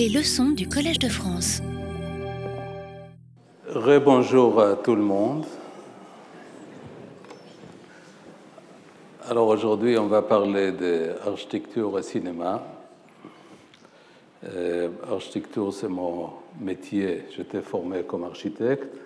Les 0.00 0.08
leçons 0.08 0.52
du 0.52 0.66
Collège 0.66 0.98
de 0.98 1.10
France. 1.10 1.60
Rebonjour 3.68 4.58
à 4.58 4.76
tout 4.76 4.94
le 4.94 5.02
monde. 5.02 5.44
Alors 9.28 9.48
aujourd'hui, 9.48 9.98
on 9.98 10.06
va 10.06 10.22
parler 10.22 10.72
d'architecture 10.72 11.98
et 11.98 12.02
cinéma. 12.02 12.62
Euh, 14.44 14.88
architecture, 15.06 15.70
c'est 15.70 15.88
mon 15.88 16.30
métier. 16.58 17.24
J'étais 17.36 17.60
formé 17.60 18.02
comme 18.04 18.24
architecte. 18.24 18.96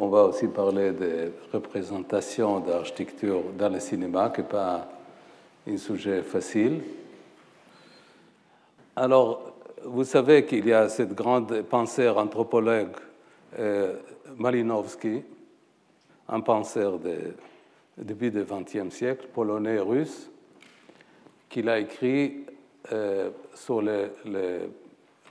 On 0.00 0.08
va 0.08 0.24
aussi 0.24 0.48
parler 0.48 0.90
de 0.90 1.30
représentation 1.52 2.58
d'architecture 2.58 3.44
dans 3.56 3.68
le 3.68 3.78
cinéma, 3.78 4.32
qui 4.34 4.40
n'est 4.40 4.48
pas 4.48 4.88
un 5.68 5.76
sujet 5.76 6.22
facile. 6.22 6.80
Alors, 8.96 9.54
vous 9.84 10.04
savez 10.04 10.44
qu'il 10.44 10.66
y 10.66 10.72
a 10.72 10.88
cette 10.88 11.14
grande 11.14 11.62
penseur 11.62 12.18
anthropologue 12.18 12.96
euh, 13.58 13.96
Malinowski, 14.36 15.22
un 16.28 16.40
penseur 16.40 16.98
de 16.98 17.34
début 17.96 18.30
du 18.30 18.44
XXe 18.44 18.92
siècle, 18.94 19.28
polonais-russe, 19.32 20.30
qu'il 21.48 21.68
a 21.68 21.78
écrit 21.78 22.46
euh, 22.92 23.30
sur 23.54 23.80
les, 23.80 24.08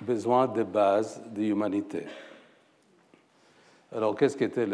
besoins 0.01 0.47
de 0.47 0.63
base 0.63 1.21
de 1.29 1.41
l'humanité. 1.41 2.03
Alors, 3.93 4.15
qu'est-ce 4.15 4.37
qu'était 4.37 4.67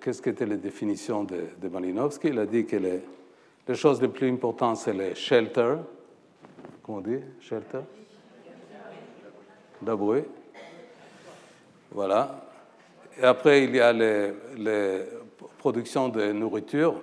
qu 0.00 0.10
était 0.10 0.46
la 0.46 0.56
définition 0.56 1.22
de, 1.22 1.68
Malinowski? 1.68 2.28
Il 2.28 2.38
a 2.40 2.46
dit 2.46 2.66
que 2.66 2.76
les, 2.76 3.00
les 3.68 3.74
choses 3.76 4.02
les 4.02 4.08
plus 4.08 4.28
importantes, 4.28 4.78
c'est 4.78 4.92
les 4.92 5.14
shelter. 5.14 5.76
Comment 6.82 6.98
on 6.98 7.00
dit? 7.00 7.20
Shelter? 7.40 7.82
D'abord. 9.82 10.16
Voilà. 11.90 12.40
Et 13.18 13.24
après, 13.24 13.64
il 13.64 13.74
y 13.74 13.80
a 13.80 13.92
les, 13.92 14.32
les 14.56 15.04
productions 15.58 16.08
de 16.08 16.32
nourriture. 16.32 16.94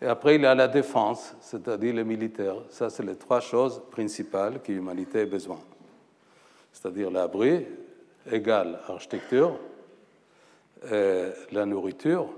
Et 0.00 0.06
après, 0.06 0.36
il 0.36 0.42
y 0.42 0.46
a 0.46 0.54
la 0.54 0.68
défense, 0.68 1.34
c'est-à-dire 1.40 1.94
le 1.94 2.04
militaire. 2.04 2.54
Ça, 2.70 2.88
c'est 2.88 3.02
les 3.02 3.16
trois 3.16 3.40
choses 3.40 3.82
principales 3.90 4.62
que 4.62 4.70
l'humanité 4.70 5.22
a 5.22 5.26
besoin. 5.26 5.58
C'est-à-dire 6.72 7.10
l'abri, 7.10 7.66
égale 8.30 8.78
architecture, 8.86 9.58
et 10.92 11.24
la 11.50 11.66
nourriture. 11.66 12.28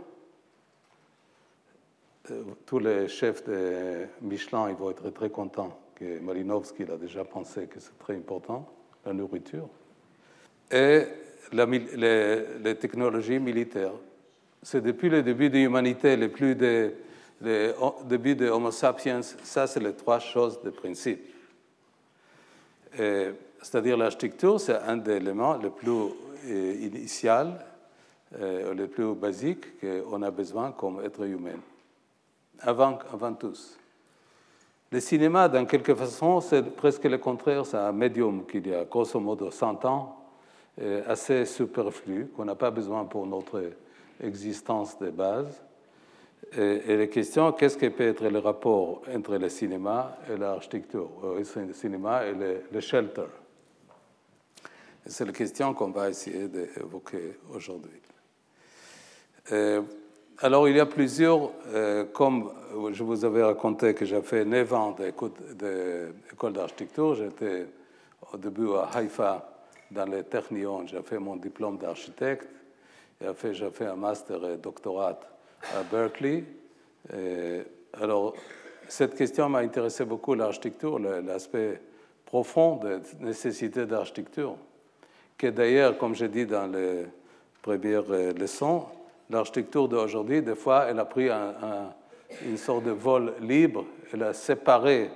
Tous 2.65 2.79
les 2.79 3.07
chefs 3.09 3.45
de 3.45 4.07
Michelin 4.23 4.71
ils 4.71 4.77
vont 4.77 4.91
être 4.91 5.11
très 5.11 5.29
contents 5.29 5.79
que 6.01 6.19
Malinowski 6.21 6.85
a 6.85 6.97
déjà 6.97 7.25
pensé 7.25 7.67
que 7.67 7.79
c'est 7.79 7.99
très 7.99 8.17
important, 8.17 8.67
la 9.05 9.13
nourriture. 9.13 9.69
Et 10.73 11.03
les, 11.53 12.75
technologies 12.81 13.39
militaires. 13.39 13.93
C'est 14.63 14.81
depuis 14.81 15.11
le 15.11 15.23
début 15.23 15.51
de 15.51 15.59
l'humanité, 15.59 16.17
le 16.17 16.31
plus 16.31 16.55
début 16.57 18.35
de 18.35 18.49
Homo 18.49 18.71
sapiens, 18.71 19.21
ça, 19.23 19.67
c'est 19.67 19.81
les 19.81 19.95
trois 19.95 20.19
choses 20.19 20.63
de 20.63 20.71
principe. 20.71 21.21
C'est-à-dire 22.93 23.97
l'architecture, 23.97 24.59
c'est 24.59 24.77
un 24.77 24.97
des 24.97 25.17
éléments 25.17 25.57
les 25.57 25.71
plus 25.71 25.91
euh, 26.47 26.75
initial, 26.81 27.65
euh, 28.39 28.73
les 28.75 28.87
plus 28.87 29.15
basiques 29.15 29.81
qu'on 29.81 30.23
a 30.23 30.31
besoin 30.31 30.73
comme 30.73 31.01
être 31.05 31.25
humain, 31.25 31.61
avant, 32.61 32.99
avant 33.13 33.35
tous. 33.35 33.80
Le 34.93 34.99
cinéma, 34.99 35.49
dans 35.49 35.67
quelque 35.67 35.95
façon, 35.95 36.41
c'est 36.41 36.63
presque 36.63 37.05
le 37.05 37.19
contraire, 37.19 37.65
c'est 37.65 37.77
un 37.77 37.93
médium 37.93 38.45
qui 38.45 38.59
y 38.59 38.75
a 38.75 38.85
grosso 38.85 39.21
modo 39.21 39.51
100 39.51 39.85
ans, 39.85 40.17
assez 41.07 41.45
superflu, 41.45 42.27
qu'on 42.35 42.45
n'a 42.45 42.57
pas 42.57 42.71
besoin 42.71 43.05
pour 43.05 43.27
notre 43.27 43.71
existence 44.21 44.99
de 44.99 45.11
base. 45.11 45.63
Et, 46.57 46.97
la 46.97 47.07
question, 47.07 47.53
qu'est-ce 47.53 47.77
que 47.77 47.87
peut 47.87 48.09
être 48.09 48.29
le 48.29 48.39
rapport 48.41 49.03
entre 49.15 49.37
le 49.37 49.49
cinéma 49.49 50.19
et 50.29 50.37
l'architecture, 50.37 51.09
euh, 51.23 51.45
le 51.67 51.73
cinéma 51.73 52.27
et 52.27 52.35
le, 52.73 52.81
shelter? 52.81 53.27
C'est 55.07 55.25
la 55.25 55.33
question 55.33 55.73
qu'on 55.75 55.91
va 55.91 56.11
essayer 56.11 56.49
d'évoquer 56.49 57.39
aujourd'hui. 57.55 58.01
Euh, 60.43 60.47
alors, 60.47 60.69
il 60.69 60.77
y 60.77 60.81
a 60.81 60.87
plusieurs, 60.87 61.51
euh, 61.69 62.05
comme 62.13 62.51
je 62.93 63.03
vous 63.03 63.25
avais 63.25 63.43
raconté 63.43 63.95
que 63.95 64.05
j'ai 64.05 64.23
fait 64.23 64.45
9 64.45 64.73
ans 64.75 64.97
d'école 64.99 66.53
d'architecture, 66.53 67.15
j'étais 67.15 67.67
au 68.33 68.37
début 68.37 68.73
à 68.75 68.91
Haïfa, 68.95 69.47
dans 69.91 70.07
le 70.07 70.23
Technion, 70.23 70.87
j'ai 70.87 71.03
fait 71.03 71.19
mon 71.19 71.37
diplôme 71.37 71.77
d'architecte, 71.79 72.49
j'ai 73.21 73.71
fait 73.71 73.87
un 73.87 73.97
master 73.97 74.45
et 74.45 74.57
doctorat 74.57 75.19
à 75.75 75.83
Berkeley. 75.83 76.45
alors, 78.01 78.35
cette 78.89 79.17
question 79.17 79.49
m'a 79.49 79.59
intéressé 79.59 80.05
beaucoup, 80.05 80.35
l'architecture, 80.35 80.99
l'aspect 81.01 81.81
profond 82.25 82.77
de 82.77 83.01
nécessité 83.19 83.87
d'architecture, 83.87 84.57
que 85.37 85.49
d'ailleurs, 85.49 85.99
comme 85.99 86.15
j'ai 86.15 86.29
dit 86.29 86.47
dans 86.47 86.67
les 86.67 87.07
premières 87.63 88.11
euh, 88.11 88.33
leçons, 88.33 88.87
l'architecture 89.31 89.89
d'aujourd'hui, 89.89 90.43
des 90.43 90.55
fois, 90.55 90.87
elle 90.89 90.99
a 90.99 91.05
pris 91.05 91.29
une 91.31 92.57
sorte 92.57 92.85
de 92.85 92.91
vol 92.91 93.35
libre, 93.41 93.85
elle 94.13 94.23
a 94.25 94.33
séparé 94.33 95.11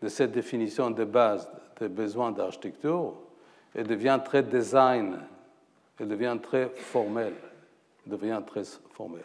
de 0.00 0.08
cette 0.08 0.32
définition 0.32 0.90
de 0.90 1.04
base 1.04 1.48
des 1.78 1.88
besoins 1.88 2.32
d'architecture, 2.32 3.14
elle 3.74 3.86
devient 3.86 4.20
très 4.24 4.42
design, 4.42 5.18
elle 5.98 6.08
devient 6.08 6.36
très 6.42 6.68
formelle, 6.68 7.34
devient 8.06 8.40
très 8.46 8.62
formelle. 8.92 9.24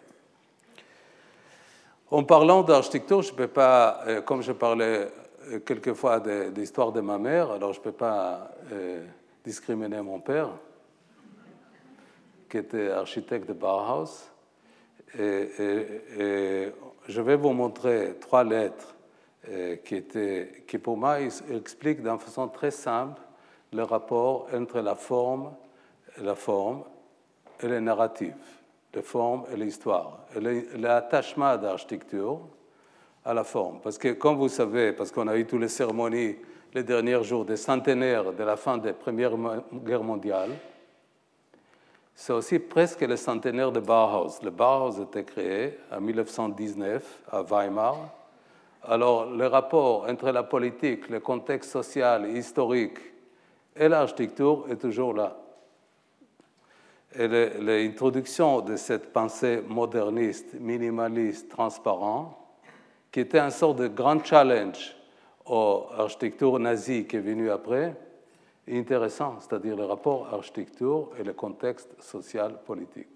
En 2.09 2.23
parlant 2.23 2.63
d'architecture, 2.63 3.21
je 3.21 3.33
peux 3.33 3.47
pas, 3.47 4.01
euh, 4.07 4.21
comme 4.21 4.41
je 4.41 4.53
parlais 4.53 5.09
euh, 5.49 5.59
quelquefois 5.59 6.19
de, 6.21 6.51
l'histoire 6.55 6.93
de 6.93 7.01
ma 7.01 7.17
mère, 7.17 7.51
alors 7.51 7.73
je 7.73 7.79
ne 7.79 7.83
peux 7.83 7.91
pas 7.91 8.51
euh, 8.71 9.03
discriminer 9.43 10.01
mon 10.01 10.21
père, 10.21 10.49
qui 12.49 12.57
était 12.57 12.89
architecte 12.89 13.47
de 13.47 13.53
Bauhaus. 13.53 14.29
Je 15.15 16.71
vais 17.21 17.35
vous 17.35 17.51
montrer 17.51 18.15
trois 18.19 18.43
lettres 18.43 18.95
qui, 19.85 19.95
étaient, 19.95 20.63
qui, 20.67 20.77
pour 20.77 20.97
moi, 20.97 21.19
expliquent 21.21 22.03
d'une 22.03 22.19
façon 22.19 22.47
très 22.47 22.71
simple 22.71 23.21
le 23.73 23.83
rapport 23.83 24.47
entre 24.53 24.79
la 24.79 24.95
forme, 24.95 25.53
la 26.21 26.35
forme 26.35 26.83
et 27.61 27.67
le 27.67 27.79
narratif 27.79 28.35
les 28.97 29.03
formes 29.03 29.43
et 29.53 29.55
l'histoire, 29.55 30.25
l'attachement 30.75 31.55
d'architecture 31.57 32.39
à 33.23 33.33
la 33.33 33.43
forme. 33.43 33.79
Parce 33.81 33.97
que, 33.97 34.13
comme 34.13 34.37
vous 34.37 34.49
savez, 34.49 34.91
parce 34.91 35.11
qu'on 35.11 35.27
a 35.27 35.37
eu 35.37 35.45
toutes 35.45 35.61
les 35.61 35.67
cérémonies 35.67 36.35
les 36.73 36.83
derniers 36.83 37.23
jours 37.23 37.45
des 37.45 37.57
centenaires 37.57 38.33
de 38.33 38.43
la 38.43 38.57
fin 38.57 38.77
de 38.77 38.87
la 38.87 38.93
Première 38.93 39.33
Guerre 39.71 40.03
mondiale, 40.03 40.49
c'est 42.19 42.33
aussi 42.33 42.57
presque 42.57 43.01
le 43.01 43.15
centenaire 43.15 43.71
de 43.71 43.79
Bauhaus. 43.79 44.41
Le 44.41 44.49
Bauhaus 44.49 45.03
été 45.03 45.23
créé 45.23 45.77
en 45.91 46.01
1919 46.01 47.21
à 47.31 47.43
Weimar. 47.43 47.95
Alors, 48.81 49.27
le 49.27 49.45
rapport 49.45 50.07
entre 50.09 50.31
la 50.31 50.41
politique, 50.41 51.09
le 51.09 51.19
contexte 51.19 51.69
social, 51.69 52.27
historique 52.35 52.97
et 53.75 53.87
l'architecture 53.87 54.65
est 54.67 54.77
toujours 54.77 55.13
là 55.13 55.37
et 57.15 57.27
l'introduction 57.27 58.61
de 58.61 58.75
cette 58.77 59.13
pensée 59.13 59.61
moderniste, 59.67 60.55
minimaliste, 60.59 61.49
transparent, 61.49 62.57
qui 63.11 63.19
était 63.19 63.39
un 63.39 63.51
sort 63.51 63.75
de 63.75 63.87
grand 63.87 64.25
challenge 64.25 64.95
aux 65.45 65.85
architectures 65.95 66.57
nazies 66.57 67.05
qui 67.05 67.15
est 67.15 67.21
venue 67.21 67.51
après, 67.51 67.95
intéressant, 68.69 69.37
c'est-à-dire 69.39 69.75
le 69.75 69.85
rapport 69.85 70.33
architecture 70.33 71.09
et 71.19 71.23
le 71.23 71.33
contexte 71.33 72.01
social 72.01 72.59
politique. 72.65 73.07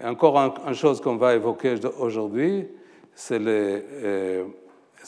Et 0.00 0.04
encore 0.06 0.36
une 0.38 0.74
chose 0.74 1.00
qu'on 1.00 1.16
va 1.16 1.34
évoquer 1.34 1.74
aujourd'hui, 1.98 2.68
c'est 3.14 3.38
les, 3.38 3.84
euh, 3.84 4.44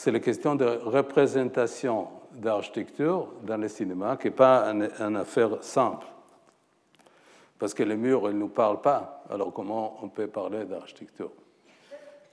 les 0.06 0.20
questions 0.20 0.56
de 0.56 0.66
représentation 0.66 2.08
d'architecture 2.32 3.28
dans 3.42 3.56
le 3.56 3.68
cinéma, 3.68 4.16
qui 4.16 4.28
n'est 4.28 4.34
pas 4.34 4.64
une 4.66 5.16
affaire 5.16 5.62
simple 5.62 6.06
parce 7.60 7.74
que 7.74 7.82
les 7.82 7.94
murs, 7.94 8.22
ils 8.24 8.34
ne 8.34 8.40
nous 8.40 8.48
parlent 8.48 8.80
pas. 8.80 9.22
Alors 9.28 9.52
comment 9.52 9.98
on 10.02 10.08
peut 10.08 10.26
parler 10.26 10.64
d'architecture? 10.64 11.30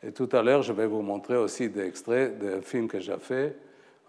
Et 0.01 0.13
tout 0.13 0.29
à 0.31 0.41
l'heure, 0.41 0.63
je 0.63 0.71
vais 0.71 0.87
vous 0.87 1.01
montrer 1.01 1.35
aussi 1.35 1.69
des 1.69 1.85
extraits 1.85 2.39
d'un 2.39 2.61
film 2.61 2.87
que 2.87 2.99
j'ai 2.99 3.17
fait 3.17 3.57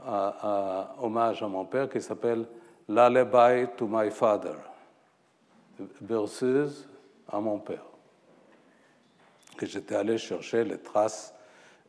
à, 0.04 0.94
hommage 1.00 1.42
à 1.42 1.48
mon 1.48 1.64
père 1.64 1.88
qui 1.88 2.00
s'appelle 2.00 2.46
Lullaby 2.88 3.68
to 3.76 3.86
My 3.88 4.10
Father, 4.10 4.56
berceuse 6.00 6.88
à 7.28 7.40
mon 7.40 7.58
père. 7.58 7.84
Que 9.56 9.66
j'étais 9.66 9.96
allé 9.96 10.18
chercher 10.18 10.64
les 10.64 10.78
traces 10.78 11.34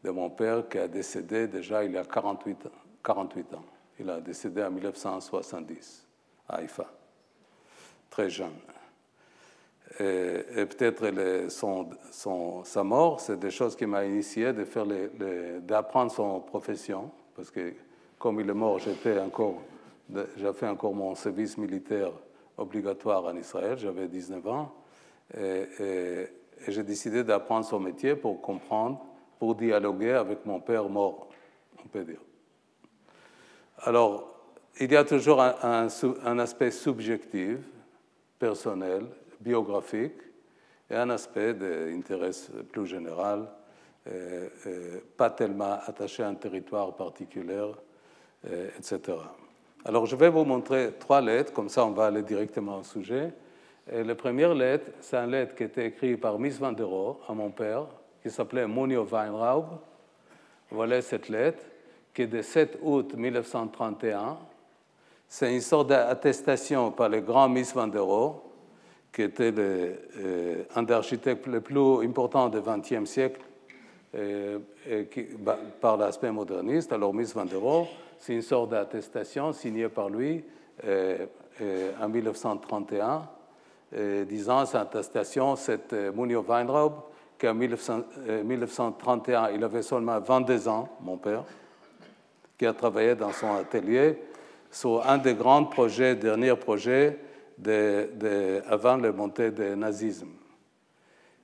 de 0.03 0.09
mon 0.09 0.29
père 0.29 0.67
qui 0.67 0.77
a 0.77 0.87
décédé 0.87 1.47
déjà 1.47 1.83
il 1.83 1.91
y 1.91 1.97
a 1.97 2.03
48 2.03 2.65
ans. 2.65 2.69
48 3.03 3.53
ans. 3.53 3.65
Il 3.99 4.09
a 4.09 4.19
décédé 4.19 4.63
en 4.63 4.71
1970 4.71 6.07
à 6.47 6.55
Haïfa, 6.55 6.85
très 8.09 8.29
jeune. 8.29 8.55
Et, 9.99 10.65
peut-être 10.65 11.49
sa 12.63 12.83
mort, 12.83 13.19
c'est 13.19 13.37
des 13.37 13.51
choses 13.51 13.75
qui 13.75 13.85
m'ont 13.85 14.01
initié 14.01 14.53
de 14.53 14.63
faire 14.63 14.85
d'apprendre 15.61 16.11
son 16.11 16.39
profession, 16.39 17.11
parce 17.35 17.51
que 17.51 17.73
comme 18.19 18.41
il 18.41 18.49
est 18.49 18.53
mort, 18.53 18.79
j'étais 18.79 19.17
encore, 19.17 19.61
j'ai 20.35 20.53
fait 20.53 20.67
encore 20.67 20.93
mon 20.93 21.15
service 21.15 21.57
militaire 21.57 22.11
obligatoire 22.57 23.23
en 23.25 23.35
Israël, 23.37 23.77
j'avais 23.77 24.07
19 24.07 24.47
ans, 24.47 24.75
et, 25.35 26.27
j'ai 26.67 26.83
décidé 26.83 27.23
d'apprendre 27.23 27.65
son 27.65 27.79
métier 27.79 28.15
pour 28.15 28.41
comprendre, 28.41 28.99
pour 29.39 29.55
dialoguer 29.55 30.11
avec 30.11 30.45
mon 30.45 30.59
père 30.59 30.89
mort, 30.89 31.29
on 31.81 31.87
peut 31.87 32.03
dire. 32.03 32.19
Alors, 33.77 34.35
il 34.77 34.91
y 34.91 34.97
a 34.97 35.05
toujours 35.05 35.41
un, 35.41 36.39
aspect 36.39 36.71
subjectif, 36.71 37.59
personnel, 38.37 39.05
biographique, 39.39 40.19
et 40.89 40.95
un 40.95 41.09
aspect 41.11 41.53
d'intérêt 41.53 42.31
plus 42.73 42.87
général, 42.87 43.47
pas 45.15 45.29
tellement 45.29 45.79
attaché 45.85 46.23
à 46.23 46.27
un 46.27 46.35
territoire 46.35 46.93
particulier, 46.93 47.71
etc. 48.45 49.17
Alors, 49.85 50.05
je 50.05 50.15
vais 50.15 50.29
vous 50.29 50.43
montrer 50.43 50.91
trois 50.99 51.21
lettres, 51.21 51.53
comme 51.53 51.69
ça 51.69 51.85
on 51.85 51.91
va 51.91 52.07
aller 52.07 52.21
directement 52.21 52.79
au 52.79 52.83
sujet. 52.83 53.31
Et 53.91 54.03
la 54.03 54.13
première 54.13 54.53
lettre, 54.53 54.91
c'est 54.99 55.17
une 55.17 55.31
lettre 55.31 55.55
qui 55.55 55.63
été 55.63 55.85
écrite 55.85 56.19
par 56.19 56.37
Miss 56.37 56.59
Van 56.59 56.71
der 56.71 56.87
Rohe 56.87 57.17
à 57.27 57.33
mon 57.33 57.49
père, 57.49 57.85
qui 58.21 58.29
s'appelait 58.29 58.67
Munio 58.67 59.05
Weinraub. 59.05 59.65
Voilà 60.69 61.01
cette 61.01 61.29
lettre, 61.29 61.63
qui 62.13 62.23
est 62.23 62.27
de 62.27 62.41
7 62.41 62.79
août 62.83 63.15
1931. 63.15 64.37
C'est 65.27 65.53
une 65.53 65.61
sorte 65.61 65.87
d'attestation 65.87 66.91
par 66.91 67.09
le 67.09 67.21
grand 67.21 67.49
Miss 67.49 67.73
Van 67.73 67.87
der 67.87 68.03
Rohe, 68.03 68.35
qui 69.13 69.23
était 69.23 69.53
euh, 69.57 70.63
un 70.75 70.83
des 70.83 70.93
architectes 70.93 71.47
les 71.47 71.61
plus 71.61 72.03
importants 72.03 72.49
du 72.49 72.59
XXe 72.59 73.09
siècle 73.09 73.41
euh, 74.13 74.59
bah, 75.39 75.57
par 75.79 75.97
l'aspect 75.97 76.31
moderniste. 76.31 76.91
Alors, 76.91 77.13
Miss 77.13 77.33
Van 77.33 77.45
der 77.45 77.59
Rohe, 77.59 77.87
c'est 78.19 78.33
une 78.33 78.41
sorte 78.41 78.69
d'attestation 78.69 79.51
signée 79.53 79.89
par 79.89 80.09
lui 80.09 80.43
euh, 80.85 81.25
en 82.01 82.07
1931, 82.07 83.27
disant 84.27 84.65
cette 84.65 84.75
attestation, 84.75 85.55
c'est 85.55 85.91
Munio 86.15 86.45
Weinraub, 86.47 86.93
qu'en 87.39 87.53
1931, 87.55 89.49
il 89.51 89.63
avait 89.63 89.81
seulement 89.81 90.19
22 90.19 90.67
ans, 90.67 90.87
mon 91.01 91.17
père, 91.17 91.43
qui 92.57 92.65
a 92.65 92.73
travaillé 92.73 93.15
dans 93.15 93.31
son 93.31 93.55
atelier 93.55 94.19
sur 94.71 95.05
un 95.07 95.17
des 95.17 95.33
grands 95.33 95.65
projets, 95.65 96.15
derniers 96.15 96.55
projets, 96.55 97.17
avant 98.69 98.97
la 98.97 99.11
montée 99.11 99.51
du 99.51 99.75
nazisme. 99.75 100.29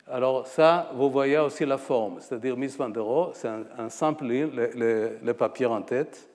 Alors 0.08 0.46
ça, 0.46 0.92
vous 0.94 1.10
voyez 1.10 1.38
aussi 1.40 1.66
la 1.66 1.78
forme, 1.78 2.20
c'est-à-dire 2.20 2.56
Miss 2.56 2.78
Van 2.78 2.92
c'est 3.34 3.48
un, 3.48 3.90
simple 3.90 4.26
livre, 4.26 4.52
le, 4.76 5.34
papier 5.34 5.66
en 5.66 5.82
tête, 5.82 6.30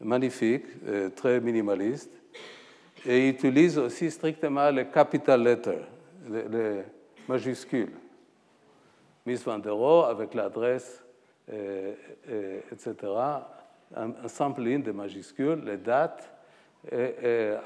magnifique, 0.00 0.64
euh, 0.86 1.10
très 1.10 1.40
minimaliste, 1.40 2.10
et 3.04 3.28
il 3.28 3.34
utilise 3.34 3.78
aussi 3.78 4.10
strictement 4.10 4.70
les 4.70 4.86
capital 4.86 5.42
letters, 5.42 5.86
les, 6.28 6.82
majuscules. 7.28 7.92
Miss 9.24 9.42
Van 9.42 9.58
der 9.58 9.74
Rohe 9.74 10.04
avec 10.04 10.34
l'adresse, 10.34 11.02
euh, 11.52 11.92
euh, 12.30 12.60
etc., 12.72 12.94
un, 13.94 14.10
un 14.24 14.28
simple 14.28 14.82
de 14.82 14.92
majuscules, 14.92 15.62
les 15.64 15.76
dates, 15.76 16.30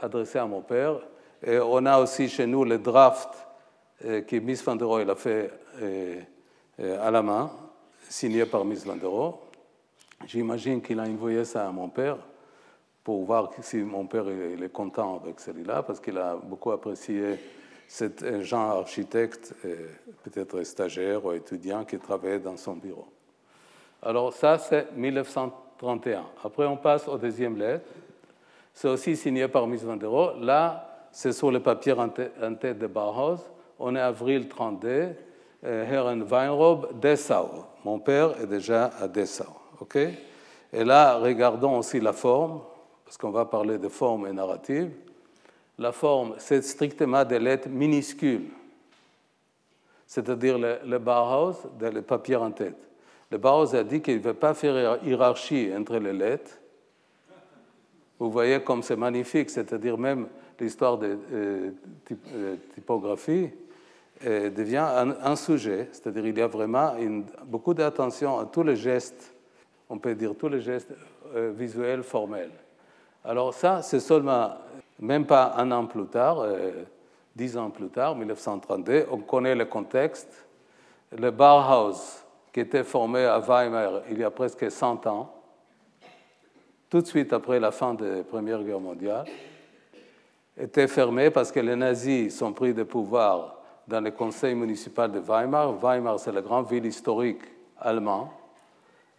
adressé 0.02 0.38
à 0.38 0.46
mon 0.46 0.62
père. 0.62 1.00
Et 1.42 1.58
on 1.58 1.84
a 1.84 1.98
aussi 1.98 2.28
chez 2.28 2.46
nous 2.46 2.64
le 2.64 2.78
draft 2.78 3.46
que 4.02 4.38
Miss 4.38 4.62
Van 4.62 4.76
der 4.76 4.88
Rohe 4.88 5.08
a 5.08 5.14
fait 5.14 5.50
à 6.78 7.10
la 7.10 7.22
main, 7.22 7.50
signé 8.08 8.46
par 8.46 8.64
Miss 8.64 8.84
Van 8.84 8.96
der 8.96 9.08
Rohe. 9.08 9.49
J'imagine 10.26 10.80
qu'il 10.80 11.00
a 11.00 11.04
envoyé 11.04 11.44
ça 11.44 11.66
à 11.66 11.72
mon 11.72 11.88
père 11.88 12.16
pour 13.02 13.24
voir 13.24 13.50
si 13.62 13.78
mon 13.78 14.06
père 14.06 14.28
est 14.28 14.72
content 14.72 15.20
avec 15.22 15.40
celui-là, 15.40 15.82
parce 15.82 15.98
qu'il 15.98 16.18
a 16.18 16.36
beaucoup 16.36 16.70
apprécié 16.70 17.38
cet 17.88 18.42
genre 18.42 18.78
architecte, 18.78 19.54
peut-être 20.22 20.62
stagiaire 20.62 21.24
ou 21.24 21.32
étudiant 21.32 21.84
qui 21.84 21.98
travaillait 21.98 22.38
dans 22.38 22.56
son 22.56 22.74
bureau. 22.74 23.08
Alors 24.02 24.32
ça, 24.32 24.58
c'est 24.58 24.92
1931. 24.92 26.24
Après, 26.44 26.66
on 26.66 26.76
passe 26.76 27.08
aux 27.08 27.18
deuxième 27.18 27.58
lettre. 27.58 27.86
C'est 28.72 28.88
aussi 28.88 29.16
signé 29.16 29.48
par 29.48 29.66
Miss 29.66 29.82
Van 29.82 29.96
der 29.96 30.08
Rohe. 30.08 30.38
Là, 30.40 31.08
c'est 31.10 31.32
sur 31.32 31.50
le 31.50 31.60
papier 31.60 31.92
en 31.94 32.08
tête 32.08 32.78
de 32.78 32.86
Bauhaus. 32.86 33.40
On 33.78 33.96
est 33.96 34.00
avril 34.00 34.48
32. 34.48 35.08
Herren 35.62 36.22
Weinrob, 36.22 37.00
Dessau. 37.00 37.64
Mon 37.84 37.98
père 37.98 38.40
est 38.40 38.46
déjà 38.46 38.90
à 39.00 39.08
Dessau. 39.08 39.59
OK? 39.80 39.96
Et 40.72 40.84
là, 40.84 41.18
regardons 41.18 41.78
aussi 41.78 42.00
la 42.00 42.12
forme, 42.12 42.60
parce 43.04 43.16
qu'on 43.16 43.30
va 43.30 43.44
parler 43.44 43.78
de 43.78 43.88
forme 43.88 44.26
et 44.26 44.32
narrative. 44.32 44.90
La 45.78 45.92
forme, 45.92 46.34
c'est 46.38 46.62
strictement 46.62 47.24
des 47.24 47.38
lettres 47.38 47.68
minuscules, 47.68 48.50
c'est-à-dire 50.06 50.58
le, 50.58 50.78
le 50.84 50.98
Bauhaus, 50.98 51.56
le 51.80 52.02
papier 52.02 52.36
en 52.36 52.50
tête. 52.50 52.76
Le 53.30 53.38
Bauhaus 53.38 53.74
a 53.74 53.82
dit 53.82 54.00
qu'il 54.00 54.16
ne 54.16 54.22
veut 54.22 54.34
pas 54.34 54.54
faire 54.54 55.02
hiérarchie 55.04 55.70
entre 55.76 55.96
les 55.96 56.12
lettres, 56.12 56.60
vous 58.20 58.30
voyez 58.30 58.60
comme 58.60 58.82
c'est 58.82 58.96
magnifique, 58.96 59.48
c'est-à-dire 59.48 59.96
même 59.96 60.28
l'histoire 60.60 60.98
de 60.98 61.18
euh, 61.32 61.70
euh, 62.34 62.56
typographie 62.74 63.48
euh, 64.26 64.50
devient 64.50 64.86
un, 65.22 65.36
sujet, 65.36 65.88
c'est-à-dire 65.90 66.26
il 66.26 66.36
y 66.36 66.42
a 66.42 66.46
vraiment 66.46 66.92
beaucoup 67.46 67.72
d'attention 67.72 68.38
à 68.38 68.44
tous 68.44 68.62
les 68.62 68.76
gestes, 68.76 69.32
on 69.90 69.98
peut 69.98 70.14
dire 70.14 70.34
tous 70.38 70.48
les 70.48 70.60
gestes 70.60 70.94
visuels 71.34 72.02
formels. 72.02 72.52
Alors 73.24 73.52
ça, 73.52 73.82
c'est 73.82 74.00
seulement, 74.00 74.52
même 74.98 75.26
pas 75.26 75.52
un 75.56 75.70
an 75.72 75.84
plus 75.84 76.06
tard, 76.06 76.46
dix 77.36 77.56
ans 77.56 77.70
plus 77.70 77.88
tard, 77.88 78.16
1932, 78.16 79.06
on 79.10 79.18
connaît 79.18 79.54
le 79.54 79.66
contexte. 79.66 80.46
Le 81.12 81.30
Bauhaus, 81.30 82.24
qui 82.52 82.60
était 82.60 82.84
formé 82.84 83.24
à 83.24 83.38
Weimar 83.40 84.02
il 84.10 84.18
y 84.18 84.24
a 84.24 84.30
presque 84.30 84.70
100 84.70 85.06
ans, 85.06 85.34
tout 86.88 87.00
de 87.00 87.06
suite 87.06 87.32
après 87.32 87.60
la 87.60 87.70
fin 87.70 87.94
de 87.94 88.06
la 88.06 88.22
Première 88.24 88.62
Guerre 88.62 88.80
mondiale, 88.80 89.26
était 90.56 90.88
fermé 90.88 91.30
parce 91.30 91.52
que 91.52 91.60
les 91.60 91.76
nazis 91.76 92.36
sont 92.36 92.52
pris 92.52 92.74
de 92.74 92.82
pouvoir 92.82 93.56
dans 93.86 94.00
le 94.00 94.10
conseil 94.10 94.54
municipal 94.54 95.10
de 95.10 95.18
Weimar. 95.18 95.72
Weimar, 95.72 96.18
c'est 96.18 96.32
la 96.32 96.42
grande 96.42 96.68
ville 96.68 96.86
historique 96.86 97.42
allemande, 97.78 98.28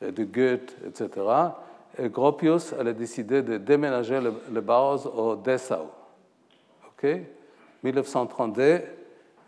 de 0.02 0.24
Goethe, 0.24 0.76
etc. 0.86 1.10
Et 1.98 2.10
Gropius 2.10 2.74
a 2.74 2.84
décidé 2.94 3.42
de 3.42 3.58
déménager 3.58 4.20
le, 4.20 4.34
le 4.52 4.62
au 5.14 5.36
Dessau. 5.36 5.92
OK? 6.88 7.08
1932, 7.84 8.82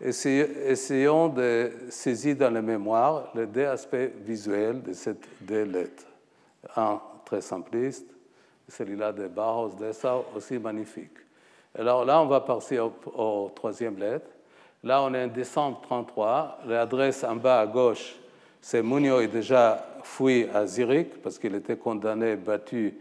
essayons 0.00 1.28
de 1.28 1.72
saisir 1.88 2.36
dans 2.36 2.52
la 2.52 2.62
mémoire 2.62 3.30
les 3.34 3.46
deux 3.46 3.66
aspects 3.66 4.10
visuels 4.24 4.82
de 4.82 4.92
cette 4.92 5.26
deux 5.40 5.64
lettres. 5.64 6.06
Un 6.76 7.00
très 7.24 7.40
simpliste, 7.40 8.06
celui-là 8.68 9.12
de 9.12 9.28
Bauhaus 9.28 9.74
Dessau, 9.78 10.24
aussi 10.36 10.58
magnifique. 10.58 11.16
Alors 11.78 12.04
là, 12.04 12.20
on 12.20 12.26
va 12.26 12.40
passer 12.40 12.78
au, 12.78 13.50
troisième 13.54 13.98
lettre. 13.98 14.30
Là, 14.82 15.02
on 15.02 15.14
est 15.14 15.24
en 15.24 15.28
décembre 15.28 15.80
33. 15.82 16.60
L'adresse 16.66 17.24
en 17.24 17.36
bas 17.36 17.60
à 17.60 17.66
gauche, 17.66 18.16
c'est 18.60 18.82
Munio 18.82 19.20
est 19.20 19.28
déjà 19.28 19.93
fui 20.04 20.46
à 20.52 20.66
Zurich 20.66 21.20
parce 21.22 21.38
qu'il 21.38 21.54
était 21.54 21.76
condamné, 21.76 22.36
battu. 22.36 22.94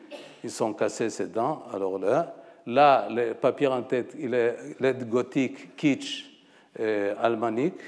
Ils 0.43 0.51
sont 0.51 0.73
cassés 0.73 1.09
ses 1.09 1.27
dents. 1.27 1.63
Alors 1.71 1.99
là, 1.99 2.35
là, 2.65 3.07
le 3.09 3.33
papier 3.33 3.67
en 3.67 3.83
tête, 3.83 4.15
il 4.17 4.33
est 4.33 4.57
lettre 4.79 5.05
gothique, 5.05 5.75
kitsch, 5.75 6.29
et 6.77 7.09
almanique. 7.21 7.81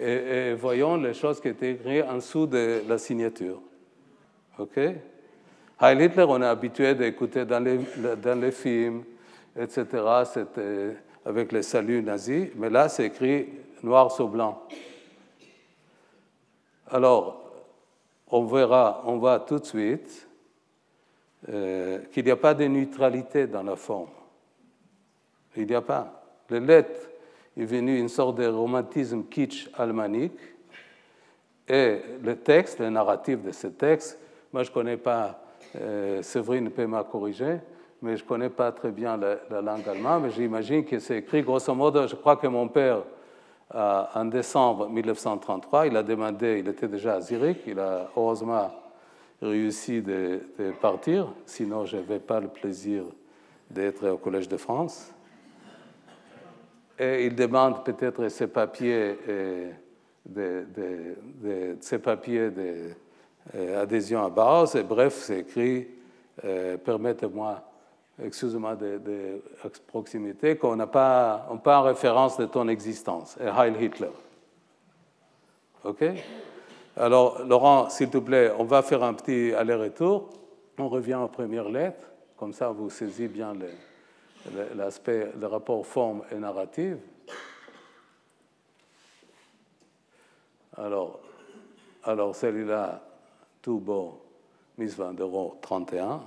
Et, 0.00 0.54
voyons 0.54 0.96
les 0.96 1.12
choses 1.12 1.40
qui 1.40 1.48
étaient 1.48 1.72
écrites 1.72 2.04
en 2.04 2.16
dessous 2.16 2.46
de 2.46 2.82
la 2.88 2.96
signature. 2.96 3.60
OK? 4.58 4.78
Heil 5.82 6.04
Hitler, 6.04 6.24
on 6.28 6.40
est 6.40 6.46
habitué 6.46 6.94
d'écouter 6.94 7.44
dans 7.44 7.60
les, 7.60 7.78
dans 8.22 8.40
les 8.40 8.52
films, 8.52 9.04
etc., 9.58 10.46
avec 11.24 11.52
les 11.52 11.62
saluts 11.62 12.02
nazis, 12.02 12.48
mais 12.56 12.70
là, 12.70 12.88
c'est 12.88 13.06
écrit 13.06 13.48
noir 13.82 14.10
sur 14.10 14.28
blanc. 14.28 14.62
Alors, 16.90 17.49
on 18.30 18.44
verra, 18.44 19.02
on 19.06 19.18
voit 19.18 19.40
tout 19.40 19.58
de 19.58 19.64
suite 19.64 20.28
euh, 21.48 22.00
qu'il 22.12 22.24
n'y 22.24 22.30
a 22.30 22.36
pas 22.36 22.54
de 22.54 22.64
neutralité 22.64 23.46
dans 23.46 23.62
la 23.62 23.76
forme. 23.76 24.10
Il 25.56 25.66
n'y 25.66 25.74
a 25.74 25.82
pas. 25.82 26.22
Les 26.48 26.60
lettres 26.60 27.08
est 27.56 27.64
venu 27.64 27.98
une 27.98 28.08
sorte 28.08 28.36
de 28.36 28.46
romantisme 28.46 29.24
kitsch 29.24 29.68
almanique, 29.76 30.40
et 31.68 32.00
le 32.22 32.36
texte, 32.36 32.80
le 32.80 32.90
narratif 32.90 33.42
de 33.42 33.52
ce 33.52 33.68
texte, 33.68 34.18
moi 34.52 34.62
je 34.64 34.70
ne 34.70 34.74
connais 34.74 34.96
pas 34.96 35.40
Euh, 35.76 36.22
Séverine 36.22 36.70
peut 36.70 36.86
m'a 36.86 37.04
corriger, 37.04 37.58
mais 38.02 38.16
je 38.16 38.24
ne 38.24 38.28
connais 38.28 38.48
pas 38.48 38.72
très 38.72 38.90
bien 38.90 39.16
la, 39.16 39.60
langue 39.60 39.88
allemande, 39.88 40.24
mais 40.24 40.30
j'imagine 40.30 40.84
que 40.84 40.98
c'est 40.98 41.18
écrit 41.18 41.42
grosso 41.42 41.72
modo, 41.74 42.06
je 42.06 42.16
crois 42.16 42.36
que 42.36 42.46
mon 42.46 42.68
père, 42.68 43.02
en 43.72 44.24
décembre 44.24 44.88
1933, 44.88 45.86
il 45.86 45.96
a 45.96 46.02
demandé, 46.02 46.58
il 46.58 46.68
était 46.68 46.88
déjà 46.88 47.14
à 47.14 47.20
Zurich, 47.20 47.58
il 47.66 47.78
a 47.78 48.10
heureusement 48.16 48.70
réussi 49.40 50.02
de, 50.02 50.40
partir, 50.80 51.32
sinon 51.46 51.84
je 51.86 51.96
n'avais 51.96 52.18
pas 52.18 52.40
le 52.40 52.48
plaisir 52.48 53.04
d'être 53.70 54.08
au 54.08 54.16
Collège 54.16 54.48
de 54.48 54.56
France. 54.56 55.12
Et 56.98 57.26
il 57.26 57.34
demande 57.34 57.84
peut-être 57.84 58.28
ses 58.28 58.48
papiers, 58.48 59.16
de, 60.26 60.66
de, 60.66 61.96
papiers 61.98 62.50
d'adhésion 63.54 64.24
à 64.24 64.28
Bauhaus, 64.28 64.74
et 64.76 64.82
bref, 64.82 65.14
c'est 65.14 65.40
écrit, 65.40 65.88
euh, 66.44 66.76
permettez-moi, 66.76 67.62
excusez-moi 68.24 68.76
de, 68.76 69.42
proximité, 69.86 70.56
qu'on 70.56 70.76
n'a 70.76 70.86
pas, 70.86 71.48
pas 71.62 71.80
en 71.80 71.82
référence 71.82 72.36
de 72.36 72.46
ton 72.46 72.68
existence, 72.68 73.38
Heil 73.40 73.74
Hitler. 73.80 74.10
OK? 75.84 76.04
Alors, 76.96 77.44
Laurent, 77.44 77.88
s'il 77.88 78.10
te 78.10 78.18
plaît, 78.18 78.52
on 78.58 78.64
va 78.64 78.82
faire 78.82 79.02
un 79.02 79.14
petit 79.14 79.52
aller-retour. 79.54 80.30
On 80.78 80.88
revient 80.88 81.14
aux 81.22 81.28
premières 81.28 81.68
lettres, 81.68 82.04
comme 82.36 82.52
ça 82.52 82.70
vous 82.70 82.90
saisissez 82.90 83.28
bien 83.28 83.54
l'aspect, 84.74 85.32
le, 85.38 85.46
rapport 85.46 85.86
forme 85.86 86.22
et 86.30 86.36
narrative. 86.36 86.98
Alors, 90.76 91.20
alors 92.04 92.34
celui-là, 92.34 93.02
tout 93.60 93.78
beau, 93.78 94.22
Miss 94.78 94.94
Van 94.96 95.12
der 95.12 95.26
Rohe, 95.26 95.58
31. 95.60 96.22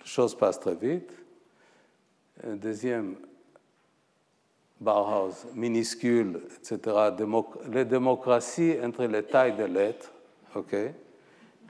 Les 0.00 0.06
choses 0.06 0.34
passent 0.34 0.58
très 0.58 0.74
vite. 0.74 1.21
Deuxième, 2.44 3.16
Bauhaus, 4.80 5.46
minuscule, 5.54 6.40
etc. 6.58 7.10
les 7.70 7.84
démocraties 7.84 8.76
entre 8.82 9.04
les 9.04 9.22
tailles 9.22 9.56
de 9.56 9.64
lettres, 9.64 10.10
ok, 10.54 10.74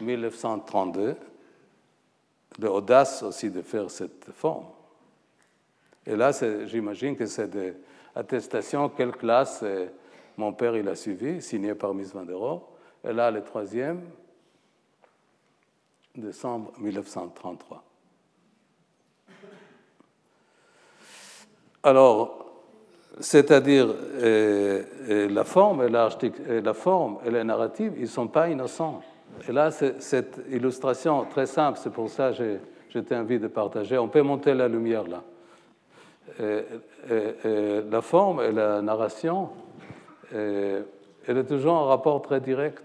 1932, 0.01 1.17
l'audace 2.59 3.23
aussi 3.23 3.51
de 3.51 3.63
faire 3.63 3.91
cette 3.91 4.31
forme. 4.33 4.67
Et 6.07 6.17
là, 6.17 6.33
j'imagine 6.67 7.17
que 7.17 7.27
c'est 7.27 7.49
des 7.49 7.75
attestations, 8.15 8.89
quelle 8.89 9.13
classe 9.13 9.65
mon 10.37 10.53
père 10.53 10.77
il 10.77 10.89
a 10.89 10.97
suivi, 10.97 11.43
signé 11.43 11.75
par 11.75 11.95
Miss 11.95 12.13
Van 12.13 12.25
der. 12.25 12.61
Et 13.05 13.13
là, 13.13 13.31
le 13.31 13.43
troisième, 13.43 14.01
décembre 16.15 16.73
1933. 16.79 17.85
Alors, 21.83 22.43
c'est-à-dire 23.19 23.89
euh, 23.89 24.83
euh, 25.09 25.29
la 25.29 25.45
forme 25.45 25.83
et 25.83 25.93
euh, 25.93 26.61
la 26.63 26.75
forme 26.75 27.19
et 27.27 27.31
la 27.31 27.43
narrative, 27.43 27.95
ils 27.97 28.03
ne 28.03 28.07
sont 28.07 28.29
pas 28.29 28.49
innocents. 28.49 29.03
Et 29.49 29.53
là, 29.53 29.71
cette 29.71 30.41
illustration 30.51 31.25
très 31.25 31.47
simple, 31.47 31.79
c'est 31.83 31.93
pour 31.93 32.09
ça 32.09 32.33
que 32.33 32.59
j'étais 32.91 33.17
envie 33.17 33.39
de 33.39 33.49
partager. 33.49 33.99
On 33.99 34.09
peut 34.09 34.23
monter 34.23 34.55
la 34.55 34.69
lumière 34.69 35.05
là. 35.09 35.23
la 36.39 38.01
forme 38.03 38.43
et 38.43 38.53
la 38.53 38.83
narration, 38.83 39.49
elle 40.33 40.85
est 41.27 41.47
toujours 41.47 41.73
en 41.73 41.87
rapport 41.87 42.21
très 42.21 42.41
direct. 42.41 42.85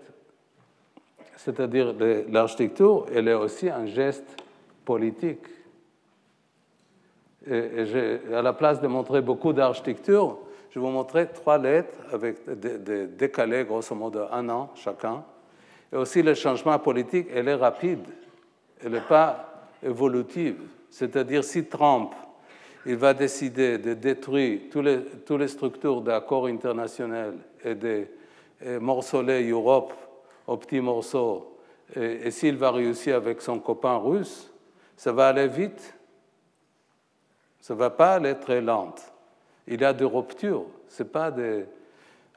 C'est-à-dire 1.35 1.93
l'architecture, 2.29 3.05
elle 3.13 3.27
est 3.27 3.33
aussi 3.33 3.69
un 3.69 3.85
geste 3.85 4.37
politique 4.85 5.45
et, 7.49 8.33
à 8.33 8.41
la 8.41 8.53
place 8.53 8.81
de 8.81 8.87
montrer 8.87 9.21
beaucoup 9.21 9.53
d'architecture, 9.53 10.37
je 10.69 10.79
vous 10.79 10.89
montrer 10.89 11.27
trois 11.27 11.57
lettres 11.57 11.97
avec 12.11 12.47
des, 12.47 13.07
décalés, 13.07 13.63
grosso 13.63 13.95
modo, 13.95 14.21
un 14.31 14.47
an 14.49 14.69
chacun. 14.75 15.23
Et 15.91 15.95
aussi, 15.95 16.21
le 16.21 16.33
changement 16.33 16.77
politique, 16.79 17.27
elle 17.33 17.47
est 17.47 17.55
rapide, 17.55 18.05
elle 18.83 18.91
n'est 18.91 19.01
pas 19.01 19.65
évolutive. 19.81 20.59
C'est-à-dire, 20.89 21.43
si 21.43 21.65
Trump 21.65 22.13
il 22.85 22.95
va 22.95 23.13
décider 23.13 23.77
de 23.77 23.93
détruire 23.93 24.61
toutes 24.71 24.85
les, 24.85 25.01
toutes 25.25 25.39
les 25.39 25.47
structures 25.49 26.01
d'accords 26.01 26.45
internationaux 26.45 27.33
et 27.63 27.75
de 27.75 28.07
morceler 28.79 29.43
l'Europe 29.43 29.93
aux 30.45 30.57
petits 30.57 30.79
morceaux, 30.79 31.57
et 31.95 32.31
s'il 32.31 32.55
va 32.57 32.71
réussir 32.71 33.15
avec 33.15 33.41
son 33.41 33.59
copain 33.59 33.97
russe, 33.97 34.51
ça 34.95 35.11
va 35.11 35.27
aller 35.27 35.47
vite 35.47 35.96
ça 37.67 37.73
ne 37.73 37.79
va 37.79 37.89
pas 37.89 38.13
aller 38.13 38.35
très 38.35 38.61
lente. 38.61 39.11
Il 39.67 39.81
y 39.81 39.83
a 39.83 39.91
des 39.91 40.05
ruptures. 40.05 40.67
C'est 40.87 41.11
pas 41.11 41.31
des... 41.31 41.65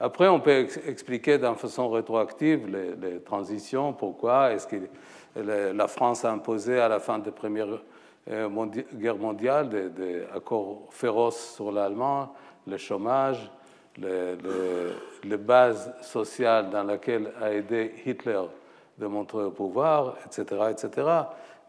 Après, 0.01 0.27
on 0.27 0.41
peut 0.41 0.67
expliquer 0.89 1.39
d'une 1.39 1.55
façon 1.55 1.89
rétroactive 1.89 2.67
les, 2.67 3.21
transitions. 3.21 3.93
Pourquoi 3.93 4.51
est-ce 4.51 4.67
que 4.67 4.89
la 5.37 5.87
France 5.87 6.25
a 6.25 6.33
imposé 6.33 6.81
à 6.81 6.89
la 6.89 6.99
fin 6.99 7.21
de 7.21 7.27
la 7.27 7.31
Première 7.31 7.81
euh, 8.29 8.49
Guerre 8.95 9.19
mondiale 9.19 9.69
des, 9.69 10.23
accords 10.35 10.89
féroces 10.91 11.55
sur 11.55 11.71
l'allemand, 11.71 12.35
le 12.67 12.77
chômage, 12.77 13.53
les, 13.99 15.37
bases 15.37 15.95
sociales 16.03 16.71
dans 16.71 16.83
lesquelles 16.83 17.31
a 17.41 17.53
aidé 17.53 17.95
Hitler 18.05 18.43
de 18.99 19.07
montrer 19.07 19.45
au 19.45 19.53
pouvoir, 19.53 20.17
etc., 20.27 20.73
etc. 20.73 21.07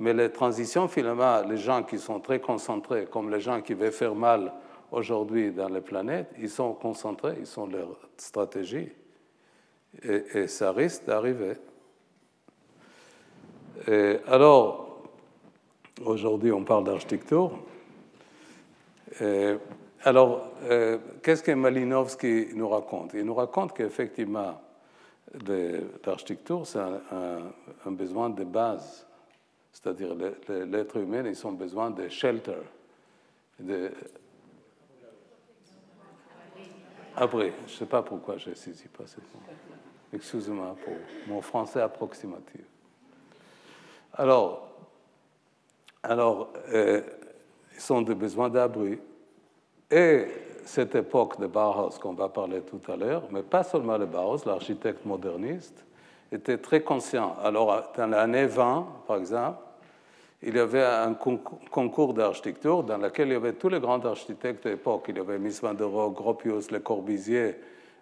Mais 0.02 0.14
les 0.16 0.32
transitions, 0.32 0.88
finalement, 0.88 1.44
les 1.44 1.58
gens 1.58 1.84
qui 1.84 2.00
sont 2.00 2.20
très 2.20 2.40
concentrés, 2.40 3.06
comme 3.06 3.30
les 3.30 3.40
gens 3.40 3.62
qui 3.62 3.76
veulent 3.76 3.92
faire 3.92 4.16
mal 4.16 4.52
aujourd'hui 4.92 5.52
dans 5.52 5.70
les 5.70 5.80
planètes, 5.80 6.34
ils 6.40 6.50
sont 6.50 6.74
concentrés, 6.74 7.36
ils 7.40 7.46
sont 7.46 7.68
leur 7.68 8.00
stratégie. 8.18 8.90
Et, 10.02 10.48
ça 10.48 10.72
risque 10.72 11.06
d'arriver. 11.06 11.54
Alors, 14.28 15.04
aujourd'hui, 16.04 16.52
on 16.52 16.64
parle 16.64 16.86
d'architecture. 16.86 17.52
Alors, 20.04 20.48
euh, 20.64 20.98
qu'est-ce 21.22 21.44
que 21.44 21.52
Malinowski 21.52 22.48
nous 22.56 22.68
raconte? 22.68 23.12
Il 23.14 23.24
nous 23.24 23.36
raconte 23.36 23.74
qu'effectivement, 23.74 24.60
l'architecture, 26.04 26.66
c'est 26.66 26.80
un, 26.80 27.92
besoin 27.92 28.32
de 28.32 28.44
base 28.44 29.06
c'est-à-dire 29.72 30.16
l'être 30.50 30.98
humain, 30.98 31.24
ils 31.26 31.48
ont 31.48 31.54
besoin 31.54 31.90
de 31.92 32.08
shelter, 32.10 32.62
de... 33.60 33.92
Après, 37.16 37.54
je 37.68 37.74
ne 37.74 37.78
sais 37.78 37.86
pas 37.86 38.02
pourquoi 38.02 38.38
je 38.38 38.52
ne 38.52 38.56
saisis 38.56 38.88
pas 38.88 39.06
ce 39.06 39.18
mot. 39.18 39.54
Excusez-moi 40.14 40.76
pour 40.84 40.94
mon 41.28 41.42
français 41.42 41.82
approximatif. 41.82 42.62
Alors, 44.14 44.70
alors 46.04 46.52
euh, 46.70 47.02
ils 47.76 47.94
ont 47.94 48.02
besoin 48.02 48.50
d'abri. 48.50 49.00
Et 49.90 50.28
cette 50.66 50.96
époque 50.96 51.40
de 51.40 51.48
Bauhaus 51.48 51.98
qu'on 52.00 52.14
va 52.14 52.30
parler 52.30 52.62
tout 52.62 52.82
à 52.92 52.96
l'heure, 52.96 53.24
mais 53.32 53.44
pas 53.44 53.64
seulement 53.64 53.98
le 53.98 54.06
Bauhaus, 54.06 54.46
l'architecte 54.46 55.06
moderniste, 55.06 55.84
était 56.32 56.58
très 56.58 56.82
conscient. 56.82 57.36
Alors, 57.44 57.92
dans 57.96 58.08
l'année 58.08 58.46
20, 58.46 58.88
par 59.08 59.18
exemple, 59.18 59.60
il 60.44 60.56
y 60.56 60.60
avait 60.60 60.84
un 60.84 61.14
concours 61.14 62.14
d'architecture 62.14 62.84
dans 62.84 62.98
lequel 62.98 63.28
il 63.28 63.34
y 63.34 63.36
avait 63.36 63.54
tous 63.54 63.70
les 63.70 63.80
grands 63.80 64.04
architectes 64.04 64.66
de 64.66 64.72
l'époque. 64.72 65.06
Il 65.10 65.18
y 65.18 65.20
avait 65.20 65.38
Miss 65.38 65.62
Van 65.62 65.74
der 65.74 65.88
Rohe, 65.88 66.14
Gropius, 66.14 66.72
Le 66.72 66.80
Corbusier 66.80 67.56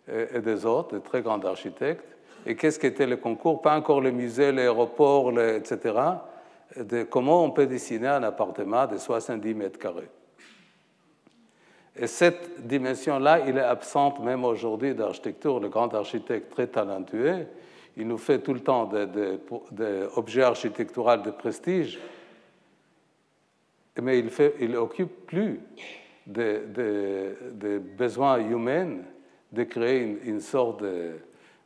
et 0.07 0.39
des 0.39 0.65
autres, 0.65 0.95
des 0.95 1.01
très 1.01 1.21
grands 1.21 1.43
architectes. 1.43 2.15
Et 2.45 2.55
qu'est-ce 2.55 2.79
qu'était 2.79 3.07
le 3.07 3.17
concours? 3.17 3.61
Pas 3.61 3.75
encore 3.75 3.99
les 3.99 4.13
musées, 4.13 4.53
l'aéroport, 4.53 5.37
etc. 5.37 5.95
De 6.77 7.03
comment 7.03 7.43
on 7.43 7.51
peut 7.51 7.67
dessiner 7.67 8.07
un 8.07 8.23
appartement 8.23 8.87
de 8.87 8.97
70 8.97 9.53
mètres 9.55 9.77
carrés? 9.77 10.09
Et 11.97 12.07
cette 12.07 12.65
dimension-là, 12.65 13.41
il 13.45 13.57
est 13.57 13.61
absente 13.61 14.21
même 14.21 14.45
aujourd'hui 14.45 14.95
d'architecture. 14.95 15.59
Le 15.59 15.67
grand 15.67 15.93
architecte 15.93 16.49
très 16.49 16.67
talentueux, 16.67 17.45
il 17.99 18.07
nous 18.07 18.17
fait 18.17 18.39
tout 18.39 18.53
le 18.53 18.61
temps 18.61 18.85
des 18.85 20.07
objets 20.15 20.43
architecturaux 20.43 21.17
de 21.17 21.31
prestige, 21.31 21.99
mais 24.01 24.23
il 24.59 24.71
n'occupe 24.71 25.25
plus 25.25 25.59
des 26.25 27.79
besoins 27.97 28.39
humains 28.39 28.99
de 29.51 29.63
créer 29.63 30.17
une, 30.23 30.39
sorte 30.39 30.81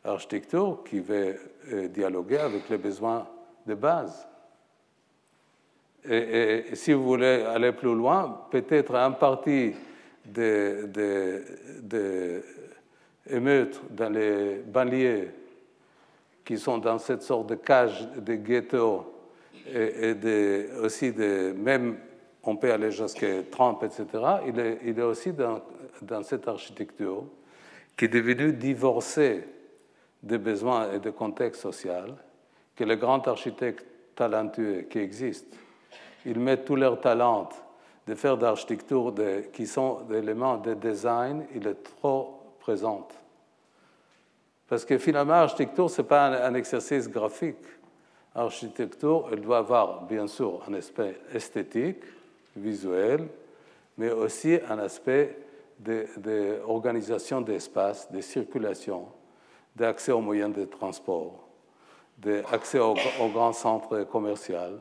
d'architecture 0.03 0.79
qui 0.83 1.01
va 1.01 1.13
euh, 1.13 1.87
dialoguer 1.89 2.37
avec 2.37 2.67
les 2.69 2.77
besoins 2.77 3.27
de 3.67 3.75
base. 3.75 4.27
Et, 6.09 6.63
si 6.73 6.93
vous 6.93 7.03
voulez 7.03 7.43
aller 7.43 7.73
plus 7.73 7.93
loin, 7.93 8.47
peut-être 8.49 8.95
un 8.95 9.11
parti 9.11 9.73
des 10.25 10.87
de, 10.87 12.41
dans 13.91 14.09
les 14.09 14.63
banlieues 14.65 15.42
qui 16.43 16.57
sont 16.57 16.77
dans 16.77 16.97
cette 16.97 17.21
sorte 17.21 17.47
de 17.47 17.55
cage 17.55 18.07
de 18.17 18.35
ghetto 18.35 19.13
et, 19.65 20.65
aussi 20.81 21.11
de, 21.11 21.53
même 21.57 21.97
on 22.43 22.57
peut 22.57 22.71
aller 22.71 22.91
jusqu'à 22.91 23.43
Trump, 23.49 23.83
etc., 23.83 24.05
il 24.45 24.59
est, 24.59 25.01
aussi 25.01 25.31
dans, 25.31 25.61
cette 26.23 26.47
architecture 26.47 27.23
qui 27.95 28.05
est 28.05 28.09
devenue 28.09 28.51
divorcée 28.53 29.47
des 30.21 30.37
besoins 30.37 30.91
et 30.91 30.99
du 30.99 31.11
contexte 31.11 31.61
social, 31.61 32.15
que 32.75 32.83
les 32.83 32.97
grands 32.97 33.21
architectes 33.21 33.85
talentueux 34.15 34.81
qui 34.89 34.99
existent, 34.99 35.55
ils 36.25 36.39
mettent 36.39 36.65
tous 36.65 36.75
leurs 36.75 36.99
talents 36.99 37.49
de 38.07 38.15
faire 38.15 38.37
d'architecture 38.37 39.13
qui 39.53 39.65
sont 39.65 40.01
des 40.09 40.17
éléments 40.17 40.57
de 40.57 40.73
design, 40.73 41.45
il 41.55 41.67
est 41.67 41.83
trop 42.01 42.41
présent. 42.59 43.07
Parce 44.73 44.85
que 44.85 44.97
finalement, 44.97 45.33
l'architecture, 45.33 45.87
ce 45.87 46.01
n'est 46.01 46.07
pas 46.07 46.25
un, 46.47 46.55
exercice 46.55 47.07
graphique. 47.07 47.63
L'architecture, 48.33 49.29
elle 49.31 49.41
doit 49.41 49.59
avoir, 49.59 50.01
bien 50.01 50.25
sûr, 50.25 50.63
un 50.67 50.73
aspect 50.73 51.15
esthétique, 51.31 52.01
visuel, 52.55 53.27
mais 53.99 54.09
aussi 54.09 54.57
un 54.67 54.79
aspect 54.79 55.37
d'organisation 55.77 57.41
de, 57.41 57.51
d'espace, 57.51 58.11
de 58.11 58.19
circulation, 58.19 59.05
d'accès 59.75 60.11
aux 60.11 60.21
moyens 60.21 60.55
de 60.55 60.65
transport, 60.65 61.47
d'accès 62.17 62.79
aux, 62.79 62.95
aux 63.21 63.29
grands 63.29 63.53
centres 63.53 64.05
commerciaux, 64.05 64.79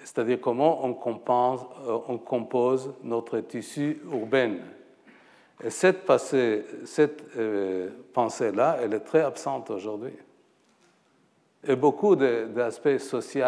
c'est-à-dire 0.00 0.40
comment 0.40 0.80
euh, 0.82 1.98
on, 2.08 2.18
compose 2.18 2.92
notre 3.04 3.38
tissu 3.38 4.00
urbain. 4.10 4.56
Et 5.62 5.70
cette, 5.70 6.08
euh, 7.36 7.88
pensée-là, 8.12 8.78
elle 8.82 8.94
est 8.94 9.00
très 9.00 9.22
absente 9.22 9.70
aujourd'hui. 9.70 10.12
Et 11.66 11.74
beaucoup 11.74 12.14
d'aspects 12.14 12.98
sociaux, 12.98 13.44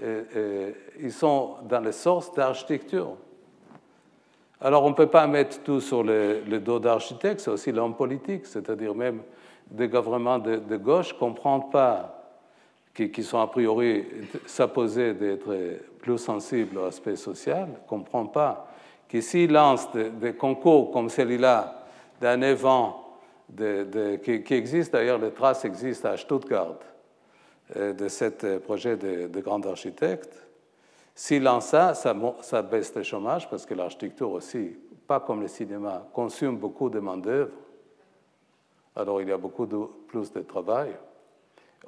ils 0.00 1.12
sont 1.12 1.56
dans 1.62 1.80
les 1.80 1.92
sources 1.92 2.34
d'architecture. 2.34 3.16
Alors 4.60 4.82
on 4.82 4.90
ne 4.90 4.94
peut 4.94 5.06
pas 5.06 5.26
mettre 5.28 5.62
tout 5.62 5.80
sur 5.80 6.02
le, 6.02 6.58
dos 6.58 6.80
d'architectes, 6.80 7.40
c'est 7.40 7.50
aussi 7.50 7.70
l'homme 7.70 7.94
politique, 7.94 8.44
c'est-à-dire 8.44 8.92
même 8.92 9.22
des 9.70 9.86
gouvernements 9.86 10.40
de, 10.40 10.56
de 10.56 10.76
gauche 10.76 11.14
ne 11.14 11.18
comprennent 11.18 11.70
pas 11.70 12.18
qui, 13.06 13.22
sont 13.22 13.38
a 13.38 13.46
priori 13.46 14.04
supposés 14.46 15.14
d'être 15.14 15.54
plus 16.00 16.18
sensibles 16.18 16.78
à 16.78 16.82
l'aspect 16.86 17.16
social, 17.16 17.68
ne 17.68 17.88
comprennent 17.88 18.32
pas 18.32 18.67
que 19.08 19.20
s'ils 19.20 19.52
lancent 19.52 19.90
des, 19.92 20.34
concours 20.34 20.90
comme 20.90 21.08
celui-là, 21.08 21.86
d'un 22.20 22.40
événement 22.42 23.04
qui, 23.56 24.54
existe, 24.54 24.92
d'ailleurs, 24.92 25.18
les 25.18 25.32
traces 25.32 25.64
existent 25.64 26.10
à 26.10 26.16
Stuttgart, 26.16 26.78
euh, 27.76 27.92
de 27.92 28.08
ce 28.08 28.58
projet 28.58 28.96
de, 28.96 29.28
de 29.28 29.40
grand 29.40 29.64
architecte, 29.66 30.46
s'ils 31.14 31.42
lancent 31.42 31.68
ça, 31.68 31.94
ça, 31.94 32.62
baisse 32.62 32.94
le 32.94 33.02
chômage 33.02 33.48
parce 33.50 33.66
que 33.66 33.74
l'architecture 33.74 34.30
aussi, 34.30 34.76
pas 35.06 35.20
comme 35.20 35.40
le 35.40 35.48
cinéma, 35.48 36.06
consomme 36.12 36.56
beaucoup 36.56 36.90
de 36.90 37.00
main-d'œuvre. 37.00 37.50
Alors 38.94 39.20
il 39.20 39.28
y 39.28 39.32
a 39.32 39.38
beaucoup 39.38 39.66
de, 39.66 39.78
plus 40.06 40.32
de 40.32 40.40
travail 40.40 40.92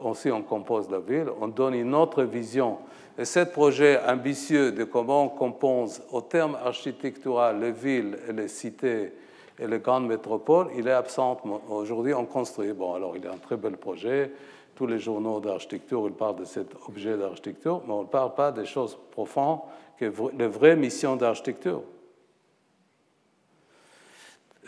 aussi 0.02 0.30
on 0.30 0.42
compose 0.42 0.90
la 0.90 0.98
ville, 0.98 1.26
on 1.40 1.48
donne 1.48 1.74
une 1.74 1.94
autre 1.94 2.22
vision. 2.22 2.78
Et 3.20 3.26
ce 3.26 3.40
projet 3.40 4.00
ambitieux 4.08 4.72
de 4.72 4.84
comment 4.84 5.24
on 5.24 5.28
compose 5.28 6.00
au 6.10 6.22
terme 6.22 6.56
architectural 6.64 7.60
les 7.60 7.70
villes 7.70 8.18
et 8.26 8.32
les 8.32 8.48
cités 8.48 9.12
et 9.58 9.66
les 9.66 9.78
grandes 9.78 10.06
métropoles, 10.06 10.68
il 10.74 10.88
est 10.88 10.92
absent. 10.92 11.38
Aujourd'hui, 11.68 12.14
on 12.14 12.24
construit. 12.24 12.72
Bon, 12.72 12.94
alors 12.94 13.14
il 13.18 13.26
a 13.26 13.32
un 13.32 13.36
très 13.36 13.58
bel 13.58 13.76
projet. 13.76 14.30
Tous 14.74 14.86
les 14.86 14.98
journaux 14.98 15.38
d'architecture, 15.38 16.04
ils 16.06 16.14
parlent 16.14 16.36
de 16.36 16.46
cet 16.46 16.68
objet 16.88 17.18
d'architecture, 17.18 17.82
mais 17.86 17.92
on 17.92 18.04
ne 18.04 18.08
parle 18.08 18.34
pas 18.34 18.52
des 18.52 18.64
choses 18.64 18.96
profondes, 19.10 19.58
que 19.98 20.10
les 20.38 20.46
vraies 20.46 20.76
missions 20.76 21.16
d'architecture. 21.16 21.82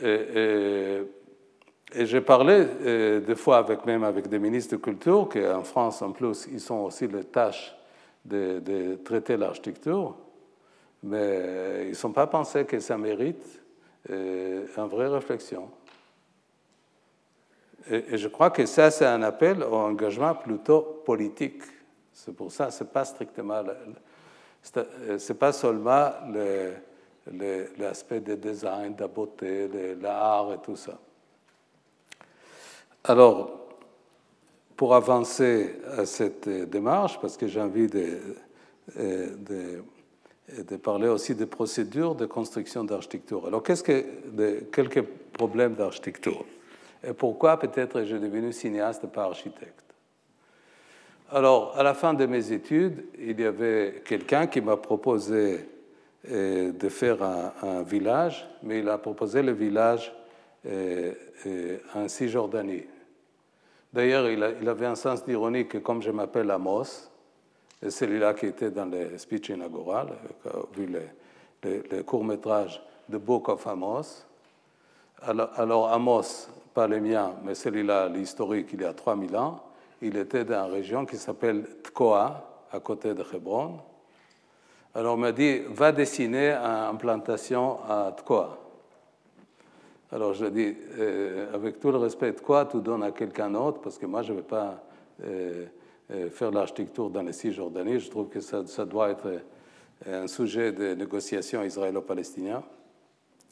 et 0.03 1.07
j'ai 1.95 2.21
parlé 2.21 2.67
euh, 2.85 3.21
des 3.21 3.35
fois 3.35 3.67
même 3.87 4.05
avec 4.05 4.29
des 4.29 4.39
ministres 4.39 4.77
de 4.77 4.83
culture, 4.83 5.27
qu'en 5.31 5.65
France, 5.65 6.03
en 6.03 6.13
plus, 6.13 6.47
ils 6.53 6.71
ont 6.71 6.85
aussi 6.85 7.09
les 7.09 7.25
tâches 7.25 7.75
de, 8.25 8.97
traiter 9.05 9.37
l'architecture, 9.37 10.17
mais 11.03 11.85
ils 11.85 11.91
ne 11.91 11.95
sont 11.95 12.13
pas 12.13 12.27
pensés 12.27 12.65
que 12.65 12.79
ça 12.79 12.97
mérite 12.97 13.61
euh, 14.11 14.67
une 14.77 14.87
vraie 14.87 15.09
réflexion. 15.09 15.71
Et, 17.91 18.17
je 18.17 18.29
crois 18.29 18.51
que 18.51 18.65
ça, 18.67 18.91
c'est 18.91 19.07
un 19.07 19.23
appel 19.23 19.63
au 19.63 19.75
engagement 19.75 20.35
plutôt 20.35 21.03
politique. 21.05 21.63
C'est 22.13 22.35
pour 22.35 22.53
ça, 22.53 22.71
ce 22.71 22.85
n'est 22.85 22.91
pas 22.91 23.05
strictement, 23.05 23.63
c'est 24.63 25.39
pas 25.39 25.53
seulement 25.53 26.11
l'aspect 27.79 28.21
du 28.21 28.37
design, 28.37 28.95
de 28.95 29.07
beauté, 29.07 29.69
de 29.69 30.01
l'art 30.01 30.53
et 30.53 30.59
tout 30.59 30.77
ça. 30.77 30.99
Alors, 33.05 33.62
pour 34.77 34.95
avancer 34.95 35.77
à 35.97 36.07
cette 36.07 36.49
démarche, 36.49 37.21
parce 37.21 37.37
que 37.37 37.47
j'ai 37.47 37.61
envie 37.61 37.89
de, 37.89 38.19
de, 38.97 40.77
parler 40.77 41.09
aussi 41.09 41.35
des 41.35 41.47
procédures 41.47 42.15
de 42.15 42.27
construction 42.27 42.85
d'architecture. 42.85 43.47
Alors, 43.47 43.63
qu'est-ce 43.63 43.83
que 43.83 44.05
quelques 44.73 45.03
problèmes 45.33 45.75
d'architecture? 45.75 46.45
Et 47.07 47.13
pourquoi 47.13 47.59
peut-être 47.59 48.05
j'ai 48.05 48.19
devenu 48.19 48.53
cinéaste 48.53 49.07
pas 49.07 49.25
architecte? 49.25 49.83
Alors, 51.35 51.75
à 51.79 51.83
la 51.83 51.95
fin 51.95 52.13
de 52.13 52.27
mes 52.27 52.53
études, 52.53 53.05
il 53.19 53.41
y 53.41 53.45
avait 53.47 54.03
quelqu'un 54.05 54.47
qui 54.47 54.61
m'a 54.61 54.77
proposé 54.77 55.67
euh, 56.31 56.73
de 56.73 56.89
faire 56.91 57.23
un, 57.23 57.83
village, 57.83 58.47
mais 58.63 58.81
il 58.81 58.89
a 58.91 58.99
proposé 58.99 59.43
le 59.43 59.53
village 59.53 60.13
euh, 60.67 61.13
euh, 61.47 61.79
en 61.95 62.07
Cisjordanie. 62.07 62.85
D'ailleurs, 63.93 64.29
il, 64.31 64.69
avait 64.69 64.87
un 64.87 64.95
sens 64.95 65.25
d'ironie 65.25 65.67
que 65.67 65.79
comme 65.79 66.01
je 66.01 66.11
m'appelle 66.11 66.51
Amos, 66.51 67.11
et 67.83 67.91
celui-là 67.91 68.33
qui 68.33 68.47
était 68.47 68.71
dans 68.71 68.87
le 68.87 69.19
speech 69.19 69.51
inaugural, 69.51 70.09
euh, 70.47 70.63
vu 70.75 70.87
le, 70.87 72.03
court-métrage 72.03 72.83
The 73.11 73.17
Book 73.17 73.49
of 73.49 73.67
Amos. 73.67 74.25
Alors, 75.21 75.93
Amos, 75.93 76.49
pas 76.73 76.89
le 76.89 77.01
mien, 77.01 77.35
mais 77.45 77.55
celui-là, 77.55 78.09
l'historique, 78.09 78.71
il 78.73 78.81
y 78.81 78.85
a 78.85 78.95
3000 78.95 79.37
ans, 79.37 79.63
il 80.01 80.17
était 80.17 80.45
dans 80.45 80.67
une 80.67 80.73
région 80.73 81.05
qui 81.05 81.17
s'appelle 81.17 81.65
Tkoa, 81.85 82.67
à 82.73 82.81
côté 82.81 83.15
de 83.15 83.23
Hebron. 83.33 83.79
Alors, 84.95 85.15
on 85.15 85.19
m'a 85.19 85.33
dit, 85.33 85.61
va 85.69 85.93
dessiner 85.93 86.53
une 86.53 86.99
plantation 86.99 87.79
à 87.89 88.13
Tkoa. 88.17 88.59
Alors 90.13 90.35
je 90.35 90.45
dis, 90.45 90.77
euh, 90.99 91.55
avec 91.55 91.81
tout 91.81 91.91
le 91.91 91.97
respect, 91.97 92.35
quoi 92.35 92.67
tu 92.67 92.83
donnes 92.83 93.03
à 93.03 93.13
quelqu'un 93.13 93.51
d'autre 93.51 93.81
Parce 93.81 93.97
que 93.97 94.05
moi, 94.05 94.21
je 94.21 94.33
ne 94.33 94.39
vais 94.39 94.45
pas 94.45 94.85
euh, 95.25 95.65
euh, 96.11 96.29
faire 96.29 96.51
l'architecture 96.51 97.09
dans 97.09 97.23
les 97.23 97.33
Cisjordanie. 97.33 97.99
Je 97.99 98.11
trouve 98.11 98.29
que 98.29 98.41
ça, 98.41 98.85
doit 98.85 99.11
être 99.11 99.41
un 100.07 100.27
sujet 100.27 100.71
de 100.71 100.93
négociation 100.95 101.63
israélo-palestinien. 101.63 102.63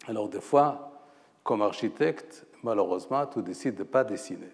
Alors 0.07 0.29
des 0.29 0.41
fois, 0.43 0.93
comme 1.43 1.63
architecte, 1.63 2.45
malheureusement, 2.63 3.25
tu 3.27 3.41
décides 3.41 3.77
de 3.77 3.83
ne 3.83 3.89
pas 3.89 4.05
dessiner. 4.05 4.51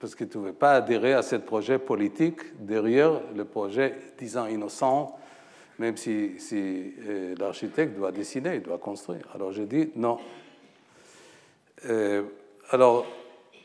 Parce 0.00 0.14
que 0.14 0.24
tu 0.24 0.38
ne 0.38 0.44
veux 0.44 0.52
pas 0.54 0.72
adhérer 0.72 1.12
à 1.12 1.22
ce 1.22 1.36
projet 1.36 1.78
politique 1.78 2.64
derrière 2.64 3.20
le 3.34 3.44
projet, 3.44 3.94
disant 4.16 4.46
innocent, 4.46 5.18
même 5.78 5.98
si, 5.98 6.34
l'architecte 7.38 7.94
doit 7.94 8.12
dessiner, 8.12 8.54
il 8.54 8.62
doit 8.62 8.78
construire. 8.78 9.28
Alors 9.34 9.52
je 9.52 9.62
dis 9.62 9.90
non, 9.96 10.18
alors, 12.70 13.06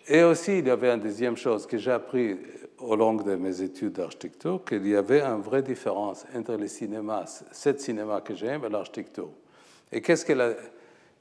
et 0.08 0.24
aussi, 0.24 0.60
il 0.60 0.67
y 0.67 0.69
avait 0.69 0.91
une 0.91 1.00
deuxième 1.00 1.38
chose 1.38 1.65
que 1.65 1.78
j'ai 1.78 1.91
appris 1.91 2.38
au 2.80 2.95
long 2.95 3.13
de 3.13 3.36
mes 3.36 3.62
études 3.62 3.93
d'architecture, 3.93 4.63
qu'il 4.65 4.88
y 4.88 4.95
avait 4.95 5.21
une 5.21 5.41
vraie 5.41 5.62
différence 5.62 6.26
entre 6.36 6.56
le 6.56 6.67
cinéma, 6.67 7.26
ce 7.52 7.78
cinéma 7.78 8.21
que 8.21 8.36
j'aime, 8.36 8.65
et 8.65 8.69
l'architecture. 8.69 9.30
Et 9.91 10.02
qu'est-ce 10.02 10.26
que 10.26 10.34
la, 10.34 10.54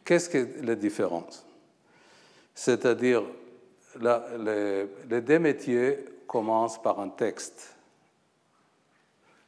qu'est-ce 0.05 0.31
que 0.31 0.48
la 0.62 0.74
différence? 0.74 1.46
C'est-à-dire, 2.55 3.22
les, 4.00 4.87
les, 5.09 5.20
deux 5.20 5.38
métiers 5.38 5.98
commencent 6.26 6.81
par 6.81 7.00
un 7.00 7.09
texte. 7.09 7.76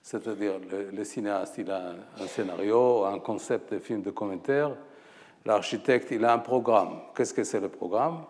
C'est-à-dire, 0.02 0.54
le, 0.92 1.04
cinéaste, 1.04 1.58
il 1.58 1.70
a 1.70 1.94
un, 2.20 2.26
scénario, 2.26 3.04
un 3.04 3.20
concept 3.20 3.72
de 3.72 3.78
film 3.78 4.02
de 4.02 4.10
commentaire, 4.10 4.76
L'architecte, 5.44 6.10
il 6.12 6.24
a 6.24 6.34
un 6.34 6.38
programme. 6.38 7.00
Qu'est-ce 7.16 7.34
que 7.34 7.44
c'est 7.44 7.60
le 7.60 7.68
programme? 7.68 8.24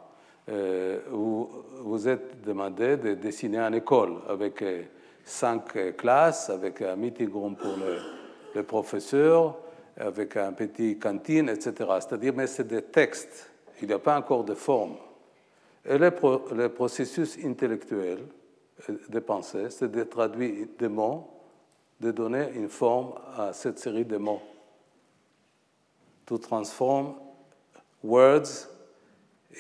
Euh, 0.48 1.01
vous, 1.11 2.09
êtes 2.09 2.42
demandé 2.42 2.96
de 2.96 3.14
dessiner 3.14 3.59
une 3.59 3.75
école 3.75 4.14
avec 4.29 4.62
euh, 4.62 4.83
cinq 5.25 5.77
euh, 5.77 5.92
classes, 5.92 6.51
avec 6.51 6.83
un 6.83 6.96
meeting 6.96 7.31
room 7.31 7.55
pour 7.55 7.77
le, 7.77 7.98
le 8.55 8.62
professeur, 8.62 9.57
avec 9.96 10.37
un 10.37 10.53
petit 10.53 10.98
cantine, 10.98 11.48
etc. 11.48 11.72
C'est-à-dire, 12.01 12.33
mais 12.35 12.46
c'est 12.46 12.66
des 12.66 12.83
textes. 12.83 13.51
Il 13.81 13.88
n'y 13.88 13.94
a 13.94 13.98
pas 13.98 14.18
encore 14.18 14.44
de 14.44 14.55
forme. 14.55 14.96
Et 15.85 15.98
le, 15.98 16.11
le 16.55 16.68
processus 16.70 17.38
intellectuel, 17.44 18.18
de 19.09 19.20
pensée, 19.20 19.70
c'est 19.70 19.90
de 19.90 20.03
traduire 20.05 20.66
des 20.79 20.88
mots, 20.88 21.29
de 22.01 22.11
donner 22.11 22.48
une 22.55 22.68
forme 22.68 23.12
à 23.37 23.53
cette 23.53 23.79
série 23.79 24.05
de 24.05 24.16
mots. 24.16 24.42
To 26.33 26.38
transform 26.38 27.12
words 28.03 28.66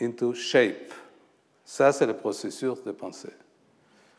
into 0.00 0.32
shape. 0.32 0.90
Ça, 1.66 1.92
c'est 1.92 2.06
le 2.06 2.16
processus 2.16 2.82
de 2.82 2.92
pensée. 2.92 3.34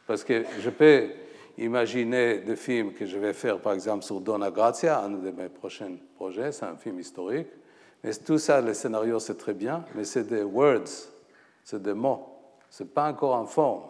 Parce 0.06 0.24
que 0.24 0.46
je 0.60 0.70
peux 0.70 1.10
imaginer 1.58 2.42
des 2.42 2.56
films 2.56 2.94
que 2.94 3.08
je 3.08 3.18
vais 3.18 3.34
faire, 3.34 3.60
par 3.60 3.74
exemple, 3.74 4.04
sur 4.04 4.22
Donna 4.22 4.52
Grazia, 4.52 5.00
un 5.00 5.10
de 5.10 5.32
mes 5.32 5.50
prochains 5.50 5.96
projets, 6.16 6.52
c'est 6.52 6.66
un 6.66 6.76
film 6.76 7.00
historique. 7.00 7.48
Mais 8.04 8.14
tout 8.14 8.38
ça, 8.38 8.62
le 8.62 8.76
scénario, 8.76 9.18
c'est 9.18 9.40
très 9.40 9.56
bien, 9.56 9.84
mais 9.96 10.04
c'est 10.04 10.28
des 10.28 10.44
words, 10.44 11.10
c'est 11.64 11.82
des 11.82 11.96
mots. 11.96 12.38
Ce 12.70 12.84
n'est 12.84 12.90
pas 12.90 13.10
encore 13.10 13.34
en 13.34 13.48
forme. 13.48 13.82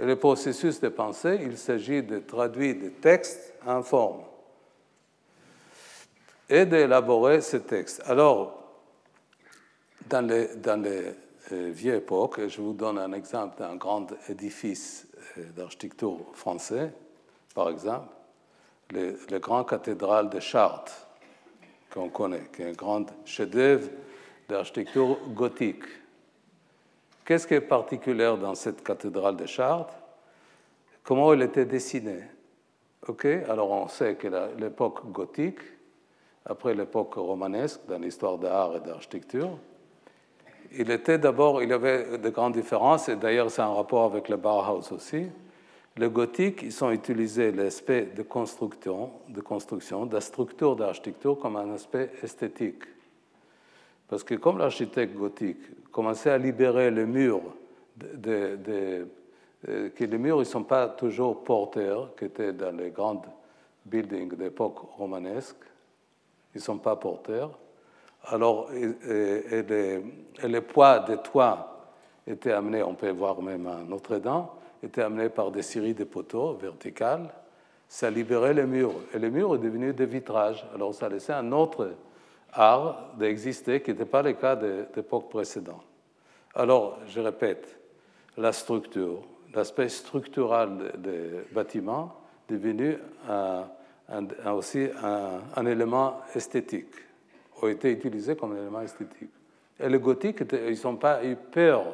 Et 0.00 0.06
le 0.06 0.16
processus 0.16 0.80
de 0.80 0.88
pensée, 0.88 1.40
il 1.42 1.58
s'agit 1.58 2.02
de 2.02 2.20
traduire 2.20 2.76
des 2.76 2.92
textes 2.92 3.52
en 3.66 3.82
forme 3.82 4.22
et 6.48 6.66
d'élaborer 6.66 7.40
ces 7.40 7.62
textes. 7.62 8.02
Alors, 8.06 8.62
dans 10.08 10.26
les, 10.26 10.54
dans 10.56 10.80
les 10.80 11.12
euh, 11.52 11.70
vieilles 11.72 11.98
époques, 11.98 12.46
je 12.46 12.60
vous 12.60 12.72
donne 12.72 12.98
un 12.98 13.12
exemple 13.12 13.58
d'un 13.58 13.76
grand 13.76 14.06
édifice 14.28 15.08
euh, 15.38 15.50
d'architecture 15.56 16.18
français, 16.32 16.92
par 17.54 17.70
exemple, 17.70 18.14
le, 18.92 19.18
le 19.30 19.38
grand 19.38 19.64
cathédrale 19.64 20.28
de 20.30 20.40
Chartres, 20.40 21.06
qu'on 21.92 22.08
connaît, 22.08 22.48
qui 22.54 22.62
est 22.62 22.68
un 22.68 22.72
grand 22.72 23.06
chef-d'œuvre 23.24 23.88
d'architecture 24.48 25.18
gothique. 25.28 25.84
Qu'est-ce 27.24 27.46
qui 27.48 27.54
est 27.54 27.60
particulier 27.60 28.36
dans 28.40 28.54
cette 28.54 28.84
cathédrale 28.84 29.36
de 29.36 29.46
Chartres? 29.46 29.94
Comment 31.02 31.32
elle 31.32 31.42
était 31.42 31.64
dessinée? 31.64 32.22
Ok, 33.08 33.24
alors 33.24 33.70
on 33.70 33.88
sait 33.88 34.14
que 34.14 34.28
l'époque 34.58 35.10
gothique, 35.10 35.60
après 36.46 36.74
l'époque 36.74 37.14
romanesque 37.14 37.80
dans 37.88 37.98
l'histoire 37.98 38.38
de 38.38 38.46
l'art 38.46 38.76
et 38.76 38.80
d'architecture, 38.80 39.58
il 40.72 40.90
était 40.90 41.18
d'abord, 41.18 41.62
il 41.62 41.70
y 41.70 41.72
avait 41.72 42.18
de 42.18 42.28
grandes 42.30 42.54
différences, 42.54 43.08
et 43.08 43.16
d'ailleurs 43.16 43.50
c'est 43.50 43.62
un 43.62 43.72
rapport 43.72 44.04
avec 44.04 44.28
le 44.28 44.36
Bauhaus 44.36 44.92
aussi. 44.92 45.26
Le 45.96 46.10
gothique, 46.10 46.62
ils 46.62 46.84
ont 46.84 46.90
utilisé 46.90 47.52
l'aspect 47.52 48.12
de 48.14 48.22
construction, 48.22 49.10
de 49.28 49.40
construction, 49.40 50.04
de 50.04 50.20
structure 50.20 50.76
d'architecture 50.76 51.38
comme 51.38 51.56
un 51.56 51.72
aspect 51.72 52.10
esthétique. 52.22 52.82
Parce 54.08 54.22
que 54.22 54.34
comme 54.34 54.58
l'architecte 54.58 55.16
gothique 55.16 55.90
commençait 55.90 56.30
à 56.30 56.38
libérer 56.38 56.90
les 56.90 57.06
murs, 57.06 57.42
euh, 58.26 59.06
que 59.64 60.04
les 60.04 60.18
murs 60.18 60.38
ne 60.38 60.44
sont 60.44 60.64
pas 60.64 60.88
toujours 60.88 61.42
porteurs, 61.42 62.14
qui 62.14 62.26
étaient 62.26 62.52
dans 62.52 62.76
les 62.76 62.90
grandes 62.90 63.26
buildings 63.86 64.36
d'époque 64.36 64.78
romanesque, 64.98 65.56
ils 66.56 66.60
ne 66.60 66.62
sont 66.62 66.78
pas 66.78 66.96
porteurs. 66.96 67.50
Alors, 68.24 68.70
et, 68.72 69.62
les, 70.48 70.60
poids 70.62 71.00
des 71.00 71.18
toits 71.18 71.90
étaient 72.26 72.52
amenés, 72.52 72.82
on 72.82 72.94
peut 72.94 73.10
voir 73.10 73.42
même 73.42 73.66
à 73.66 73.76
Notre-Dame, 73.86 74.46
étaient 74.82 75.02
amenés 75.02 75.28
par 75.28 75.50
des 75.50 75.60
séries 75.60 75.92
de 75.92 76.04
poteaux 76.04 76.54
verticales. 76.54 77.28
Ça 77.86 78.08
libérait 78.08 78.54
les 78.54 78.64
murs. 78.64 78.94
Et 79.12 79.18
les 79.18 79.30
murs 79.30 79.50
sont 79.50 79.56
devenus 79.56 79.94
des 79.94 80.06
vitrages. 80.06 80.66
Alors, 80.74 80.94
ça 80.94 81.10
laissait 81.10 81.34
un 81.34 81.52
autre 81.52 81.90
art 82.54 83.10
d'exister 83.18 83.82
qui 83.82 83.90
n'était 83.90 84.06
pas 84.06 84.22
le 84.22 84.32
cas 84.32 84.56
de 84.56 84.86
l'époque 84.96 85.28
précédente. 85.28 85.84
Alors, 86.54 86.98
je 87.06 87.20
répète, 87.20 87.78
la 88.38 88.52
structure, 88.52 89.20
l'aspect 89.52 89.90
structural 89.90 90.92
des 90.96 91.42
bâtiments 91.52 92.16
devenu 92.48 92.96
aussi 94.54 94.88
un, 95.56 95.66
élément 95.66 96.20
esthétique, 96.34 96.94
ont 97.60 97.68
été 97.68 97.90
utilisés 97.90 98.36
comme 98.36 98.52
un 98.52 98.60
élément 98.60 98.82
esthétique. 98.82 99.30
Et 99.78 99.88
les 99.88 99.98
gothiques, 99.98 100.42
ils 100.52 100.80
n'ont 100.84 100.96
pas 100.96 101.24
eu 101.24 101.36
peur 101.36 101.84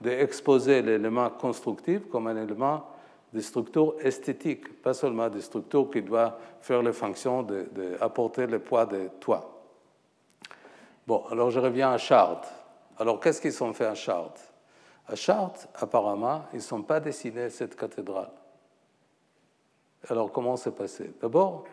d'exposer 0.00 0.82
l'élément 0.82 1.30
constructif 1.30 2.08
comme 2.10 2.26
un 2.26 2.42
élément 2.42 2.84
de 3.32 3.40
structure 3.40 3.94
esthétique, 4.00 4.82
pas 4.82 4.94
seulement 4.94 5.28
de 5.28 5.40
structure 5.40 5.90
qui 5.90 6.02
doit 6.02 6.38
faire 6.60 6.82
les 6.82 6.92
fonctions 6.92 7.42
d'apporter 7.42 8.46
le 8.46 8.58
poids 8.58 8.86
des 8.86 9.08
toits. 9.20 9.56
Bon, 11.06 11.24
alors 11.30 11.50
je 11.50 11.60
reviens 11.60 11.92
à 11.92 11.98
Chartres. 11.98 12.48
Alors 12.98 13.20
qu'est-ce 13.20 13.40
qu'ils 13.40 13.62
ont 13.62 13.72
fait 13.72 13.86
à 13.86 13.94
Chartres? 13.94 14.40
À 15.08 15.14
Chartres, 15.14 15.68
apparemment, 15.76 16.44
ils 16.52 16.56
ne 16.56 16.62
sont 16.62 16.82
pas 16.82 16.98
dessinés 16.98 17.50
cette 17.50 17.76
cathédrale. 17.76 18.30
Alors 20.08 20.30
comment 20.30 20.56
c'est 20.56 20.74
passé? 20.74 21.10
D'abord, 21.20 21.64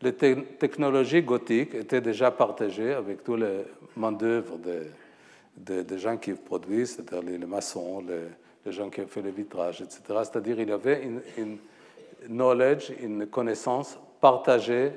les 0.00 0.12
technologies 0.14 1.22
gothiques 1.22 1.74
étaient 1.74 2.00
déjà 2.00 2.30
partagées 2.30 2.92
avec 2.92 3.22
tous 3.22 3.36
les 3.36 3.64
main-d'œuvre 3.96 4.58
des, 5.56 5.98
gens 5.98 6.16
qui 6.16 6.32
produisent, 6.32 6.96
c'est-à-dire 6.96 7.38
les, 7.38 7.46
maçons, 7.46 8.04
les, 8.64 8.72
gens 8.72 8.90
qui 8.90 9.00
ont 9.00 9.06
fait 9.06 9.22
le 9.22 9.30
vitrage, 9.30 9.80
etc. 9.80 10.02
C'est-à-dire 10.08 10.56
qu'il 10.56 10.68
y 10.68 10.72
avait 10.72 11.08
une, 11.36 11.58
knowledge, 12.28 12.92
une 13.00 13.26
connaissance 13.26 13.98
partagée 14.20 14.92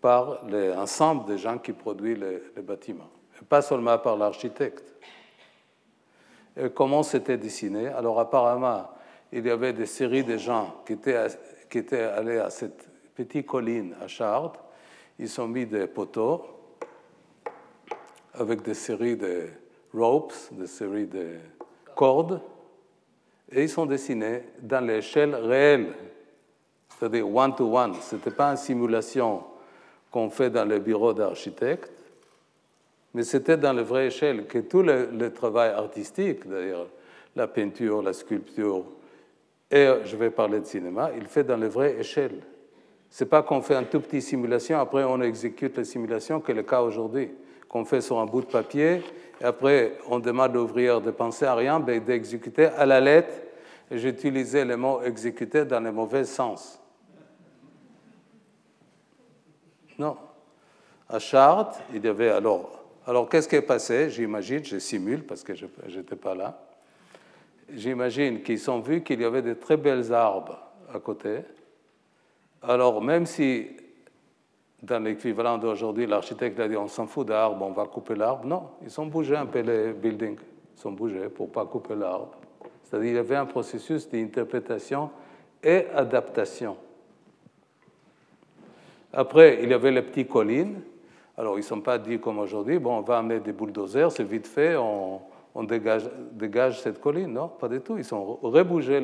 par 0.00 0.44
l'ensemble 0.46 1.26
des 1.26 1.38
gens 1.38 1.58
qui 1.58 1.72
produisent 1.72 2.18
les, 2.18 2.62
bâtiments, 2.62 3.10
et 3.40 3.44
pas 3.44 3.62
seulement 3.62 3.98
par 3.98 4.16
l'architecte. 4.16 4.94
comment 6.74 7.02
c'était 7.02 7.36
dessiné? 7.36 7.88
Alors 7.88 8.18
apparemment, 8.18 8.88
il 9.32 9.46
y 9.46 9.50
avait 9.50 9.72
des 9.72 9.86
séries 9.86 10.24
de 10.24 10.36
gens 10.36 10.82
qui 10.86 10.94
étaient, 10.94 11.26
qui 11.68 11.78
étaient 11.78 12.02
allés 12.02 12.38
à 12.38 12.50
cette 12.50 12.88
petite 13.14 13.46
colline 13.46 13.94
à 14.00 14.08
Chartres. 14.08 14.60
Ils 15.18 15.40
ont 15.40 15.48
mis 15.48 15.66
des 15.66 15.86
poteaux 15.86 16.44
avec 18.34 18.62
des 18.62 18.74
séries 18.74 19.16
de 19.16 19.48
ropes, 19.92 20.32
des 20.52 20.66
séries 20.66 21.06
de 21.06 21.36
cordes, 21.94 22.40
et 23.52 23.62
ils 23.64 23.68
sont 23.68 23.86
dessinés 23.86 24.44
dans 24.60 24.84
l'échelle 24.84 25.34
réelle, 25.34 25.88
c'est-à-dire 26.88 27.28
one-to-one. 27.28 27.94
Ce 28.00 28.14
n'était 28.14 28.30
pas 28.30 28.50
une 28.50 28.56
simulation 28.56 29.42
qu'on 30.10 30.30
fait 30.30 30.50
dans 30.50 30.64
le 30.64 30.78
bureau 30.78 31.12
d'architecte, 31.12 31.90
mais 33.12 33.24
c'était 33.24 33.56
dans 33.56 33.72
la 33.72 33.82
vraie 33.82 34.06
échelle 34.06 34.46
que 34.46 34.58
tout 34.58 34.82
le, 34.82 35.32
travail 35.32 35.70
artistique, 35.70 36.48
d'ailleurs, 36.48 36.86
la 37.34 37.48
peinture, 37.48 38.02
la 38.02 38.12
sculpture, 38.12 38.84
et 39.70 39.88
je 40.04 40.16
vais 40.16 40.30
parler 40.30 40.60
de 40.60 40.64
cinéma, 40.64 41.10
il 41.16 41.26
fait 41.26 41.44
dans 41.44 41.56
la 41.56 41.68
vraie 41.68 41.96
échelle. 41.98 42.40
Ce 43.08 43.24
n'est 43.24 43.30
pas 43.30 43.42
qu'on 43.42 43.60
fait 43.62 43.74
un 43.74 43.84
tout 43.84 44.00
petit 44.00 44.22
simulation, 44.22 44.78
après 44.78 45.04
on 45.04 45.20
exécute 45.20 45.76
la 45.76 45.84
simulation, 45.84 46.40
qui 46.40 46.52
est 46.52 46.54
le 46.54 46.62
cas 46.62 46.80
aujourd'hui, 46.80 47.30
qu'on 47.68 47.84
fait 47.84 48.00
sur 48.00 48.18
un 48.18 48.26
bout 48.26 48.42
de 48.42 48.46
papier, 48.46 49.02
et 49.40 49.44
après 49.44 49.94
on 50.08 50.18
demande 50.18 50.50
à 50.50 50.54
l'ouvrier 50.54 50.98
de 51.00 51.10
penser 51.10 51.44
à 51.44 51.54
rien, 51.54 51.78
mais 51.78 52.00
d'exécuter 52.00 52.66
à 52.66 52.86
la 52.86 53.00
lettre. 53.00 53.34
J'utilisais 53.90 54.64
le 54.64 54.76
mot 54.76 55.02
exécuter 55.02 55.64
dans 55.64 55.80
le 55.80 55.90
mauvais 55.90 56.24
sens. 56.24 56.80
Non. 59.98 60.16
À 61.08 61.18
Chartres, 61.18 61.80
il 61.92 62.04
y 62.04 62.08
avait 62.08 62.30
alors. 62.30 62.84
Alors, 63.04 63.28
qu'est-ce 63.28 63.48
qui 63.48 63.56
est 63.56 63.62
passé? 63.62 64.08
J'imagine, 64.10 64.64
je 64.64 64.78
simule 64.78 65.24
parce 65.24 65.42
que 65.42 65.54
je 65.54 65.66
n'étais 65.96 66.14
pas 66.14 66.36
là. 66.36 66.62
J'imagine 67.74 68.42
qu'ils 68.42 68.70
ont 68.70 68.80
vu 68.80 69.02
qu'il 69.02 69.20
y 69.20 69.24
avait 69.24 69.42
de 69.42 69.54
très 69.54 69.76
belles 69.76 70.12
arbres 70.12 70.58
à 70.92 70.98
côté. 70.98 71.40
Alors, 72.62 73.02
même 73.02 73.26
si 73.26 73.68
dans 74.82 75.02
l'équivalent 75.02 75.58
d'aujourd'hui, 75.58 76.06
l'architecte 76.06 76.58
a 76.60 76.68
dit 76.68 76.76
on 76.76 76.88
s'en 76.88 77.06
fout 77.06 77.26
d'arbres, 77.26 77.64
on 77.64 77.72
va 77.72 77.86
couper 77.86 78.14
l'arbre, 78.14 78.46
non, 78.46 78.70
ils 78.82 79.00
ont 79.00 79.06
bougé 79.06 79.36
un 79.36 79.46
peu 79.46 79.60
les 79.60 79.92
buildings. 79.92 80.38
Ils 80.76 80.88
ont 80.88 80.92
bougé 80.92 81.28
pour 81.28 81.48
ne 81.48 81.52
pas 81.52 81.66
couper 81.66 81.94
l'arbre. 81.94 82.32
C'est-à-dire 82.82 83.08
qu'il 83.08 83.16
y 83.16 83.18
avait 83.18 83.36
un 83.36 83.46
processus 83.46 84.08
d'interprétation 84.08 85.10
et 85.62 85.86
adaptation. 85.94 86.76
Après, 89.12 89.60
il 89.62 89.70
y 89.70 89.74
avait 89.74 89.90
les 89.90 90.02
petites 90.02 90.28
collines. 90.28 90.80
Alors, 91.36 91.54
ils 91.54 91.62
ne 91.62 91.66
sont 91.66 91.80
pas 91.80 91.98
dit 91.98 92.18
comme 92.18 92.38
aujourd'hui, 92.38 92.78
bon, 92.78 92.98
on 92.98 93.00
va 93.02 93.18
amener 93.18 93.40
des 93.40 93.52
bulldozers, 93.52 94.12
c'est 94.12 94.24
vite 94.24 94.46
fait, 94.46 94.76
on, 94.76 95.20
dégage, 95.56 96.08
dégage, 96.32 96.80
cette 96.80 97.00
colline. 97.00 97.32
Non, 97.32 97.48
pas 97.48 97.68
du 97.68 97.80
tout. 97.80 97.98
Ils 97.98 98.14
ont 98.14 98.38
rebougé 98.42 99.02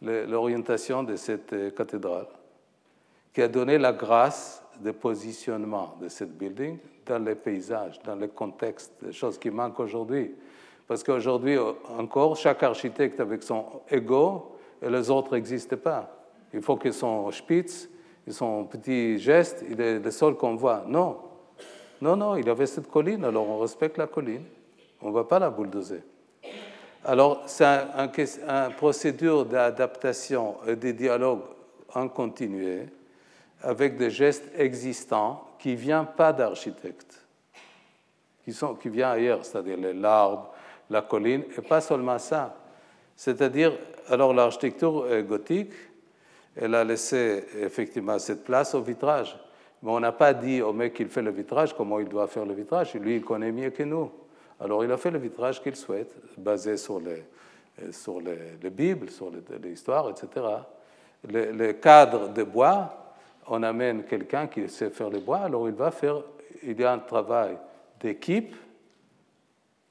l'orientation 0.00 1.02
de 1.02 1.16
cette 1.16 1.52
euh, 1.52 1.70
cathédrale, 1.70 2.26
qui 3.32 3.42
a 3.42 3.48
donné 3.48 3.78
la 3.78 3.92
grâce 3.92 4.62
de 4.80 4.90
positionnement 4.90 5.96
de 6.00 6.08
cette 6.08 6.36
building 6.36 6.78
dans 7.06 7.18
les 7.24 7.34
paysages, 7.34 8.00
dans 8.02 8.16
le 8.16 8.28
contexte, 8.28 8.92
des 9.02 9.12
choses 9.12 9.38
qui 9.38 9.50
manquent 9.50 9.80
aujourd'hui. 9.80 10.34
Parce 10.86 11.02
qu'aujourd'hui, 11.02 11.56
encore, 11.98 12.36
chaque 12.36 12.62
architecte 12.62 13.20
avec 13.20 13.42
son 13.42 13.64
ego, 13.90 14.56
et 14.82 14.90
les 14.90 15.10
autres 15.10 15.34
n'existent 15.34 15.76
pas. 15.76 16.10
Il 16.52 16.60
faut 16.60 16.76
qu'ils 16.76 16.92
soient 16.92 17.26
spitz, 17.32 17.88
son 18.28 18.64
petit 18.64 19.18
geste, 19.18 19.64
il 19.68 19.80
est 19.80 19.98
le 19.98 20.10
seul 20.10 20.34
qu'on 20.34 20.56
voit. 20.56 20.84
Non, 20.86 21.18
non, 22.00 22.16
non, 22.16 22.36
il 22.36 22.48
avait 22.48 22.66
cette 22.66 22.90
colline, 22.90 23.24
alors 23.24 23.48
on 23.48 23.58
respecte 23.58 23.98
la 23.98 24.06
colline. 24.06 24.44
On 25.04 25.08
ne 25.08 25.14
va 25.14 25.24
pas 25.24 25.38
la 25.38 25.50
bulldozer. 25.50 26.02
Alors, 27.04 27.42
c'est 27.46 27.66
un, 27.66 28.10
un, 28.48 28.70
procédure 28.70 29.44
d'adaptation 29.44 30.56
et 30.66 30.76
de 30.76 30.92
dialogue 30.92 31.42
en 31.94 32.08
continué 32.08 32.86
avec 33.62 33.98
des 33.98 34.08
gestes 34.08 34.50
existants 34.56 35.46
qui 35.58 35.72
ne 35.72 35.76
viennent 35.76 36.08
pas 36.16 36.32
d'architectes, 36.32 37.22
qui, 38.42 38.52
qui 38.80 38.88
viennent 38.88 39.10
ailleurs, 39.10 39.44
c'est-à-dire 39.44 39.76
l'arbre, 39.94 40.54
la 40.88 41.02
colline, 41.02 41.44
et 41.56 41.60
pas 41.60 41.82
seulement 41.82 42.18
ça. 42.18 42.56
C'est-à-dire, 43.14 43.72
alors 44.08 44.32
l'architecture 44.32 45.06
gothique, 45.22 45.72
elle 46.56 46.74
a 46.74 46.82
laissé 46.82 47.44
effectivement 47.60 48.18
cette 48.18 48.42
place 48.42 48.74
au 48.74 48.80
vitrage. 48.80 49.36
Mais 49.82 49.90
on 49.90 50.00
n'a 50.00 50.12
pas 50.12 50.32
dit 50.32 50.62
au 50.62 50.72
mec 50.72 50.94
qui 50.94 51.04
fait 51.04 51.20
le 51.20 51.30
vitrage 51.30 51.76
comment 51.76 52.00
il 52.00 52.08
doit 52.08 52.26
faire 52.26 52.46
le 52.46 52.54
vitrage. 52.54 52.94
Lui, 52.94 53.16
il 53.16 53.22
connaît 53.22 53.52
mieux 53.52 53.68
que 53.68 53.82
nous. 53.82 54.10
Alors 54.60 54.84
il 54.84 54.92
a 54.92 54.96
fait 54.96 55.10
le 55.10 55.18
vitrage 55.18 55.62
qu'il 55.62 55.76
souhaite, 55.76 56.14
basé 56.38 56.76
sur 56.76 57.00
les, 57.00 57.24
sur 57.92 58.20
les, 58.20 58.70
Bibles, 58.70 59.10
sur 59.10 59.30
l'histoire, 59.62 60.10
etc. 60.10 60.46
Le, 61.28 61.72
cadre 61.72 62.28
de 62.28 62.42
bois, 62.42 63.14
on 63.46 63.62
amène 63.62 64.04
quelqu'un 64.04 64.46
qui 64.46 64.68
sait 64.68 64.90
faire 64.90 65.10
le 65.10 65.20
bois, 65.20 65.38
alors 65.38 65.68
il 65.68 65.74
va 65.74 65.90
faire, 65.90 66.22
il 66.62 66.78
y 66.78 66.84
a 66.84 66.92
un 66.92 66.98
travail 66.98 67.56
d'équipe 68.00 68.54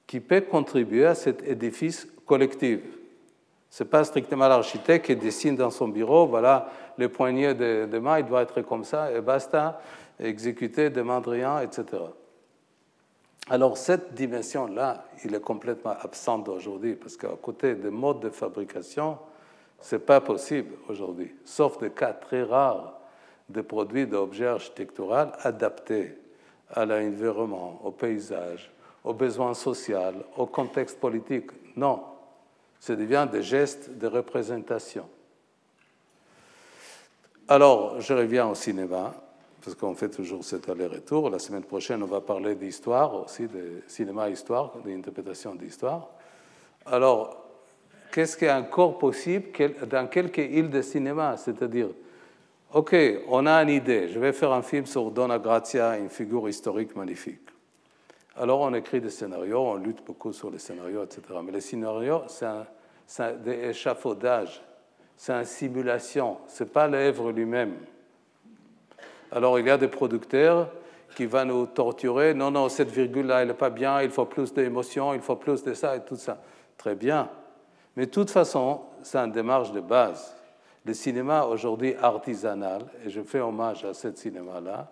qui 0.08 0.20
peut 0.20 0.42
contribuer 0.42 1.06
à 1.06 1.16
cet 1.16 1.44
édifice 1.48 2.08
collectif. 2.26 2.80
Ce 3.70 3.84
n'est 3.84 3.90
pas 3.90 4.04
strictement 4.04 4.48
l'architecte 4.48 5.08
qui 5.08 5.16
dessine 5.16 5.56
dans 5.56 5.72
son 5.72 5.88
bureau, 5.88 6.28
voilà, 6.28 6.70
le 6.98 7.10
poignet 7.10 7.56
de, 7.56 7.88
de 7.92 8.00
main, 8.00 8.20
il 8.20 8.26
doit 8.26 8.44
être 8.44 8.62
comme 8.62 8.84
ça, 8.84 9.12
et 9.12 9.20
basta, 9.20 9.82
exécuter, 10.20 10.92
demande 10.92 11.28
rien, 11.28 11.60
etc. 11.62 12.04
Alors 13.50 13.78
cette 13.78 14.14
dimension-là, 14.14 15.06
il 15.26 15.36
est 15.36 15.42
complètement 15.42 15.96
absente 16.00 16.48
aujourd'hui, 16.48 16.96
parce 16.96 17.18
qu'à 17.18 17.30
côté 17.42 17.76
des 17.76 17.90
modes 17.90 18.22
de 18.22 18.30
fabrication, 18.30 19.18
ce 19.82 19.96
n'est 19.96 20.02
pas 20.02 20.22
possible 20.22 20.76
aujourd'hui, 20.88 21.36
sauf 21.44 21.78
des 21.80 21.92
cas 21.92 22.14
très 22.14 22.44
rares 22.44 23.00
de 23.50 23.62
produits 23.62 24.08
d'objets 24.08 24.48
architecturaux 24.48 25.32
adaptés 25.42 26.18
à 26.72 26.86
l'environnement, 26.86 27.82
au 27.84 27.92
paysage, 27.92 28.72
aux 29.04 29.14
besoins 29.14 29.54
sociaux, 29.54 30.00
au 30.38 30.46
contexte 30.46 31.00
politique. 31.00 31.52
Non, 31.76 32.02
ça 32.80 32.96
devient 32.96 33.28
des 33.30 33.44
gestes 33.44 33.98
de 33.98 34.08
représentation. 34.08 35.08
Alors, 37.48 38.00
je 38.00 38.14
reviens 38.14 38.48
au 38.48 38.56
cinéma, 38.56 39.14
parce 39.64 39.76
qu'on 39.76 39.96
fait 39.96 40.10
toujours 40.10 40.44
cet 40.44 40.68
aller-retour. 40.68 41.30
La 41.30 41.40
semaine 41.40 41.64
prochaine, 41.64 42.04
on 42.04 42.08
va 42.08 42.22
parler 42.22 42.56
d'histoire 42.56 43.24
aussi, 43.24 43.48
de 43.48 43.82
cinéma-histoire, 43.88 44.74
d'interprétation 44.84 45.56
d'histoire. 45.56 46.10
Alors, 46.86 47.46
qu'est-ce 48.12 48.36
qui 48.36 48.46
est 48.46 48.52
encore 48.52 48.98
possible 48.98 49.48
dans 49.90 50.08
quelques 50.08 50.40
îles 50.40 50.70
de 50.70 50.82
cinéma? 50.82 51.38
C'est-à-dire, 51.38 51.90
OK, 52.74 52.96
on 53.30 53.46
a 53.46 53.64
une 53.64 53.70
idée, 53.70 54.10
je 54.10 54.20
vais 54.20 54.34
faire 54.34 54.52
un 54.52 54.64
film 54.64 54.86
sur 54.86 55.12
Donna 55.12 55.40
Grazia, 55.40 55.98
une 55.98 56.10
figure 56.10 56.50
historique 56.50 56.96
magnifique. 56.96 57.40
Alors 58.36 58.62
on 58.62 58.74
écrit 58.74 59.00
des 59.00 59.12
scénarios, 59.12 59.60
on 59.60 59.76
lutte 59.76 60.04
beaucoup 60.04 60.34
sur 60.34 60.50
les 60.50 60.58
scénarios, 60.58 61.04
etc. 61.04 61.22
Mais 61.44 61.52
les 61.52 61.62
scénarios, 61.62 62.24
c'est 62.28 62.48
un, 62.48 62.66
un 63.20 63.46
échafaudage, 63.46 64.60
c'est 65.16 65.34
une 65.34 65.46
simulation, 65.46 66.38
ce 66.48 66.64
n'est 66.64 66.70
pas 66.70 66.88
l'œuvre 66.88 67.32
lui-même. 67.32 67.76
Alors 69.34 69.60
il 69.60 69.68
y 69.68 69.70
a 69.70 69.78
des 69.78 69.88
producteurs 69.88 70.70
qui 71.16 71.26
vont 71.26 71.46
nous 71.46 71.66
torturer, 71.66 72.34
non, 72.34 72.52
non, 72.52 72.70
cette 72.70 72.90
virgule-là, 72.90 73.42
elle 73.42 73.50
n'est 73.50 73.54
pas 73.54 73.70
bien, 73.70 74.02
il 74.02 74.10
faut 74.10 74.26
plus 74.26 74.54
d'émotion, 74.54 75.14
il 75.14 75.22
faut 75.22 75.36
plus 75.36 75.64
de 75.64 75.74
ça 75.74 75.96
et 75.96 76.02
tout 76.02 76.16
ça. 76.16 76.38
Très 76.78 76.96
bien. 76.96 77.30
Mais 77.96 78.06
de 78.06 78.12
toute 78.12 78.30
façon, 78.30 78.82
c'est 79.04 79.18
une 79.18 79.32
démarche 79.32 79.72
de 79.72 79.80
base. 79.80 80.36
Le 80.86 80.94
cinéma 80.94 81.46
aujourd'hui 81.46 81.96
artisanal, 82.02 82.82
et 83.06 83.10
je 83.10 83.22
fais 83.22 83.40
hommage 83.40 83.86
à 83.86 83.94
ce 83.94 84.14
cinéma-là, 84.14 84.90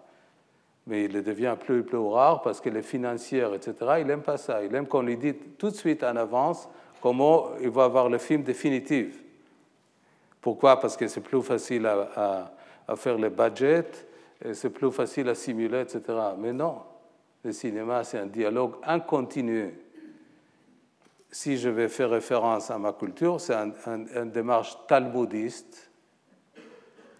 mais 0.88 1.06
il 1.06 1.24
devient 1.24 1.56
plus 1.60 1.80
et 1.80 1.84
plus 1.84 1.98
rare 1.98 2.42
parce 2.42 2.60
que 2.60 2.70
les 2.70 2.82
financiers, 2.82 3.46
etc., 3.54 3.76
il 4.00 4.08
n'aime 4.08 4.22
pas 4.22 4.38
ça. 4.38 4.64
Il 4.64 4.74
aime 4.74 4.88
qu'on 4.88 5.02
lui 5.02 5.18
dise 5.18 5.36
tout 5.58 5.70
de 5.70 5.76
suite 5.76 6.04
en 6.04 6.16
avance 6.16 6.68
comment 7.02 7.50
il 7.62 7.70
va 7.70 7.84
avoir 7.86 8.10
le 8.10 8.18
film 8.18 8.44
définitif. 8.44 9.22
Pourquoi? 10.40 10.80
Parce 10.80 10.98
que 10.98 11.08
c'est 11.08 11.22
plus 11.22 11.42
facile 11.42 11.86
à, 11.86 12.52
faire 12.96 13.18
le 13.18 13.30
budget, 13.30 13.86
c'est 14.54 14.70
plus 14.70 14.92
facile 14.92 15.30
à 15.30 15.36
simuler, 15.36 15.82
etc. 15.82 16.02
Mais 16.38 16.54
non, 16.54 16.82
le 17.44 17.52
cinéma, 17.52 18.04
c'est 18.04 18.20
un 18.20 18.28
dialogue 18.28 18.76
incontinu. 18.84 19.74
Si 21.30 21.58
je 21.58 21.70
vais 21.70 21.88
faire 21.88 22.10
référence 22.10 22.70
à 22.72 22.78
ma 22.78 22.94
culture, 22.94 23.40
c'est 23.40 23.54
une 23.56 24.32
démarche 24.32 24.78
talmudiste 24.88 25.92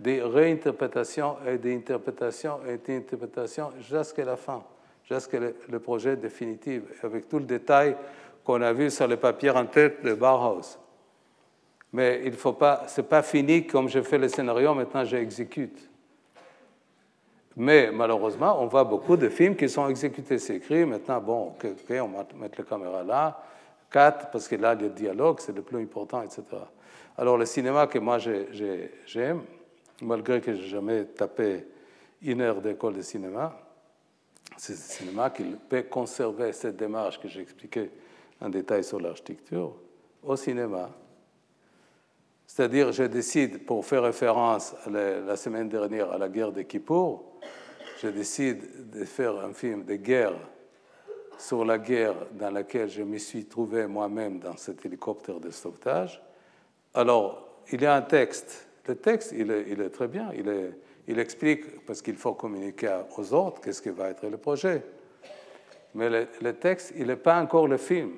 des 0.02 0.22
réinterprétations 0.22 1.38
et 1.48 1.60
d'interprétations 1.60 2.60
et 2.68 2.78
d'interprétations 2.78 3.72
jusqu'à 3.80 4.26
la 4.26 4.36
fin, 4.36 4.64
jusqu'à 5.04 5.40
le, 5.40 5.80
projet 5.80 6.18
définitif, 6.18 7.04
avec 7.04 7.30
tout 7.30 7.38
le 7.38 7.46
détail 7.46 7.96
qu'on 8.44 8.62
a 8.64 8.74
vu 8.74 8.90
sur 8.90 9.08
le 9.08 9.18
papier 9.18 9.52
en 9.52 9.68
tête 9.68 10.04
de 10.04 10.16
Bauhaus. 10.16 10.80
Mais 11.94 12.22
il 12.26 12.34
faut 12.34 12.54
pas, 12.54 12.86
c'est 12.88 13.08
pas 13.08 13.22
fini 13.22 13.68
comme 13.68 13.90
je 13.90 14.02
fais 14.02 14.18
le 14.18 14.28
scénario, 14.28 14.74
maintenant 14.74 15.06
j'exécute. 15.06 15.91
Mais 17.58 17.92
malheureusement, 17.92 18.62
on 18.62 18.68
voit 18.68 18.84
beaucoup 18.84 19.18
de 19.18 19.28
films 19.30 19.56
qui 19.56 19.68
sont 19.68 19.88
exécutés. 19.90 20.40
C'est 20.40 20.56
écrit 20.56 20.86
maintenant, 20.86 21.20
bon, 21.20 21.48
ok, 21.50 21.66
on 21.92 22.08
va 22.08 22.26
mettre 22.36 22.60
la 22.60 22.64
caméra 22.66 23.04
là, 23.04 23.44
quatre, 23.90 24.30
parce 24.32 24.48
que 24.48 24.56
là, 24.56 24.74
le 24.74 24.90
dialogue, 24.90 25.40
c'est 25.40 25.56
le 25.56 25.62
plus 25.62 25.82
important, 25.82 26.22
etc. 26.22 26.44
Alors, 27.18 27.38
le 27.38 27.46
cinéma 27.46 27.88
que 27.88 28.00
moi 28.00 28.18
j'aime, 28.20 29.42
malgré 30.02 30.40
que 30.40 30.54
je 30.54 30.62
n'ai 30.62 30.68
jamais 30.68 31.06
tapé 31.06 31.68
une 32.22 32.42
heure 32.42 32.62
d'école 32.62 32.96
de 32.96 33.02
cinéma, 33.02 33.58
c'est 34.58 34.74
le 34.74 34.80
cinéma 34.80 35.30
qui 35.30 35.44
peut 35.44 35.84
conserver 35.84 36.54
cette 36.54 36.78
démarche 36.78 37.20
que 37.20 37.28
j'ai 37.28 37.42
expliquée 37.42 37.92
en 38.40 38.50
détail 38.50 38.84
sur 38.84 39.00
l'architecture 39.00 39.74
au 40.24 40.36
cinéma. 40.36 40.90
C'est-à-dire, 42.54 42.92
je 42.92 43.04
décide, 43.04 43.66
pour 43.66 43.86
faire 43.86 44.04
référence 44.04 44.76
la, 44.90 45.38
semaine 45.38 45.70
dernière 45.70 46.12
à 46.12 46.18
la 46.18 46.28
guerre 46.28 46.52
de 46.52 46.64
Kippour, 46.64 47.40
je 48.02 48.10
décide 48.10 48.92
de 48.92 49.06
faire 49.06 49.38
un 49.40 49.54
film 49.54 49.86
de 49.86 49.96
guerre 49.96 50.34
sur 51.38 51.64
la 51.64 51.78
guerre 51.78 52.14
dans 52.34 52.52
laquelle 52.52 52.90
je 52.90 53.04
me 53.04 53.18
suis 53.20 53.46
trouvé 53.46 53.88
moi-même 53.88 54.40
dans 54.40 54.58
cet 54.58 54.86
hélicoptère 54.86 55.40
de 55.40 55.50
sauvetage. 55.50 56.22
Alors, 56.94 57.62
il 57.72 57.82
y 57.82 57.86
a 57.86 57.96
un 57.96 58.02
texte 58.02 58.68
le 58.86 58.96
texte, 58.96 59.34
il 59.34 59.50
est, 59.50 59.90
très 59.90 60.10
bien. 60.10 60.32
Il, 61.08 61.20
explique, 61.20 61.86
parce 61.86 62.02
qu'il 62.02 62.18
faut 62.18 62.34
communiquer 62.34 63.02
aux 63.18 63.34
autres, 63.34 63.62
qu'est-ce 63.62 63.82
qui 63.82 63.92
va 63.92 64.10
être 64.10 64.28
le 64.28 64.36
projet. 64.36 64.84
Mais 65.94 66.10
le, 66.42 66.54
texte, 66.54 66.94
il 66.98 67.08
n'est 67.08 67.16
pas 67.16 67.40
encore 67.40 67.70
le 67.70 67.78
film. 67.78 68.12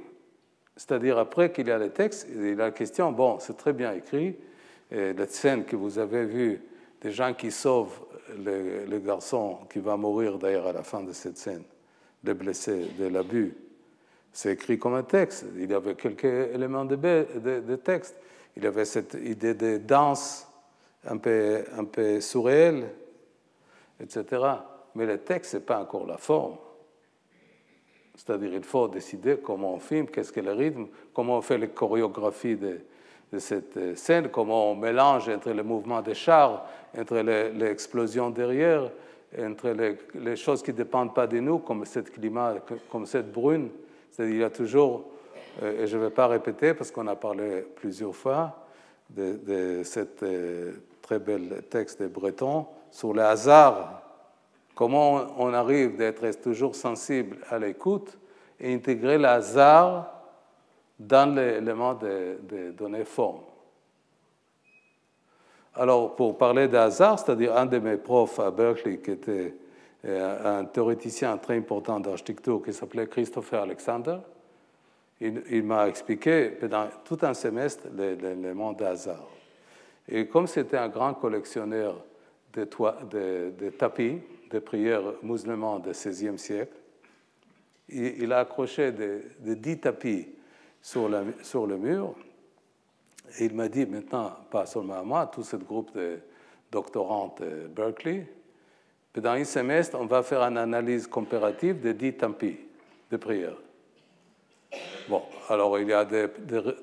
C'est-à-dire, 0.75 1.17
après 1.17 1.51
qu'il 1.51 1.67
y 1.67 1.71
a 1.71 1.77
le 1.77 1.89
texte, 1.89 2.27
il 2.33 2.49
y 2.49 2.51
a 2.53 2.55
la 2.55 2.71
question, 2.71 3.11
bon, 3.11 3.37
c'est 3.39 3.57
très 3.57 3.73
bien 3.73 3.93
écrit. 3.93 4.35
Et 4.91 5.13
la 5.13 5.27
scène 5.27 5.65
que 5.65 5.75
vous 5.75 5.99
avez 5.99 6.25
vue, 6.25 6.61
des 7.01 7.11
gens 7.11 7.33
qui 7.33 7.51
sauvent 7.51 7.99
le, 8.37 8.99
garçon 8.99 9.59
qui 9.71 9.79
va 9.79 9.97
mourir 9.97 10.37
d'ailleurs 10.37 10.67
à 10.67 10.73
la 10.73 10.83
fin 10.83 11.03
de 11.03 11.11
cette 11.11 11.37
scène, 11.37 11.63
le 12.23 12.33
blessé 12.33 12.87
de 12.97 13.05
l'abus, 13.05 13.53
c'est 14.31 14.53
écrit 14.53 14.79
comme 14.79 14.95
un 14.95 15.03
texte. 15.03 15.45
Il 15.55 15.69
y 15.69 15.73
avait 15.73 15.95
quelques 15.95 16.23
éléments 16.25 16.85
de, 16.85 17.75
texte. 17.75 18.15
Il 18.57 18.63
y 18.63 18.67
avait 18.67 18.85
cette 18.85 19.13
idée 19.13 19.53
de 19.53 19.77
danse 19.77 20.47
un 21.05 21.17
peu, 21.17 21.63
un 21.77 21.85
peu 21.85 22.19
surréel, 22.19 22.89
etc. 23.99 24.25
Mais 24.95 25.05
le 25.05 25.19
texte, 25.19 25.51
ce 25.51 25.57
n'est 25.57 25.63
pas 25.63 25.79
encore 25.79 26.07
la 26.07 26.17
forme. 26.17 26.55
C'est-à-dire 28.15 28.53
il 28.53 28.63
faut 28.63 28.87
décider 28.87 29.37
comment 29.37 29.73
on 29.73 29.79
filme, 29.79 30.07
qu'est-ce 30.07 30.31
que 30.31 30.39
le 30.39 30.51
rythme, 30.51 30.87
comment 31.13 31.37
on 31.37 31.41
fait 31.41 31.57
les 31.57 31.69
chorégraphies 31.69 32.57
de, 32.57 32.79
cette 33.39 33.97
scène, 33.97 34.29
comment 34.29 34.71
on 34.71 34.75
mélange 34.75 35.27
entre 35.27 35.49
le 35.49 35.63
mouvement 35.63 36.03
des 36.03 36.13
chars, 36.13 36.67
entre 36.95 37.17
l'explosion 37.17 38.29
derrière, 38.29 38.91
entre 39.39 39.75
les, 40.13 40.35
choses 40.35 40.61
qui 40.61 40.71
ne 40.71 40.77
dépendent 40.77 41.15
pas 41.15 41.25
de 41.25 41.39
nous, 41.39 41.57
comme 41.57 41.83
cette 41.85 42.11
climat, 42.11 42.57
comme 42.91 43.07
cette 43.07 43.31
brune. 43.31 43.69
C'est-à-dire 44.11 44.35
il 44.35 44.41
y 44.41 44.43
a 44.43 44.51
toujours, 44.51 45.05
euh, 45.63 45.83
et 45.83 45.87
je 45.87 45.97
ne 45.97 46.03
vais 46.03 46.09
pas 46.11 46.27
répéter 46.27 46.75
parce 46.75 46.91
qu'on 46.91 47.07
a 47.07 47.15
parlé 47.15 47.65
plusieurs 47.75 48.15
fois 48.15 48.67
de, 49.09 49.39
de 49.43 49.81
cette 49.83 50.21
euh, 50.21 50.73
très 51.01 51.17
bel 51.17 51.63
texte 51.71 52.03
de 52.03 52.07
Breton 52.07 52.67
sur 52.91 53.13
le 53.13 53.23
hasard, 53.23 54.02
comment 54.83 55.27
on 55.37 55.53
arrive 55.53 55.95
d'être 55.95 56.29
toujours 56.41 56.75
sensible 56.75 57.37
à 57.49 57.57
l'écoute 57.57 58.17
et 58.59 58.73
intégrer 58.73 59.17
le 59.17 59.27
hasard 59.27 60.11
dans 60.99 61.33
l'élément 61.33 61.93
de, 61.93 62.37
de 62.43 62.71
donner 62.71 63.05
forme. 63.05 63.39
Alors, 65.75 66.17
pour 66.17 66.37
parler 66.37 66.67
de 66.67 66.75
hasard, 66.75 67.17
c'est-à-dire 67.17 67.55
un 67.55 67.65
de 67.65 67.79
mes 67.79 67.95
profs 67.95 68.41
à 68.41 68.51
Berkeley, 68.51 68.97
qui 68.97 69.11
était 69.11 69.55
euh, 70.03 70.59
un 70.59 70.65
théoricien 70.65 71.37
très 71.37 71.55
important 71.55 72.01
d'architecture, 72.01 72.61
qui 72.61 72.73
s'appelait 72.73 73.07
Christopher 73.07 73.61
Alexander, 73.61 74.17
il, 75.21 75.63
m'a 75.63 75.87
expliqué 75.87 76.49
pendant 76.59 76.87
tout 77.05 77.19
un 77.21 77.33
semestre 77.33 77.87
les, 77.95 78.53
mondes 78.53 78.81
hasard. 78.81 79.29
Et 80.09 80.27
comme 80.27 80.47
c'était 80.47 80.75
un 80.75 80.89
grand 80.89 81.13
collectionneur 81.13 82.03
de, 82.51 82.67
de, 83.57 83.69
tapis 83.69 84.19
de 84.53 84.59
prières 84.59 85.13
musulmans 85.23 85.79
du 85.79 85.89
XVIe 85.89 86.37
siècle, 86.37 86.77
il, 87.89 88.31
a 88.31 88.39
accroché 88.39 88.91
des, 88.91 89.55
dix 89.55 89.79
tapis 89.79 90.27
sur, 90.81 91.09
le 91.09 91.77
mur. 91.77 92.15
Et 93.39 93.45
il 93.45 93.55
m'a 93.55 93.67
dit 93.67 93.85
maintenant, 93.85 94.31
pas 94.51 94.65
seulement 94.65 94.99
à 94.99 95.03
moi, 95.03 95.27
tout 95.27 95.43
ce 95.43 95.55
groupe 95.55 95.95
de 95.95 96.19
doctorantes 96.71 97.41
de 97.41 97.67
Berkeley, 97.67 98.27
pendant 99.11 99.31
un 99.31 99.43
semestre, 99.43 99.97
on 99.99 100.05
va 100.05 100.23
faire 100.23 100.41
une 100.41 100.57
analyse 100.57 101.07
comparative 101.07 101.79
des 101.79 101.93
dix 101.93 102.13
tapis 102.13 102.57
de 103.11 103.17
prière. 103.17 103.57
Bon, 105.07 105.21
alors 105.49 105.77
il 105.79 105.89
y 105.89 105.93
a 105.93 106.05
des, 106.05 106.27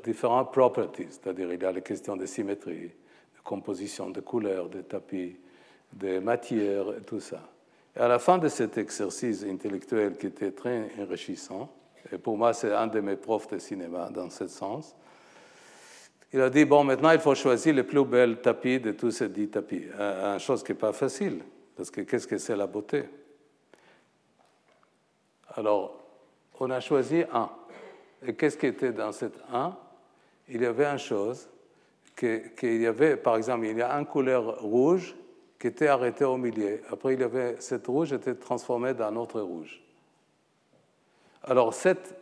différentes 0.05 0.53
properties, 0.53 1.09
c'est-à-dire 1.11 1.53
il 1.53 1.61
y 1.61 1.65
a 1.65 1.73
les 1.73 1.83
questions 1.83 2.17
de 2.17 2.27
symétrie, 2.27 2.83
de 2.89 3.41
composition, 3.43 4.11
de 4.11 4.21
couleurs, 4.21 4.69
de 4.69 4.83
tapis, 4.83 5.37
de 5.93 6.21
matières, 6.21 6.99
et 6.99 7.03
tout 7.03 7.19
ça. 7.19 7.41
À 8.01 8.09
la 8.09 8.19
fin 8.19 8.39
de 8.39 8.49
cet 8.49 8.79
exercice 8.79 9.45
intellectuel 9.45 10.17
qui 10.17 10.29
était 10.29 10.53
très 10.53 10.89
enrichissant, 10.99 11.71
et 12.11 12.17
pour 12.17 12.39
moi 12.39 12.55
c'est 12.55 12.73
un 12.73 12.87
de 12.87 12.99
mes 13.01 13.17
profs 13.17 13.49
de 13.49 13.59
cinéma 13.59 14.09
dans 14.09 14.31
ce 14.31 14.47
sens, 14.47 14.97
il 16.33 16.41
a 16.41 16.49
dit, 16.49 16.65
bon, 16.65 16.83
maintenant 16.83 17.11
il 17.11 17.19
faut 17.19 17.35
choisir 17.35 17.75
le 17.75 17.85
plus 17.85 18.07
bel 18.07 18.41
tapis 18.41 18.81
de 18.81 18.93
tous 18.93 19.11
ces 19.11 19.29
dix 19.29 19.51
tapis. 19.51 19.85
Une 19.99 20.39
chose 20.39 20.63
qui 20.63 20.73
n'est 20.73 20.79
pas 20.79 20.95
facile, 20.95 21.43
parce 21.77 21.91
que 21.91 22.01
qu'est-ce 22.01 22.27
que 22.27 22.39
c'est 22.39 22.57
la 22.57 22.67
beauté? 22.67 23.05
Alors, 25.55 26.03
on 26.59 26.71
a 26.71 26.81
choisi 26.81 27.23
un. 27.31 27.51
Et 28.27 28.35
qu'est-ce 28.35 28.57
qui 28.57 28.67
était 28.67 28.93
dans 28.93 29.13
cet 29.13 29.35
1 29.53 29.77
Il 30.49 30.63
y 30.63 30.67
avait 30.67 30.87
une 30.87 30.99
chose, 30.99 31.51
qu'il 32.17 32.81
y 32.81 32.87
avait, 32.87 33.19
par 33.19 33.37
exemple, 33.37 33.67
il 33.67 33.77
y 33.77 33.83
a 33.83 33.93
une 33.93 34.07
couleur 34.07 34.63
rouge 34.63 35.15
qui 35.61 35.67
était 35.67 35.89
arrêtée 35.89 36.25
au 36.25 36.39
milieu. 36.39 36.81
Après, 36.91 37.13
il 37.13 37.21
y 37.21 37.23
avait, 37.23 37.57
cette 37.61 37.87
rouge 37.87 38.15
était 38.15 38.35
transformée 38.35 38.95
dans 38.95 39.05
un 39.05 39.17
autre 39.17 39.41
rouge. 39.43 39.83
Alors, 41.45 41.75
cette 41.75 42.17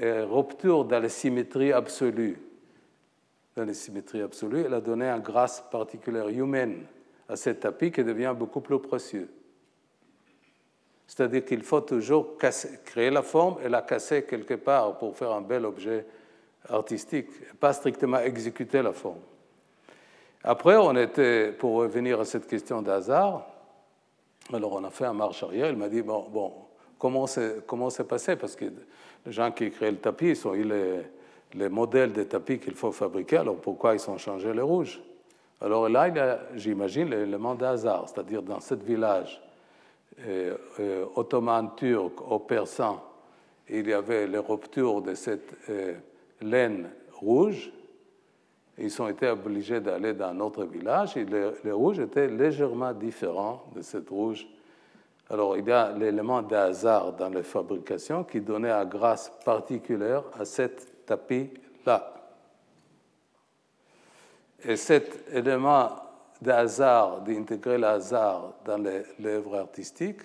euh, 0.00 0.26
rupture 0.26 0.86
dans 0.86 0.98
la 0.98 1.10
symétrie 1.10 1.72
absolue, 1.72 2.38
dans 3.54 3.66
la 3.66 3.74
symétrie 3.74 4.22
absolue, 4.22 4.62
elle 4.64 4.72
a 4.72 4.80
donné 4.80 5.06
une 5.08 5.20
grâce 5.20 5.62
particulière 5.70 6.28
humaine 6.28 6.86
à 7.28 7.36
cet 7.36 7.60
tapis 7.60 7.92
qui 7.92 8.02
devient 8.02 8.34
beaucoup 8.36 8.62
plus 8.62 8.78
précieux. 8.78 9.28
C'est-à-dire 11.06 11.44
qu'il 11.44 11.62
faut 11.62 11.82
toujours 11.82 12.38
créer 12.38 13.10
la 13.10 13.22
forme 13.22 13.56
et 13.62 13.68
la 13.68 13.82
casser 13.82 14.22
quelque 14.22 14.54
part 14.54 14.96
pour 14.96 15.16
faire 15.16 15.32
un 15.32 15.42
bel 15.42 15.66
objet 15.66 16.06
artistique, 16.68 17.28
pas 17.58 17.74
strictement 17.74 18.20
exécuter 18.20 18.80
la 18.80 18.92
forme. 18.92 19.20
Après, 20.42 20.76
on 20.76 20.96
était, 20.96 21.52
pour 21.52 21.76
revenir 21.76 22.20
à 22.20 22.24
cette 22.24 22.46
question 22.46 22.80
d'hasard, 22.82 23.46
alors 24.52 24.72
on 24.72 24.84
a 24.84 24.90
fait 24.90 25.04
un 25.04 25.12
marche 25.12 25.42
arrière, 25.42 25.70
il 25.70 25.76
m'a 25.76 25.88
dit, 25.88 26.02
bon, 26.02 26.26
bon 26.30 26.52
comment 26.98 27.26
c'est 27.26 28.08
passé? 28.08 28.36
Parce 28.36 28.56
que 28.56 28.64
les 29.26 29.32
gens 29.32 29.50
qui 29.52 29.70
créent 29.70 29.90
le 29.90 29.98
tapis, 29.98 30.30
ils 30.30 30.48
ont 30.48 30.54
eu 30.54 30.64
les, 30.64 31.00
les 31.54 31.68
modèles 31.68 32.12
de 32.12 32.22
tapis 32.22 32.58
qu'il 32.58 32.74
faut 32.74 32.92
fabriquer, 32.92 33.38
alors 33.38 33.56
pourquoi 33.56 33.94
ils 33.94 34.10
ont 34.10 34.18
changé 34.18 34.52
les 34.52 34.62
rouges? 34.62 35.00
Alors 35.60 35.88
là, 35.88 36.40
j'imagine 36.54 37.10
l'élément 37.10 37.54
d'hasard, 37.54 38.08
c'est-à-dire 38.08 38.42
dans 38.42 38.60
ce 38.60 38.74
village, 38.74 39.42
euh, 40.20 40.56
euh, 40.80 41.04
ottoman, 41.16 41.70
turc 41.76 42.20
au 42.30 42.38
persan, 42.38 43.00
il 43.68 43.86
y 43.88 43.92
avait 43.92 44.26
les 44.26 44.38
ruptures 44.38 45.02
de 45.02 45.14
cette 45.14 45.54
euh, 45.68 45.94
laine 46.40 46.90
rouge. 47.12 47.72
Ils 48.82 49.02
ont 49.02 49.08
été 49.08 49.28
obligés 49.28 49.80
d'aller 49.80 50.14
dans 50.14 50.28
un 50.28 50.40
autre 50.40 50.64
village 50.64 51.14
et 51.16 51.26
le, 51.26 51.74
rouge 51.74 51.98
était 51.98 52.28
légèrement 52.28 52.94
différent 52.94 53.64
de 53.74 53.82
cette 53.82 54.08
rouge. 54.08 54.46
Alors 55.28 55.56
il 55.58 55.68
y 55.68 55.72
a 55.72 55.92
l'élément 55.92 56.40
de 56.40 56.56
hasard 56.56 57.12
dans 57.12 57.28
la 57.28 57.42
fabrication 57.42 58.24
qui 58.24 58.40
donnait 58.40 58.70
une 58.70 58.88
grâce 58.88 59.30
particulière 59.44 60.24
à 60.38 60.46
cet 60.46 61.04
tapis-là. 61.04 62.14
Et 64.64 64.76
cet 64.76 65.28
élément 65.30 65.90
de 66.40 66.50
hasard, 66.50 67.20
d'intégrer 67.20 67.76
le 67.76 67.86
hasard 67.86 68.54
dans 68.64 68.82
l'œuvre 69.18 69.56
artistique, 69.56 70.22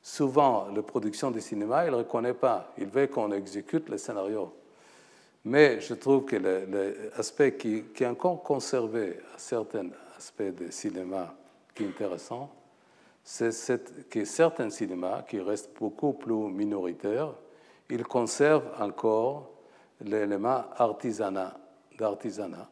souvent 0.00 0.68
la 0.74 0.82
production 0.82 1.32
du 1.32 1.40
cinéma, 1.40 1.84
il 1.84 1.90
ne 1.90 1.96
reconnaît 1.96 2.34
pas. 2.34 2.72
Il 2.78 2.86
veut 2.86 3.08
qu'on 3.08 3.32
exécute 3.32 3.88
le 3.88 3.98
scénario. 3.98 4.52
Mais 5.46 5.80
je 5.80 5.94
trouve 5.94 6.24
que 6.24 6.34
l'aspect 6.36 7.54
qui, 7.54 7.84
qui, 7.94 8.02
est 8.02 8.08
encore 8.08 8.42
conservé 8.42 9.20
à 9.32 9.38
certains 9.38 9.86
aspects 10.16 10.42
du 10.42 10.72
cinéma 10.72 11.36
qui 11.72 11.84
est 11.84 11.86
intéressant, 11.86 12.50
c'est 13.22 14.08
que 14.10 14.24
certains 14.24 14.70
cinémas, 14.70 15.22
qui 15.22 15.40
restent 15.40 15.70
beaucoup 15.78 16.14
plus 16.14 16.50
minoritaires, 16.50 17.32
ils 17.88 18.02
conservent 18.02 18.72
encore 18.80 19.52
l'élément 20.00 20.64
artisanat, 20.76 21.56
d'artisanat. 21.96 22.68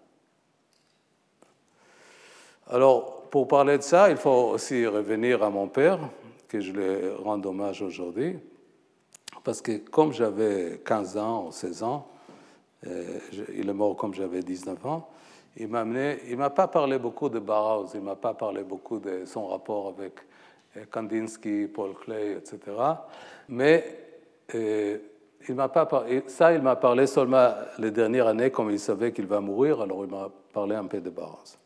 Alors, 2.70 3.22
pour 3.30 3.46
parler 3.46 3.78
de 3.78 3.84
ça, 3.84 4.10
il 4.10 4.16
faut 4.16 4.50
aussi 4.50 4.84
revenir 4.84 5.44
à 5.44 5.50
mon 5.50 5.68
père, 5.68 6.00
que 6.48 6.58
je 6.58 6.72
lui 6.72 7.10
rends 7.22 7.40
hommage 7.44 7.82
aujourd'hui, 7.82 8.36
parce 9.44 9.62
que 9.62 9.76
comme 9.76 10.12
j'avais 10.12 10.80
15 10.84 11.16
ans 11.16 11.46
ou 11.46 11.52
16 11.52 11.82
ans, 11.84 12.08
il 13.54 13.68
est 13.68 13.72
mort 13.72 13.96
comme 13.96 14.14
j'avais 14.14 14.40
19 14.40 14.86
ans, 14.86 15.08
il 15.56 15.68
m'a 15.68 15.84
il 16.28 16.36
m'a 16.36 16.50
pas 16.50 16.68
parlé 16.68 16.98
beaucoup 16.98 17.28
de 17.28 17.38
Bauhaus, 17.38 17.88
il 17.94 18.00
m'a 18.00 18.16
pas 18.16 18.34
parlé 18.34 18.62
beaucoup 18.62 18.98
de 18.98 19.24
son 19.24 19.46
rapport 19.46 19.88
avec 19.88 20.14
euh, 20.76 20.84
Kandinsky, 20.90 21.68
Paul 21.68 21.94
Klee, 21.94 22.32
etc. 22.32 22.58
Mais 23.48 23.84
euh, 24.54 24.98
il 25.48 25.54
m'a 25.54 25.68
pas 25.68 25.88
ça, 26.26 26.52
il 26.52 26.62
m'a 26.62 26.76
parlé 26.76 27.06
seulement 27.06 27.50
les 27.78 27.90
dernières 27.90 28.26
années, 28.26 28.50
comme 28.50 28.70
il 28.70 28.80
savait 28.80 29.12
qu'il 29.12 29.26
va 29.26 29.40
mourir, 29.40 29.80
alors 29.80 30.04
il 30.04 30.10
m'a 30.10 30.28
parlé 30.52 30.74
un 30.74 30.86
peu 30.86 31.00
de 31.00 31.10
Bauhaus. 31.10 31.58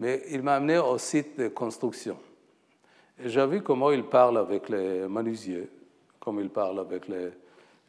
Mais 0.00 0.22
il 0.30 0.42
m'a 0.42 0.56
amené 0.56 0.78
au 0.78 0.96
site 0.98 1.38
de 1.38 1.48
construction. 1.48 2.16
J'ai 3.24 3.46
vu 3.46 3.62
comment 3.62 3.90
il 3.90 4.04
parle 4.04 4.38
avec 4.38 4.68
les 4.68 5.08
menuisiers, 5.08 5.68
comme 6.20 6.38
il 6.38 6.50
parle 6.50 6.78
avec 6.78 7.08
les, 7.08 7.30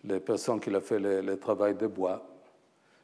les 0.04 0.19
personnes 0.19 0.60
qui 0.60 0.69
ont 0.69 0.82
fait 0.82 1.00
le, 1.00 1.38
travail 1.38 1.76
de 1.76 1.88
bois. 1.88 2.22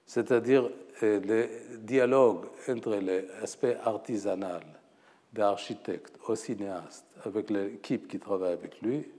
C'est-à-dire 0.05 0.69
euh, 1.03 1.19
le 1.19 1.77
dialogue 1.79 2.45
entre 2.69 2.95
l'aspect 2.95 3.77
artisanal 3.83 4.63
d'architecte 5.33 6.17
au 6.27 6.35
cinéaste 6.35 7.05
avec 7.25 7.49
l'équipe 7.49 8.07
qui 8.07 8.19
travaille 8.19 8.53
avec 8.53 8.81
lui, 8.81 9.09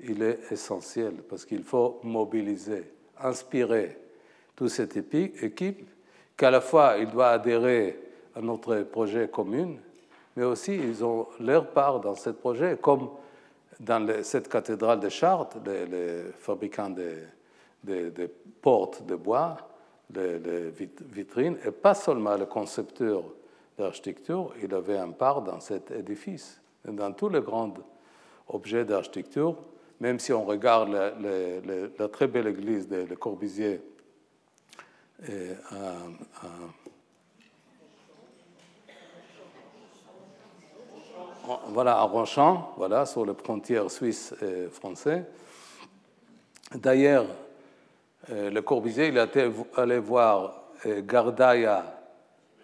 il 0.00 0.22
est 0.22 0.40
essentiel 0.50 1.14
parce 1.28 1.44
qu'il 1.44 1.62
faut 1.62 2.00
mobiliser, 2.02 2.90
inspirer 3.20 3.98
toute 4.56 4.70
cette 4.70 4.96
équipe 4.96 5.88
qu'à 6.36 6.50
la 6.50 6.60
fois 6.60 6.96
il 6.98 7.10
doit 7.10 7.30
adhérer 7.30 7.98
à 8.34 8.40
notre 8.40 8.82
projet 8.82 9.28
commun, 9.28 9.76
mais 10.36 10.44
aussi 10.44 10.74
ils 10.74 11.04
ont 11.04 11.28
leur 11.40 11.70
part 11.70 12.00
dans 12.00 12.14
ce 12.14 12.30
projet, 12.30 12.78
comme 12.80 13.10
dans 13.80 14.22
cette 14.22 14.48
cathédrale 14.48 15.00
de 15.00 15.08
Chartres, 15.08 15.58
les, 15.64 16.32
fabricants 16.38 16.90
de, 16.90 17.18
portes 18.60 19.04
de 19.06 19.16
bois, 19.16 19.56
les, 20.14 20.70
vitrines, 21.12 21.58
et 21.64 21.70
pas 21.70 21.94
seulement 21.94 22.36
le 22.36 22.46
concepteur 22.46 23.22
d'architecture, 23.78 24.52
il 24.62 24.72
avait 24.74 24.98
un 24.98 25.10
part 25.10 25.42
dans 25.42 25.60
cet 25.60 25.90
édifice, 25.90 26.60
dans 26.84 27.12
tous 27.12 27.28
les 27.28 27.40
grands 27.40 27.74
objets 28.48 28.84
d'architecture, 28.84 29.56
même 30.00 30.18
si 30.18 30.32
on 30.32 30.44
regarde 30.44 30.90
la, 30.90 32.08
très 32.08 32.26
belle 32.26 32.46
église 32.46 32.88
de 32.88 33.04
Le 33.04 33.16
Corbusier 33.16 33.80
à, 35.70 35.94
voilà, 41.68 41.98
à 41.98 42.02
Ronchamp, 42.02 42.72
voilà, 42.76 43.06
sur 43.06 43.24
la 43.24 43.34
frontière 43.34 43.90
suisse 43.90 44.34
et 44.42 44.68
français. 44.68 45.24
D'ailleurs, 46.74 47.26
euh, 47.26 47.43
Le 48.28 48.60
Corbusier, 48.60 49.08
il 49.08 49.18
est 49.18 49.38
allé 49.76 49.98
voir 49.98 50.64
euh, 50.86 51.02
Gardaïa, 51.02 51.84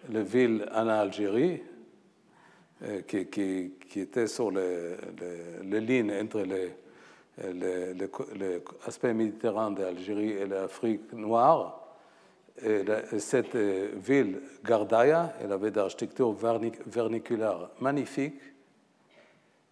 la 0.09 0.21
ville 0.21 0.65
en 0.73 0.87
Algérie, 0.87 1.61
euh, 2.83 3.01
qui, 3.01 3.99
était 3.99 4.27
sur 4.27 4.51
les, 4.51 4.97
lignes 5.63 6.13
entre 6.19 6.43
l'aspect 8.85 9.13
méditerranéen 9.13 9.71
d'Algérie 9.71 10.31
et 10.31 10.45
l'Afrique 10.47 11.13
noire. 11.13 11.77
Et 12.63 12.83
cette 13.19 13.55
ville, 13.55 14.41
Gardaïa, 14.63 15.33
elle 15.41 15.51
avait 15.51 15.71
d'architecture 15.71 16.33
verniculaire 16.85 17.69
magnifique 17.79 18.39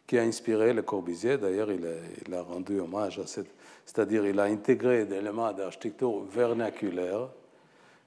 qui 0.07 0.17
a 0.17 0.23
inspiré 0.23 0.73
Le 0.73 0.81
Corbusier. 0.81 1.37
D'ailleurs, 1.37 1.69
il, 1.71 2.33
a 2.33 2.41
rendu 2.41 2.79
hommage 2.79 3.19
à 3.19 3.27
cette. 3.27 3.53
C'est-à-dire, 3.91 4.23
il 4.27 4.39
a 4.39 4.43
intégré 4.43 5.03
des 5.05 5.15
éléments 5.15 5.51
d'architecture 5.51 6.21
vernaculaire 6.21 7.27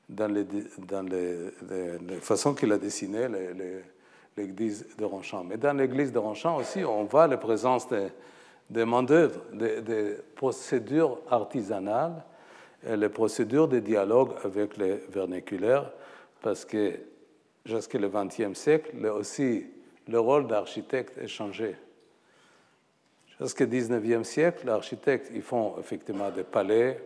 dans 0.08 0.32
les, 0.32 0.46
dans 0.78 1.04
façons 2.20 2.54
qu'il 2.54 2.70
a 2.70 2.78
dessiné 2.78 3.26
l'église 4.36 4.86
de 4.96 5.04
Ronchamp. 5.04 5.42
Mais 5.42 5.56
dans 5.56 5.76
l'église 5.76 6.12
de 6.12 6.20
Ronchamp 6.20 6.58
aussi, 6.58 6.84
on 6.84 7.02
voit 7.02 7.26
la 7.26 7.36
présence 7.36 7.88
des, 7.88 8.06
des 8.70 8.84
main-d'œuvre, 8.84 9.40
des, 9.52 10.18
procédures 10.36 11.18
artisanales 11.28 12.22
et 12.86 12.96
les 12.96 13.08
procédures 13.08 13.66
de 13.66 13.80
dialogue 13.80 14.34
avec 14.44 14.76
les 14.76 15.02
vernaculaires, 15.08 15.90
parce 16.42 16.64
que 16.64 16.92
jusqu'au 17.66 17.98
XXe 17.98 18.56
siècle, 18.56 19.04
aussi, 19.06 19.66
le 20.06 20.20
rôle 20.20 20.46
d'architecte 20.46 21.18
a 21.18 21.26
changé. 21.26 21.74
Jusqu'au 23.42 23.66
XIXe 23.66 24.26
siècle, 24.28 24.66
les 24.66 24.72
architectes 24.72 25.30
ils 25.34 25.42
font 25.42 25.74
effectivement 25.78 26.30
des 26.30 26.44
palais, 26.44 27.02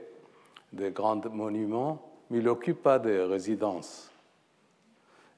des 0.73 0.91
grands 0.91 1.21
monuments, 1.31 2.03
mais 2.29 2.39
ils 2.39 2.45
n'occupent 2.45 2.83
pas 2.83 2.99
de 2.99 3.21
résidences. 3.21 4.11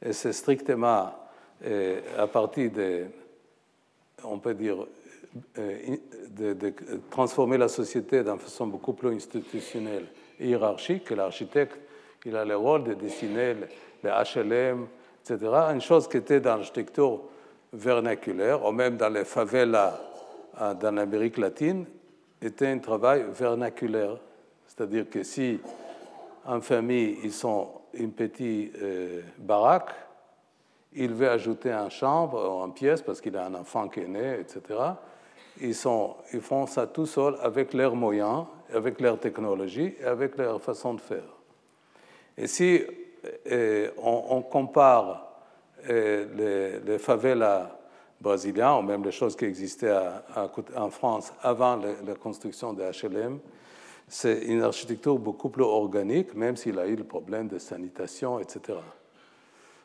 Et 0.03 0.13
c'est 0.13 0.33
strictement 0.33 1.13
à 2.17 2.27
partir 2.27 2.71
de, 2.71 3.07
on 4.25 4.39
peut 4.39 4.55
dire, 4.55 4.87
euh, 5.59 5.97
de, 6.31 6.73
transformer 7.11 7.59
la 7.59 7.69
société 7.69 8.23
d'une 8.23 8.39
façon 8.39 8.67
beaucoup 8.67 8.93
plus 8.93 9.15
institutionnelle 9.15 10.07
et 10.39 10.49
hiérarchique 10.49 11.05
que 11.05 11.15
l'architecte, 11.15 11.79
il 12.25 12.37
a 12.37 12.45
le 12.45 12.57
rôle 12.57 12.85
de 12.85 12.95
dessiner 12.95 13.55
les 14.03 14.11
HLM, 14.11 14.87
etc. 15.23 15.53
Une 15.73 15.81
chose 15.81 16.09
qui 16.09 16.19
était 16.19 16.41
dans 16.41 16.57
l'architecture 16.57 17.21
vernaculaire, 17.73 18.65
ou 18.65 18.73
même 18.73 18.97
dans 18.97 19.09
les 19.09 19.25
favelas 19.25 20.01
dans 20.59 20.95
l'Amérique 20.95 21.39
latine 21.39 21.87
était 22.43 22.67
un 22.67 22.79
travail 22.79 23.25
vernaculaire. 23.33 24.19
C'est-à-dire 24.67 25.09
que 25.09 25.23
si 25.23 25.61
en 26.47 26.61
famille, 26.61 27.19
ils 27.25 27.33
sont 27.33 27.69
une 27.95 28.13
petite 28.13 28.75
euh, 28.77 29.23
baraque, 29.39 29.91
il 30.95 31.13
veut 31.13 31.29
ajouter 31.29 31.71
une 31.71 31.91
chambre 31.91 32.39
ou 32.39 32.65
une 32.65 32.73
pièce 32.73 33.03
parce 33.03 33.21
qu'il 33.21 33.37
a 33.37 33.47
un 33.47 33.55
enfant 33.55 33.89
qui 33.89 34.01
est 34.01 34.09
né, 34.09 34.41
etc. 34.41 34.63
Ils, 35.61 35.75
font 35.75 36.67
ça 36.67 36.87
tout 36.87 37.07
seuls 37.07 37.37
avec 37.43 37.75
leurs 37.75 37.95
moyens, 37.95 38.47
avec 38.73 39.01
leur 39.01 39.19
technologie 39.19 39.95
et 40.01 40.05
avec 40.05 40.37
leur 40.39 40.61
façon 40.63 40.95
de 40.95 41.01
faire. 41.01 41.29
Et 42.37 42.47
si 42.47 42.83
euh, 43.51 43.91
on, 43.99 44.43
compare 44.43 45.33
euh, 45.89 46.79
les 46.87 46.99
favelas 46.99 47.78
brésiliens, 48.21 48.77
ou 48.77 48.83
même 48.83 49.05
les 49.05 49.13
choses 49.13 49.37
qui 49.37 49.45
existaient 49.45 49.97
en 50.77 50.91
France 50.91 51.33
avant 51.43 51.77
la, 51.77 52.15
construction 52.15 52.73
des 52.73 52.85
HLM, 52.85 53.39
c'est 54.09 54.39
une 54.45 54.63
architecture 54.63 55.19
beaucoup 55.19 55.51
plus 55.51 55.65
organique, 55.65 56.35
même 56.35 56.57
s'il 56.57 56.79
a 56.79 56.87
eu 56.87 56.97
le 56.97 57.05
problème 57.05 57.49
de 57.49 57.59
sanitation, 57.59 58.41
etc. 58.41 58.79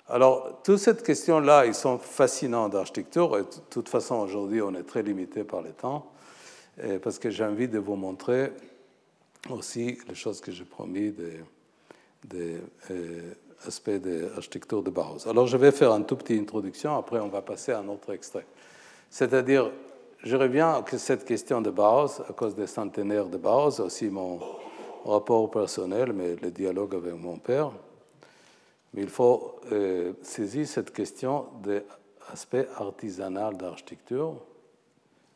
Alors, 0.07 0.61
toutes 0.63 0.79
ces 0.79 0.95
questions-là, 0.95 1.65
ils 1.65 1.73
sont 1.73 1.97
fascinants 1.97 2.69
d'architecture. 2.69 3.37
De 3.37 3.45
toute 3.69 3.89
façon, 3.89 4.15
aujourd'hui, 4.15 4.61
on 4.61 4.73
est 4.75 4.83
très 4.83 5.03
limité 5.03 5.43
par 5.43 5.61
le 5.61 5.71
temps, 5.71 6.11
parce 7.01 7.19
que 7.19 7.29
j'ai 7.29 7.43
envie 7.43 7.67
de 7.67 7.79
vous 7.79 7.95
montrer 7.95 8.51
aussi 9.49 9.97
les 10.07 10.15
choses 10.15 10.41
que 10.41 10.51
j'ai 10.51 10.65
promis 10.65 11.11
de, 11.11 11.31
de 12.25 12.59
euh, 12.91 13.33
aspect 13.67 13.99
de 13.99 14.29
l'architecture 14.33 14.81
de 14.83 14.89
Bauhaus. 14.89 15.27
Alors 15.27 15.47
je 15.47 15.57
vais 15.57 15.71
faire 15.71 15.91
une 15.91 16.05
toute 16.05 16.19
petite 16.19 16.41
introduction, 16.41 16.97
après 16.97 17.19
on 17.19 17.29
va 17.29 17.41
passer 17.41 17.71
à 17.71 17.79
un 17.79 17.87
autre 17.87 18.13
extrait. 18.13 18.45
C'est-à-dire, 19.09 19.71
je 20.23 20.35
reviens 20.35 20.69
à 20.69 20.97
cette 20.97 21.25
question 21.25 21.61
de 21.61 21.69
Bauhaus 21.69 22.21
à 22.27 22.33
cause 22.33 22.55
des 22.55 22.67
centenaires 22.67 23.27
de 23.27 23.37
Bauhaus, 23.37 23.79
aussi 23.81 24.09
mon 24.09 24.39
rapport 25.05 25.51
personnel, 25.51 26.13
mais 26.13 26.35
le 26.35 26.51
dialogue 26.51 26.95
avec 26.95 27.13
mon 27.13 27.37
père. 27.37 27.71
Mais 28.93 29.01
il 29.01 29.09
faut 29.09 29.55
euh, 29.71 30.13
saisir 30.21 30.67
cette 30.67 30.93
question 30.93 31.47
de 31.63 31.83
l'aspect 32.29 32.67
artisanal 32.77 33.57
d'architecture 33.57 34.35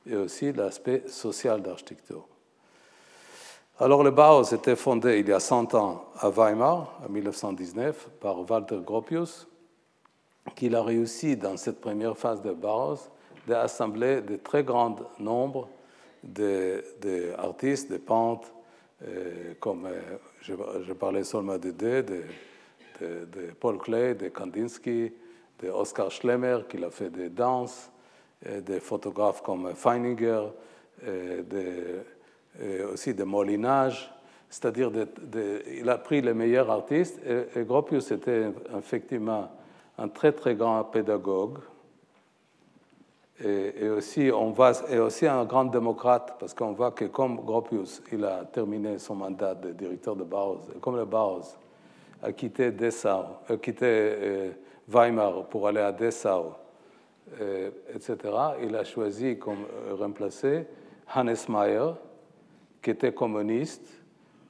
et 0.05 0.15
aussi 0.15 0.53
l'aspect 0.53 1.03
social 1.07 1.61
d'architecture. 1.61 2.25
Alors 3.79 4.03
le 4.03 4.09
Bauhaus 4.09 4.55
était 4.55 4.75
fondé 4.75 5.19
il 5.19 5.27
y 5.27 5.31
a 5.31 5.39
100 5.39 5.75
ans 5.75 6.05
à 6.17 6.31
Weimar, 6.31 6.99
en 7.05 7.09
1919, 7.09 8.09
par 8.19 8.49
Walter 8.49 8.79
Gropius, 8.83 9.47
qui 10.55 10.73
a 10.73 10.81
réussi 10.81 11.37
dans 11.37 11.57
cette 11.57 11.79
première 11.79 12.17
phase 12.17 12.41
de 12.41 12.53
Bauhaus 12.53 13.11
d'assembler 13.45 14.21
de 14.21 14.37
très 14.37 14.63
grands 14.63 14.95
nombres 15.19 15.69
d'artistes, 16.23 17.91
de, 17.91 17.97
peintres, 17.97 18.51
euh, 19.07 19.53
comme 19.59 19.85
euh, 19.85 20.01
je, 20.41 20.93
parlais 20.93 21.23
seulement 21.23 21.59
de 21.59 21.69
deux, 21.69 22.01
de, 22.01 22.23
de, 22.99 23.51
Paul 23.59 23.77
Klee, 23.77 24.15
de 24.15 24.29
Kandinsky, 24.29 25.13
de 25.61 25.69
Oskar 25.69 26.09
Schlemmer, 26.09 26.61
qui 26.67 26.83
a 26.83 26.89
fait 26.89 27.11
des 27.11 27.29
danses, 27.29 27.91
des 28.43 28.79
photographes 28.79 29.43
comme 29.43 29.75
Feininger, 29.75 30.47
de 31.03 32.03
aussi 32.91 33.13
de 33.13 33.23
molinage, 33.23 34.11
c'est-à-dire 34.49 34.91
il 35.79 35.89
a 35.89 35.97
pris 35.97 36.21
les 36.21 36.33
meilleurs 36.33 36.69
artistes 36.69 37.19
et, 37.25 37.63
Gropius 37.63 38.11
était 38.11 38.47
effectivement 38.77 39.49
un 39.97 40.07
très 40.07 40.31
très 40.31 40.55
grand 40.55 40.83
pédagogue 40.85 41.59
et, 43.43 43.87
aussi, 43.89 44.31
on 44.33 44.49
voit, 44.49 44.71
et 44.89 44.97
aussi 44.97 45.27
un 45.27 45.45
grand 45.45 45.65
démocrate 45.65 46.37
parce 46.39 46.55
qu'on 46.55 46.71
voit 46.71 46.91
que 46.91 47.05
comme 47.05 47.37
Gropius, 47.37 48.01
il 48.11 48.25
a 48.25 48.45
terminé 48.45 48.97
son 48.97 49.15
mandat 49.15 49.53
de 49.53 49.73
directeur 49.73 50.15
de 50.15 50.23
Bauhaus, 50.23 50.61
comme 50.81 50.95
le 50.95 51.05
Bauhaus 51.05 51.55
a 52.23 52.31
quitté 52.31 52.71
Dessau, 52.71 53.25
a 53.47 53.57
quitté 53.57 53.85
euh, 53.85 54.51
Weimar 54.87 55.45
pour 55.49 55.67
aller 55.67 55.81
à 55.81 55.91
Dessau, 55.91 56.53
euh, 57.39 57.69
etc., 57.93 58.17
il 58.63 58.75
a 58.75 58.83
choisi 58.83 59.37
comme 59.37 59.65
euh, 59.87 59.93
remplacer 59.93 60.65
Hannes 61.13 61.35
Mayer, 61.47 61.91
qui 62.81 62.89
était 62.91 63.13
communiste, 63.13 64.01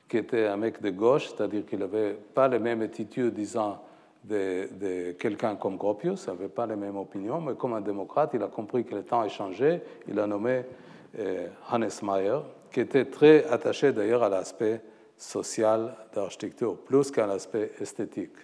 qui 0.07 0.17
était 0.17 0.47
un 0.47 0.57
mec 0.57 0.82
de 0.82 0.89
gauche, 0.89 1.28
c'est-à-dire 1.28 1.65
qu'il 1.65 1.80
n'avait 1.80 2.13
pas 2.13 2.47
les 2.47 2.59
mêmes 2.59 2.82
attitudes, 2.82 3.34
disons, 3.34 3.78
de, 4.23 5.13
quelqu'un 5.13 5.55
comme 5.55 5.78
Gropius, 5.78 6.25
il 6.25 6.34
n'avait 6.34 6.49
pas 6.49 6.65
les 6.65 6.75
mêmes 6.75 6.97
opinions, 6.97 7.41
mais 7.41 7.55
comme 7.55 7.73
un 7.73 7.82
démocrate, 7.82 8.32
il 8.34 8.43
a 8.43 8.47
compris 8.47 8.84
que 8.84 8.95
le 8.95 9.03
temps 9.03 9.21
a 9.21 9.28
changé, 9.30 9.82
il 10.07 10.19
a 10.19 10.28
nommé 10.28 10.63
euh, 11.19 11.47
Hannes 11.69 11.89
Mayer, 12.03 12.39
qui 12.71 12.82
était 12.82 13.05
très 13.05 13.45
attaché 13.45 13.93
d'ailleurs 13.93 14.23
à 14.23 14.30
l'aspect 14.30 14.82
social 15.17 15.95
d'architecture, 16.13 16.78
plus 16.78 17.09
qu'à 17.11 17.25
l'aspect 17.25 17.71
esthétique. 17.80 18.36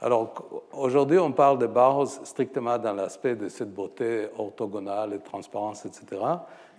Alors 0.00 0.62
aujourd'hui, 0.72 1.18
on 1.18 1.32
parle 1.32 1.58
de 1.58 1.66
Bauhaus 1.66 2.20
strictement 2.24 2.78
dans 2.78 2.92
l'aspect 2.92 3.34
de 3.34 3.48
cette 3.48 3.72
beauté 3.72 4.28
orthogonale 4.36 5.14
et 5.14 5.20
transparence, 5.20 5.86
etc. 5.86 6.20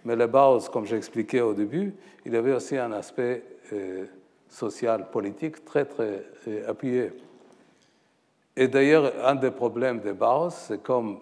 Mais 0.07 0.15
le 0.15 0.27
Bauhaus, 0.27 0.69
comme 0.71 0.85
j'ai 0.85 0.95
expliqué 0.95 1.41
au 1.41 1.53
début, 1.53 1.93
il 2.25 2.33
avait 2.33 2.53
aussi 2.53 2.77
un 2.77 2.93
aspect 2.93 3.43
euh, 3.73 4.05
social, 4.47 5.11
politique 5.11 5.65
très, 5.65 5.83
très 5.83 6.23
euh, 6.47 6.69
appuyé. 6.69 7.11
Et 8.55 8.69
d'ailleurs, 8.69 9.11
un 9.25 9.35
des 9.35 9.51
problèmes 9.51 9.99
de 9.99 10.13
Bauhaus, 10.13 10.51
c'est 10.51 10.81
comme 10.81 11.19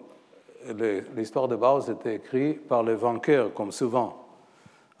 l'histoire 1.16 1.48
de 1.48 1.56
Bauhaus 1.56 1.90
était 1.90 2.14
écrite 2.14 2.68
par 2.68 2.84
les 2.84 2.94
vainqueurs, 2.94 3.52
comme 3.52 3.72
souvent. 3.72 4.24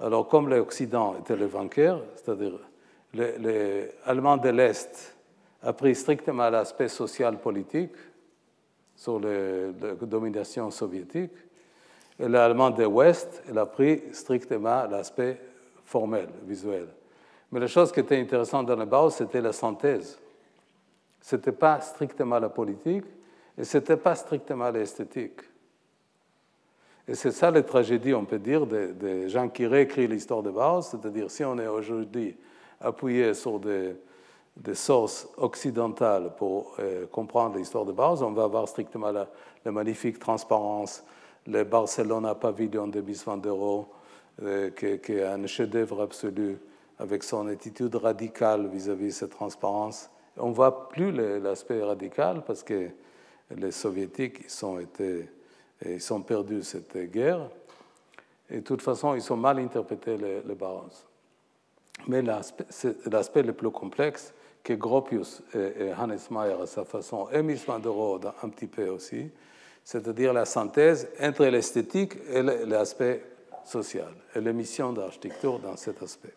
Alors, 0.00 0.26
comme 0.26 0.48
l'Occident 0.48 1.14
était 1.20 1.36
le 1.36 1.46
vainqueur, 1.46 2.02
c'est-à-dire 2.16 2.58
les, 3.14 3.88
Allemands 4.04 4.36
de 4.36 4.48
l'Est 4.48 5.16
a 5.62 5.72
pris 5.72 5.94
strictement 5.94 6.50
l'aspect 6.50 6.88
social-politique 6.88 7.94
sur 8.96 9.20
la 9.20 9.94
domination 10.02 10.72
soviétique, 10.72 11.30
et 12.18 12.28
l'allemand 12.28 12.70
de 12.70 12.84
l'Ouest, 12.84 13.42
il 13.48 13.58
a 13.58 13.66
pris 13.66 14.02
strictement 14.12 14.86
l'aspect 14.86 15.40
formel, 15.84 16.28
visuel. 16.46 16.88
Mais 17.52 17.60
la 17.60 17.66
chose 17.66 17.92
qui 17.92 18.00
était 18.00 18.18
intéressante 18.18 18.66
dans 18.66 18.76
le 18.76 18.86
Bauhaus, 18.86 19.10
c'était 19.10 19.40
la 19.40 19.52
synthèse. 19.52 20.18
Ce 21.20 21.36
n'était 21.36 21.52
pas 21.52 21.80
strictement 21.80 22.38
la 22.38 22.48
politique 22.48 23.04
et 23.56 23.64
ce 23.64 23.78
n'était 23.78 23.96
pas 23.96 24.14
strictement 24.14 24.70
l'esthétique. 24.70 25.40
Et 27.08 27.14
c'est 27.14 27.30
ça 27.30 27.50
la 27.50 27.62
tragédie, 27.62 28.14
on 28.14 28.24
peut 28.24 28.38
dire, 28.38 28.66
des, 28.66 29.28
gens 29.28 29.48
qui 29.48 29.66
réécrivent 29.66 30.10
l'histoire 30.10 30.42
de 30.42 30.50
Bauhaus, 30.50 30.82
c'est-à-dire 30.82 31.30
si 31.30 31.44
on 31.44 31.56
est 31.58 31.68
aujourd'hui 31.68 32.36
appuyé 32.80 33.32
sur 33.34 33.60
des, 33.60 33.94
sources 34.74 35.28
occidentales 35.36 36.34
pour 36.36 36.74
euh, 36.80 37.06
comprendre 37.06 37.58
l'histoire 37.58 37.84
de 37.84 37.92
Bauhaus, 37.92 38.22
on 38.22 38.32
va 38.32 38.44
avoir 38.44 38.66
strictement 38.66 39.12
la 39.12 39.28
magnifique 39.70 40.18
transparence, 40.18 41.04
le 41.46 41.64
Barcelona 41.64 42.34
Pavillon 42.34 42.88
de 42.88 43.00
Miss 43.00 43.24
Van 43.24 43.36
der 43.36 43.54
Rohe, 43.54 43.86
euh, 44.42 44.70
qui, 44.70 45.12
est 45.12 45.22
un 45.22 45.46
chef-d'œuvre 45.46 46.02
absolu 46.02 46.58
avec 46.98 47.22
son 47.22 47.46
attitude 47.48 47.94
radicale 47.94 48.68
vis-à-vis 48.68 49.06
de 49.06 49.10
cette 49.10 49.30
transparence. 49.30 50.10
On 50.36 50.50
ne 50.50 50.54
voit 50.54 50.88
plus 50.88 51.12
l'aspect 51.12 51.82
radical 51.82 52.42
parce 52.46 52.62
que 52.62 52.90
les 53.54 53.70
soviétiques 53.70 54.44
ils 54.44 54.64
ont 54.64 54.78
été 54.78 55.28
cette 56.62 56.96
guerre. 57.10 57.48
Et 58.50 58.56
de 58.56 58.60
toute 58.60 58.82
façon, 58.82 59.14
ils 59.14 59.32
ont 59.32 59.36
mal 59.36 59.58
interprété 59.58 60.16
les, 60.16 60.54
barons. 60.54 60.90
Mais 62.06 62.22
l'aspect 62.22 63.42
le 63.42 63.52
plus 63.52 63.70
complexe 63.70 64.32
que 64.62 64.74
Gropius 64.74 65.42
et, 65.54 65.92
Hannes 65.92 66.18
Mayer, 66.30 66.56
à 66.62 66.66
sa 66.66 66.84
façon, 66.84 67.28
et 67.30 67.42
Mies 67.42 67.64
van 67.66 67.78
der 67.78 67.92
Rohe 67.92 68.20
un 68.42 68.48
petit 68.48 68.66
peu 68.66 68.88
aussi, 68.88 69.30
c'est-à-dire 69.86 70.32
la 70.32 70.44
synthèse 70.44 71.08
entre 71.22 71.44
l'esthétique 71.44 72.16
et 72.28 72.42
l'aspect 72.42 73.22
social, 73.64 74.12
et 74.34 74.40
l'émission 74.40 74.92
d'architecture 74.92 75.60
dans 75.60 75.76
cet 75.76 76.02
aspect. 76.02 76.34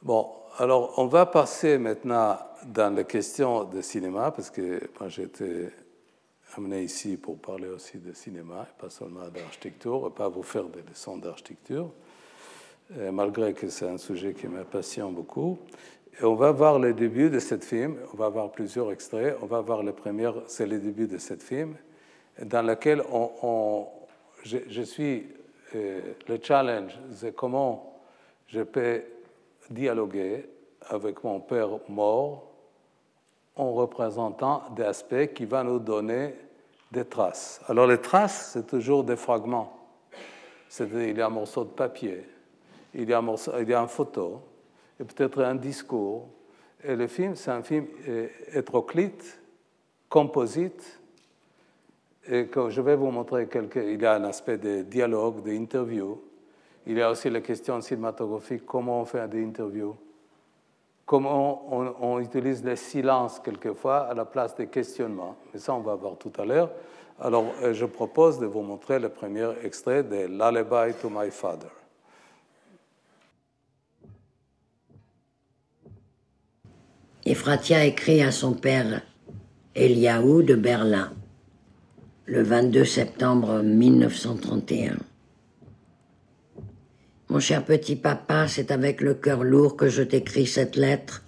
Bon, 0.00 0.30
alors 0.58 0.96
on 0.98 1.06
va 1.06 1.26
passer 1.26 1.76
maintenant 1.76 2.38
dans 2.66 2.94
les 2.94 3.04
questions 3.04 3.64
de 3.64 3.80
cinéma, 3.80 4.30
parce 4.30 4.48
que 4.48 4.80
moi 5.00 5.08
j'ai 5.08 5.24
été 5.24 5.70
amené 6.56 6.84
ici 6.84 7.16
pour 7.16 7.36
parler 7.38 7.66
aussi 7.66 7.98
de 7.98 8.12
cinéma, 8.12 8.68
et 8.70 8.80
pas 8.80 8.88
seulement 8.88 9.26
d'architecture, 9.28 10.06
et 10.06 10.14
pas 10.14 10.28
vous 10.28 10.44
faire 10.44 10.68
des 10.68 10.82
leçons 10.88 11.16
d'architecture, 11.16 11.90
malgré 13.10 13.54
que 13.54 13.68
c'est 13.70 13.88
un 13.88 13.98
sujet 13.98 14.34
qui 14.34 14.46
me 14.46 14.62
beaucoup. 15.10 15.58
Et 16.18 16.24
on 16.24 16.34
va 16.34 16.50
voir 16.50 16.78
le 16.78 16.94
début 16.94 17.28
de 17.28 17.38
ce 17.38 17.58
film, 17.58 17.98
on 18.14 18.16
va 18.16 18.30
voir 18.30 18.50
plusieurs 18.50 18.90
extraits, 18.90 19.36
on 19.42 19.46
va 19.46 19.60
voir 19.60 19.82
le 19.82 19.92
premier, 19.92 20.30
c'est 20.46 20.66
le 20.66 20.78
début 20.78 21.06
de 21.06 21.18
ce 21.18 21.34
film, 21.34 21.76
dans 22.42 22.62
lequel 22.62 23.02
on, 23.12 23.86
je, 24.42 24.82
suis, 24.82 25.26
euh, 25.74 26.00
le 26.26 26.38
challenge, 26.42 26.98
c'est 27.12 27.34
comment 27.34 28.00
je 28.46 28.62
peux 28.62 29.02
dialoguer 29.68 30.48
avec 30.88 31.22
mon 31.22 31.38
père 31.40 31.68
mort 31.86 32.50
en 33.54 33.74
représentant 33.74 34.62
des 34.74 34.84
aspects 34.84 35.34
qui 35.34 35.44
vont 35.44 35.64
nous 35.64 35.78
donner 35.78 36.34
des 36.92 37.04
traces. 37.04 37.60
Alors 37.68 37.86
les 37.86 38.00
traces, 38.00 38.52
c'est 38.54 38.66
toujours 38.66 39.04
des 39.04 39.16
fragments. 39.16 39.76
il 40.80 41.18
y 41.18 41.20
a 41.20 41.26
un 41.26 41.30
morceau 41.30 41.64
de 41.64 41.70
papier, 41.70 42.24
il 42.94 43.06
y 43.06 43.12
a 43.12 43.18
un, 43.18 43.34
il 43.60 43.68
y 43.68 43.74
a 43.74 43.80
une 43.80 43.88
photo, 43.88 44.40
et 45.00 45.04
peut-être 45.04 45.42
un 45.42 45.54
discours. 45.54 46.28
Et 46.84 46.96
le 46.96 47.06
film, 47.06 47.34
c'est 47.34 47.50
un 47.50 47.62
film 47.62 47.86
euh, 48.08 48.28
hétéroclite, 48.52 49.40
composite, 50.08 51.00
et 52.28 52.46
que 52.46 52.70
je 52.70 52.80
vais 52.80 52.96
vous 52.96 53.10
montrer 53.10 53.46
quelques. 53.46 53.76
Il 53.76 54.00
y 54.00 54.06
a 54.06 54.14
un 54.14 54.24
aspect 54.24 54.58
de 54.58 54.82
dialogue, 54.82 55.42
d'interview. 55.42 56.20
Il 56.86 56.98
y 56.98 57.02
a 57.02 57.10
aussi 57.10 57.30
la 57.30 57.40
question 57.40 57.80
cinématographique 57.80 58.64
comment 58.66 59.00
on 59.00 59.04
fait 59.04 59.26
des 59.28 59.44
interviews 59.44 59.96
comment 61.06 61.96
on, 62.00 62.18
utilise 62.18 62.62
le 62.64 62.76
silence 62.76 63.40
quelquefois 63.40 64.00
à 64.00 64.14
la 64.14 64.24
place 64.24 64.54
des 64.56 64.66
questionnements. 64.66 65.36
Mais 65.54 65.60
ça, 65.60 65.72
on 65.72 65.80
va 65.80 65.94
voir 65.94 66.16
tout 66.18 66.32
à 66.36 66.44
l'heure. 66.44 66.70
Alors, 67.20 67.46
euh, 67.62 67.72
je 67.72 67.86
propose 67.86 68.38
de 68.38 68.46
vous 68.46 68.60
montrer 68.60 68.98
le 68.98 69.08
premier 69.08 69.48
extrait 69.62 70.02
de 70.02 70.26
Lullaby 70.26 70.92
to 71.00 71.08
My 71.08 71.30
Father. 71.30 71.68
Ephratia 77.28 77.84
écrit 77.84 78.22
à 78.22 78.30
son 78.30 78.52
père 78.52 79.02
Eliaou 79.74 80.42
de 80.42 80.54
Berlin 80.54 81.12
le 82.24 82.44
22 82.44 82.84
septembre 82.84 83.62
1931. 83.64 84.96
Mon 87.28 87.40
cher 87.40 87.64
petit 87.64 87.96
papa, 87.96 88.46
c'est 88.46 88.70
avec 88.70 89.00
le 89.00 89.14
cœur 89.14 89.42
lourd 89.42 89.76
que 89.76 89.88
je 89.88 90.04
t'écris 90.04 90.46
cette 90.46 90.76
lettre. 90.76 91.24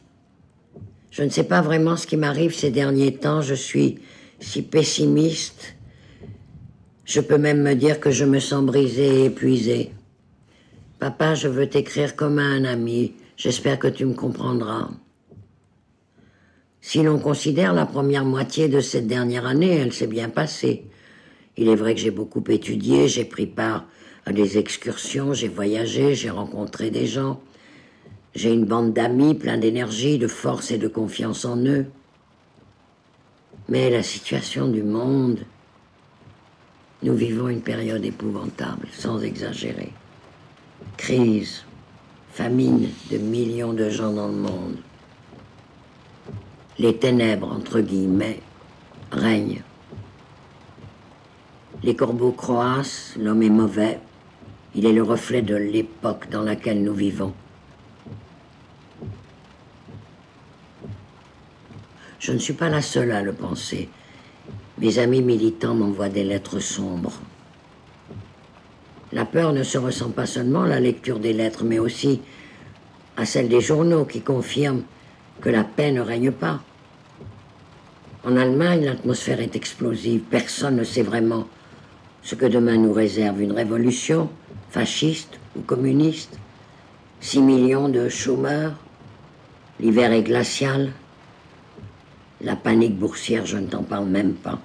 Je 1.11 1.25
ne 1.25 1.31
sais 1.31 1.43
pas 1.43 1.63
vraiment 1.63 1.97
ce 1.97 2.07
qui 2.07 2.17
m'arrive 2.17 2.55
ces 2.55 2.71
derniers 2.71 3.17
temps, 3.17 3.41
je 3.41 3.55
suis 3.55 3.99
si 4.39 4.63
pessimiste. 4.63 5.75
Je 7.07 7.21
peux 7.21 7.39
même 7.39 7.63
me 7.63 7.75
dire 7.75 7.99
que 7.99 8.13
je 8.13 8.25
me 8.25 8.39
sens 8.39 8.65
brisé 8.65 9.23
et 9.23 9.25
épuisé. 9.25 9.91
Papa, 11.01 11.35
je 11.35 11.49
veux 11.49 11.69
t'écrire 11.69 12.15
comme 12.15 12.39
à 12.39 12.43
un 12.43 12.65
ami. 12.65 13.15
J'espère 13.37 13.81
que 13.81 13.89
tu 13.89 14.05
me 14.05 14.15
comprendras. 14.15 14.91
Si 16.89 17.03
l'on 17.03 17.19
considère 17.19 17.75
la 17.75 17.85
première 17.85 18.25
moitié 18.25 18.67
de 18.67 18.81
cette 18.81 19.07
dernière 19.07 19.45
année, 19.45 19.77
elle 19.77 19.93
s'est 19.93 20.07
bien 20.07 20.31
passée. 20.31 20.87
Il 21.59 21.69
est 21.69 21.77
vrai 21.77 21.95
que 21.95 22.01
j'ai 22.01 22.11
beaucoup 22.11 22.43
étudié, 22.49 23.09
j'ai 23.09 23.27
pris 23.27 23.47
part 23.47 23.85
à 24.25 24.33
des 24.33 24.57
excursions, 24.57 25.35
j'ai 25.35 25.49
voyagé, 25.49 26.15
j'ai 26.15 26.31
rencontré 26.31 26.91
des 26.91 27.07
gens. 27.07 27.43
J'ai 28.35 28.55
une 28.55 28.65
bande 28.65 28.95
d'amis 28.95 29.35
plein 29.35 29.59
d'énergie, 29.59 30.17
de 30.17 30.29
force 30.29 30.71
et 30.71 30.79
de 30.79 30.89
confiance 30.89 31.45
en 31.45 31.59
eux. 31.59 31.85
Mais 33.69 33.91
la 33.91 34.03
situation 34.03 34.67
du 34.67 34.83
monde, 34.83 35.41
nous 37.03 37.15
vivons 37.15 37.51
une 37.51 37.61
période 37.61 38.07
épouvantable, 38.07 38.89
sans 38.95 39.23
exagérer. 39.23 39.93
Crise, 40.97 41.65
famine 42.33 42.89
de 43.11 43.19
millions 43.19 43.75
de 43.75 43.91
gens 43.91 44.15
dans 44.15 44.29
le 44.29 44.33
monde. 44.33 44.77
Les 46.79 46.97
ténèbres, 46.97 47.53
entre 47.53 47.81
guillemets, 47.81 48.41
règnent. 49.11 49.63
Les 51.83 51.97
corbeaux 51.97 52.33
croissent, 52.33 53.15
l'homme 53.19 53.43
est 53.43 53.51
mauvais, 53.51 53.99
il 54.77 54.87
est 54.87 54.93
le 54.93 55.03
reflet 55.03 55.43
de 55.43 55.57
l'époque 55.57 56.29
dans 56.31 56.43
laquelle 56.43 56.83
nous 56.83 56.95
vivons. 56.95 57.35
Je 62.21 62.33
ne 62.33 62.39
suis 62.39 62.53
pas 62.53 62.69
la 62.69 62.83
seule 62.83 63.11
à 63.11 63.23
le 63.23 63.33
penser. 63.33 63.89
Mes 64.79 65.01
amis 65.01 65.23
militants 65.23 65.75
m'envoient 65.75 66.09
des 66.09 66.25
lettres 66.25 66.61
sombres. 66.61 67.21
La 69.13 69.25
peur 69.25 69.53
ne 69.53 69.63
se 69.65 69.79
ressent 69.79 70.11
pas 70.11 70.27
seulement 70.27 70.63
à 70.63 70.69
la 70.69 70.79
lecture 70.79 71.19
des 71.19 71.33
lettres, 71.33 71.65
mais 71.65 71.79
aussi 71.79 72.21
à 73.17 73.25
celle 73.25 73.49
des 73.49 73.61
journaux 73.61 74.05
qui 74.05 74.21
confirment 74.21 74.85
que 75.41 75.49
la 75.49 75.65
paix 75.65 75.91
ne 75.91 76.01
règne 76.01 76.31
pas. 76.31 76.61
En 78.25 78.37
Allemagne, 78.37 78.85
l'atmosphère 78.85 79.41
est 79.41 79.55
explosive. 79.55 80.23
Personne 80.23 80.77
ne 80.77 80.85
sait 80.85 81.03
vraiment 81.03 81.47
ce 82.23 82.35
que 82.35 82.47
demain 82.47 82.77
nous 82.77 82.93
réserve 82.93 83.41
une 83.41 83.53
révolution, 83.53 84.29
fasciste 84.71 85.39
ou 85.57 85.61
communiste, 85.61 86.39
6 87.21 87.41
millions 87.41 87.89
de 87.89 88.09
chômeurs, 88.09 88.75
l'hiver 89.81 90.13
est 90.13 90.23
glacial, 90.23 90.93
la 92.41 92.57
panique 92.57 92.99
boursière, 92.99 93.47
je 93.47 93.57
ne 93.57 93.67
t'en 93.67 93.83
parle 93.83 94.07
même 94.07 94.35
pas. 94.35 94.59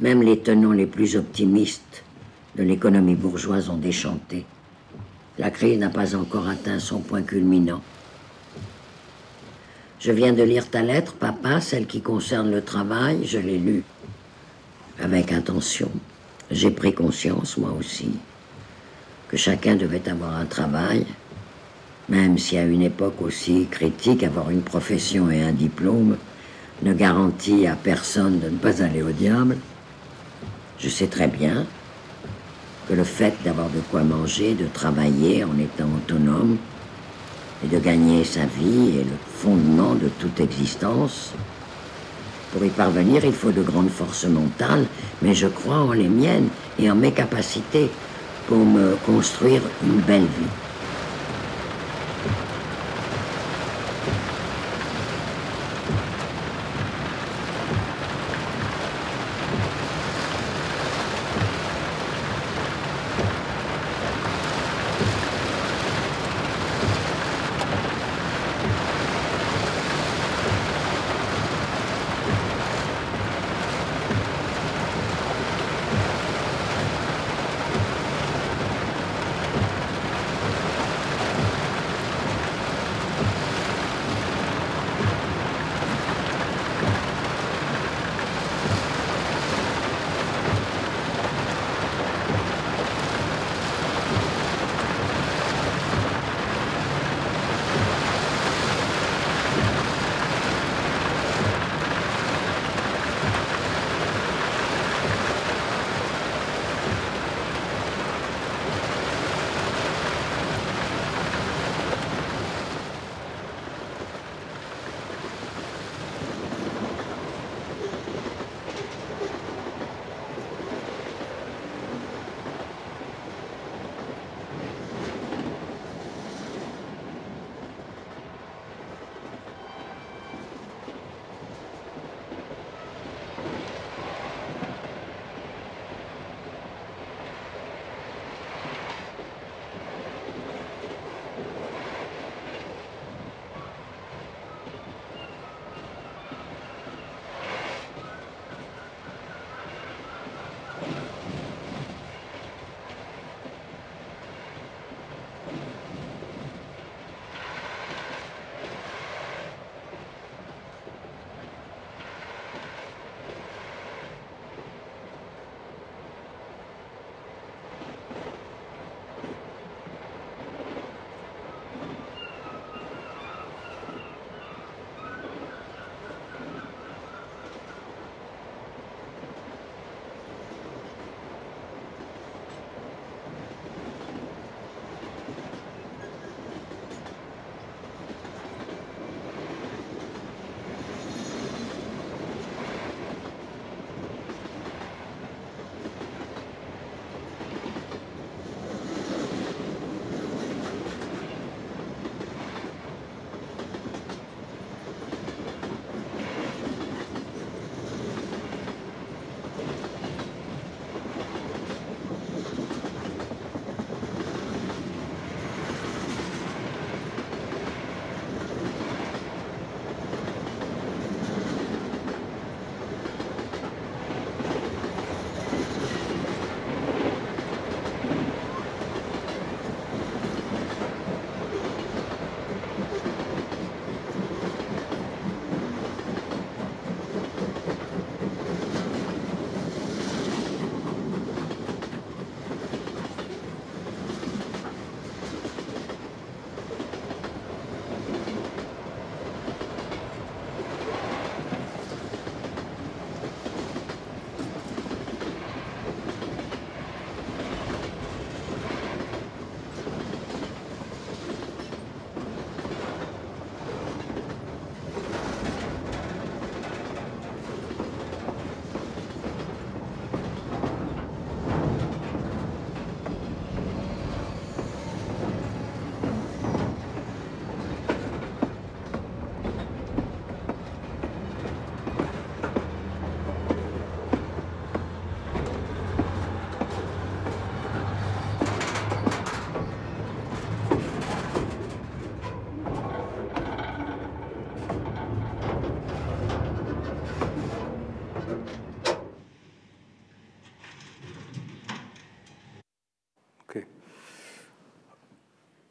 Même 0.00 0.22
les 0.22 0.40
tenants 0.40 0.72
les 0.72 0.86
plus 0.86 1.16
optimistes 1.16 2.04
de 2.56 2.62
l'économie 2.62 3.14
bourgeoise 3.14 3.68
ont 3.68 3.76
déchanté. 3.76 4.44
La 5.38 5.50
crise 5.50 5.78
n'a 5.78 5.90
pas 5.90 6.14
encore 6.14 6.48
atteint 6.48 6.78
son 6.78 7.00
point 7.00 7.22
culminant. 7.22 7.80
Je 10.00 10.12
viens 10.12 10.32
de 10.32 10.42
lire 10.42 10.68
ta 10.68 10.82
lettre, 10.82 11.14
papa, 11.14 11.60
celle 11.60 11.86
qui 11.86 12.00
concerne 12.00 12.50
le 12.50 12.62
travail, 12.62 13.24
je 13.24 13.38
l'ai 13.38 13.58
lue 13.58 13.84
avec 15.00 15.32
attention. 15.32 15.90
J'ai 16.50 16.70
pris 16.70 16.92
conscience, 16.92 17.56
moi 17.56 17.74
aussi, 17.78 18.10
que 19.28 19.36
chacun 19.36 19.76
devait 19.76 20.08
avoir 20.08 20.36
un 20.36 20.44
travail, 20.44 21.06
même 22.08 22.38
si 22.38 22.58
à 22.58 22.64
une 22.64 22.82
époque 22.82 23.22
aussi 23.22 23.66
critique, 23.70 24.22
avoir 24.22 24.50
une 24.50 24.62
profession 24.62 25.30
et 25.30 25.42
un 25.42 25.52
diplôme 25.52 26.16
ne 26.82 26.92
garantit 26.92 27.66
à 27.66 27.76
personne 27.76 28.40
de 28.40 28.50
ne 28.50 28.58
pas 28.58 28.82
aller 28.82 29.02
au 29.02 29.10
diable. 29.10 29.56
Je 30.78 30.88
sais 30.88 31.06
très 31.06 31.28
bien 31.28 31.64
que 32.88 32.94
le 32.94 33.04
fait 33.04 33.34
d'avoir 33.42 33.70
de 33.70 33.80
quoi 33.90 34.02
manger, 34.02 34.54
de 34.54 34.66
travailler 34.66 35.44
en 35.44 35.58
étant 35.58 35.88
autonome 35.96 36.58
et 37.64 37.74
de 37.74 37.78
gagner 37.78 38.24
sa 38.24 38.44
vie 38.44 38.98
est 38.98 39.04
le 39.04 39.16
fondement 39.36 39.94
de 39.94 40.08
toute 40.18 40.40
existence. 40.40 41.32
Pour 42.52 42.64
y 42.64 42.68
parvenir, 42.68 43.24
il 43.24 43.32
faut 43.32 43.50
de 43.50 43.62
grandes 43.62 43.90
forces 43.90 44.26
mentales, 44.26 44.86
mais 45.22 45.34
je 45.34 45.48
crois 45.48 45.78
en 45.78 45.92
les 45.92 46.08
miennes 46.08 46.48
et 46.78 46.90
en 46.90 46.94
mes 46.94 47.12
capacités 47.12 47.90
pour 48.46 48.58
me 48.58 48.96
construire 49.06 49.62
une 49.82 50.00
belle 50.02 50.22
vie. 50.22 50.63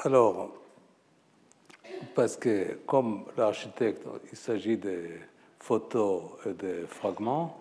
Alors, 0.06 0.50
parce 2.14 2.36
que 2.36 2.74
comme 2.86 3.24
l'architecte, 3.38 4.06
il 4.30 4.38
s'agit 4.38 4.76
de 4.76 5.12
photos 5.60 6.24
et 6.46 6.52
de 6.52 6.86
fragments, 6.88 7.58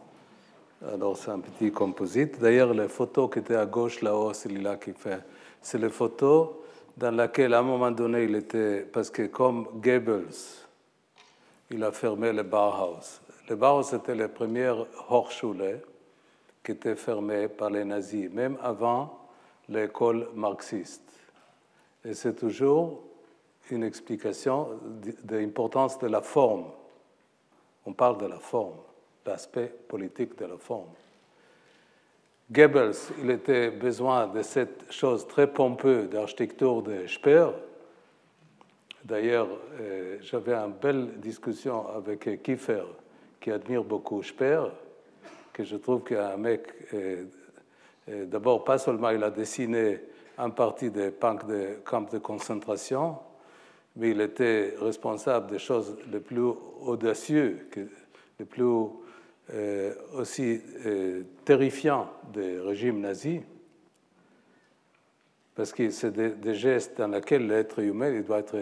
alors 0.93 1.17
c'est 1.17 1.31
un 1.31 1.39
petit 1.39 1.71
composite. 1.71 2.41
D'ailleurs, 2.41 2.75
les 2.75 2.89
photos 2.89 3.31
qui 3.31 3.39
étaient 3.39 3.55
à 3.55 3.67
gauche 3.67 4.03
là-haut, 4.03 4.33
c'est 4.33 4.49
là 4.49 4.75
qui 4.75 4.93
fait, 4.93 5.21
c'est 5.61 5.79
les 5.79 5.89
photos 5.89 6.49
dans 6.97 7.13
lesquelles 7.13 7.55
à 7.55 7.61
un 7.61 7.63
moment 7.63 7.93
donné 7.93 8.25
il 8.25 8.35
était, 8.35 8.81
parce 8.93 9.09
que 9.09 9.29
comme 9.29 9.69
Goebbels, 9.77 10.67
il 11.71 11.85
a 11.85 11.93
fermé 11.93 12.33
le 12.33 12.43
Bauhaus. 12.43 13.21
Le 13.49 13.55
Bauhaus 13.55 13.95
était 13.95 14.17
le 14.17 14.27
premier 14.27 14.75
Hochschule 15.09 15.81
qui 16.65 16.73
était 16.73 16.97
fermé 16.97 17.47
par 17.47 17.71
les 17.71 17.85
nazis, 17.85 18.29
même 18.33 18.59
avant 18.61 19.29
l'école 19.69 20.29
marxiste. 20.35 21.12
Et 22.05 22.15
c'est 22.15 22.35
toujours 22.35 23.03
une 23.71 23.85
explication 23.85 24.81
de 25.25 25.37
l'importance 25.37 25.99
de 25.99 26.09
la 26.09 26.21
forme. 26.21 26.65
On 27.87 27.93
parle 27.93 28.19
de 28.19 28.27
la 28.27 28.39
forme, 28.39 28.77
l'aspect 29.25 29.73
politique 29.89 30.37
de 30.39 30.47
la 30.47 30.57
forme. 30.57 30.89
Goebbels, 32.51 32.97
il 33.23 33.31
était 33.31 33.71
besoin 33.71 34.27
de 34.27 34.43
cette 34.43 34.93
chose 34.93 35.27
très 35.27 35.47
pompeuse 35.47 36.11
d'architecture 36.11 36.83
de 36.83 37.07
Speer. 37.07 37.47
D'ailleurs, 39.05 39.49
euh, 39.81 40.19
j'avais 40.21 40.55
une 40.55 40.73
belle 40.73 41.19
discussion 41.19 41.89
avec 41.89 42.43
Kiefer, 42.43 42.85
qui 43.41 43.51
admire 43.51 43.83
beaucoup 43.83 44.23
Speer, 44.23 44.65
que 45.53 45.65
je 45.65 45.77
trouve 45.77 46.03
qu'un 46.03 46.37
mec, 46.37 46.67
euh, 46.95 47.25
euh, 48.09 48.27
d'abord, 48.27 48.65
pas 48.65 48.79
seulement 48.79 49.11
il 49.11 49.23
a 49.25 49.31
dessiné 49.31 50.01
un 50.39 50.51
parti 50.51 50.91
des 50.91 51.13
camps 51.13 51.35
de, 51.35 52.19
concentration, 52.19 53.19
mais 53.97 54.11
il 54.11 54.21
était 54.21 54.75
responsable 54.81 55.51
des 55.51 55.59
choses 55.59 55.97
les 56.11 56.21
plus 56.21 56.53
audacieuses, 56.81 57.57
les 58.39 58.47
plus 58.47 58.87
euh, 59.53 59.95
aussi 60.15 60.61
euh, 60.87 61.23
terrifiants 61.45 62.11
des 62.33 62.59
régimes 62.59 63.01
nazis, 63.01 63.41
parce 65.55 65.73
que 65.73 65.91
c'est 65.91 66.13
des, 66.13 66.55
gestes 66.55 66.97
dans 66.99 67.09
lesquels 67.09 67.47
l'être 67.47 67.81
humain 67.81 68.11
il 68.11 68.25
doit 68.25 68.39
être 68.39 68.57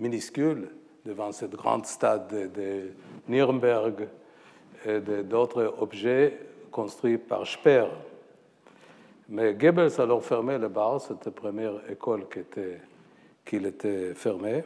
minuscule 0.00 0.68
devant 1.06 1.30
cette 1.30 1.52
grande 1.52 1.86
stade 1.86 2.28
de, 2.28 2.46
de 2.48 2.90
Nuremberg 3.28 4.08
et 4.84 5.00
d'autres 5.00 5.74
objets 5.78 6.38
construits 6.70 7.18
par 7.18 7.46
Speer. 7.46 7.86
Mais 9.30 9.52
Goebbels 9.52 10.00
alors 10.00 10.24
fermé 10.24 10.56
le 10.56 10.68
bar, 10.68 11.00
cette 11.00 11.26
la 11.26 11.32
première 11.32 11.90
école 11.90 12.26
qui 12.28 12.40
qu'il 13.44 13.66
était 13.66 14.14
fermé. 14.14 14.64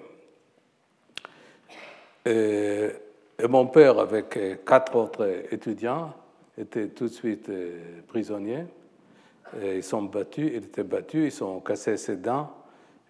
Et, 2.24 2.90
mon 3.48 3.66
père, 3.66 3.98
avec 3.98 4.64
quatre 4.64 4.94
autres 4.96 5.44
étudiants, 5.50 6.12
était 6.56 6.88
tout 6.88 7.04
de 7.04 7.12
suite 7.12 7.48
euh, 7.48 8.00
prisonnier. 8.06 8.64
ils 9.62 9.82
sont 9.82 10.02
battus, 10.02 10.50
il 10.54 10.64
était 10.64 10.84
battu, 10.84 11.26
ils 11.26 11.44
ont 11.44 11.60
cassé 11.60 11.96
ses 11.96 12.16
dents, 12.16 12.52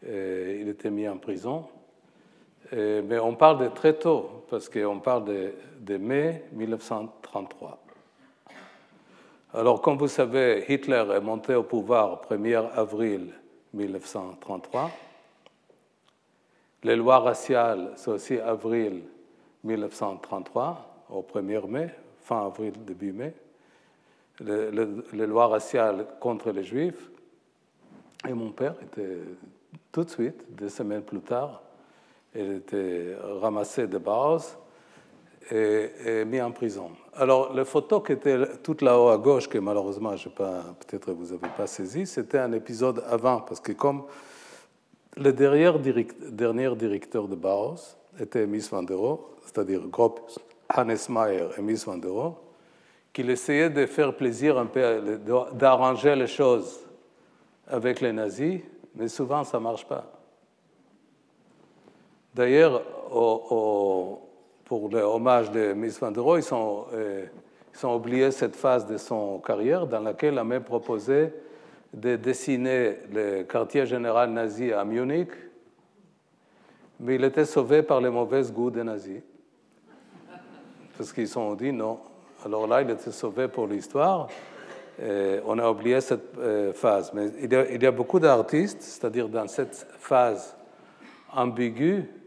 et 0.06 0.58
il 0.60 0.68
était 0.68 0.90
mis 0.90 1.08
en 1.08 1.18
prison. 1.18 1.66
mais 2.72 3.18
on 3.18 3.34
parle 3.34 3.64
de 3.64 3.68
très 3.68 3.94
tôt, 3.94 4.44
parce 4.48 4.68
qu'on 4.68 5.00
parle 5.00 5.52
de, 5.80 5.96
mai 5.96 6.44
1933. 6.52 7.81
Alors, 9.54 9.82
comme 9.82 9.98
vous 9.98 10.08
savez, 10.08 10.64
Hitler 10.66 11.04
est 11.14 11.20
monté 11.20 11.54
au 11.54 11.62
pouvoir 11.62 12.22
1er 12.22 12.70
avril 12.74 13.34
1933. 13.74 14.90
Les 16.84 16.96
lois 16.96 17.18
raciales, 17.18 17.92
c'est 17.96 18.10
aussi 18.10 18.38
avril 18.38 19.02
1933, 19.62 21.06
au 21.10 21.20
1er 21.20 21.68
mai, 21.68 21.90
fin 22.22 22.46
avril, 22.46 22.72
début 22.82 23.12
mai. 23.12 23.34
les 24.40 25.26
lois 25.26 25.48
raciales 25.48 26.06
contre 26.18 26.50
les 26.50 26.64
Juifs. 26.64 27.10
Et 28.26 28.32
mon 28.32 28.52
père 28.52 28.74
était 28.82 29.18
tout 29.92 30.04
de 30.04 30.10
suite, 30.10 30.54
des 30.54 30.70
semaines 30.70 31.02
plus 31.02 31.20
tard, 31.20 31.62
il 32.34 32.52
était 32.52 33.14
ramassé 33.42 33.86
de 33.86 33.98
base 33.98 34.56
et, 35.50 36.24
mis 36.24 36.40
en 36.40 36.52
prison. 36.52 36.90
Alors, 37.14 37.52
la 37.52 37.64
photo 37.64 38.00
qui 38.00 38.12
était 38.12 38.38
toute 38.62 38.82
là-haut 38.82 39.08
à 39.08 39.18
gauche, 39.18 39.48
que 39.48 39.58
malheureusement, 39.58 40.14
peut-être 40.36 41.12
vous 41.12 41.26
n'avez 41.26 41.48
pas 41.56 41.66
saisi, 41.66 42.06
c'était 42.06 42.38
un 42.38 42.52
épisode 42.52 43.02
avant, 43.08 43.40
parce 43.40 43.60
que 43.60 43.72
comme 43.72 44.04
le 45.16 45.32
dernier, 45.32 45.72
directeur 46.76 47.28
de 47.28 47.34
Bauhaus 47.34 47.96
était 48.18 48.46
Miss 48.46 48.70
van 48.70 48.82
der 48.82 48.96
Rohe, 48.96 49.18
c'est-à-dire 49.44 49.80
Grob 49.88 50.20
Hannes 50.68 50.96
Mayer 51.08 51.48
et 51.58 51.62
Miss 51.62 51.84
van 51.84 51.98
der 51.98 52.12
Rohe, 52.12 52.34
qu'il 53.12 53.28
essayait 53.28 53.68
de 53.68 53.84
faire 53.86 54.16
plaisir 54.16 54.58
un 54.58 54.66
peu, 54.66 55.18
d'arranger 55.52 56.16
les 56.16 56.26
choses 56.26 56.80
avec 57.66 58.00
les 58.00 58.12
nazis, 58.12 58.60
mais 58.94 59.08
souvent 59.08 59.44
ça 59.44 59.58
ne 59.58 59.64
marche 59.64 59.86
pas. 59.86 60.10
D'ailleurs, 62.34 62.82
pour 64.72 64.88
le 64.88 65.02
hommage 65.02 65.50
de 65.50 65.74
Miss 65.74 66.00
van 66.00 66.10
der 66.10 66.22
Rohe, 66.22 66.38
ils 66.38 66.54
ont, 66.54 66.86
euh, 66.94 67.26
ont 67.82 67.94
oublié 67.94 68.30
cette 68.30 68.56
phase 68.56 68.86
de 68.86 68.96
son 68.96 69.38
carrière 69.38 69.86
dans 69.86 70.00
laquelle 70.00 70.32
elle 70.32 70.38
a 70.38 70.44
même 70.44 70.62
proposé 70.62 71.28
de 71.92 72.16
dessiner 72.16 72.96
le 73.12 73.42
quartier 73.42 73.84
général 73.84 74.30
nazi 74.30 74.72
à 74.72 74.82
Munich, 74.82 75.28
mais 76.98 77.16
il 77.16 77.24
était 77.24 77.44
sauvé 77.44 77.82
par 77.82 78.00
les 78.00 78.08
mauvais 78.08 78.44
goûts 78.44 78.70
des 78.70 78.82
nazis. 78.82 79.20
Parce 80.96 81.12
qu'ils 81.12 81.38
ont 81.38 81.52
dit 81.54 81.70
non. 81.70 81.98
Alors 82.42 82.66
là, 82.66 82.80
il 82.80 82.88
était 82.88 83.12
sauvé 83.12 83.48
pour 83.48 83.66
l'histoire. 83.66 84.28
On 84.98 85.58
a 85.58 85.70
oublié 85.70 86.00
cette 86.00 86.38
euh, 86.38 86.72
phase. 86.72 87.12
Mais 87.12 87.26
il 87.42 87.82
y 87.82 87.86
a 87.86 87.92
beaucoup 87.92 88.18
d'artistes, 88.18 88.80
c'est-à-dire 88.80 89.28
dans 89.28 89.48
cette 89.48 89.86
phase 89.98 90.56
ambiguë, 91.30 92.21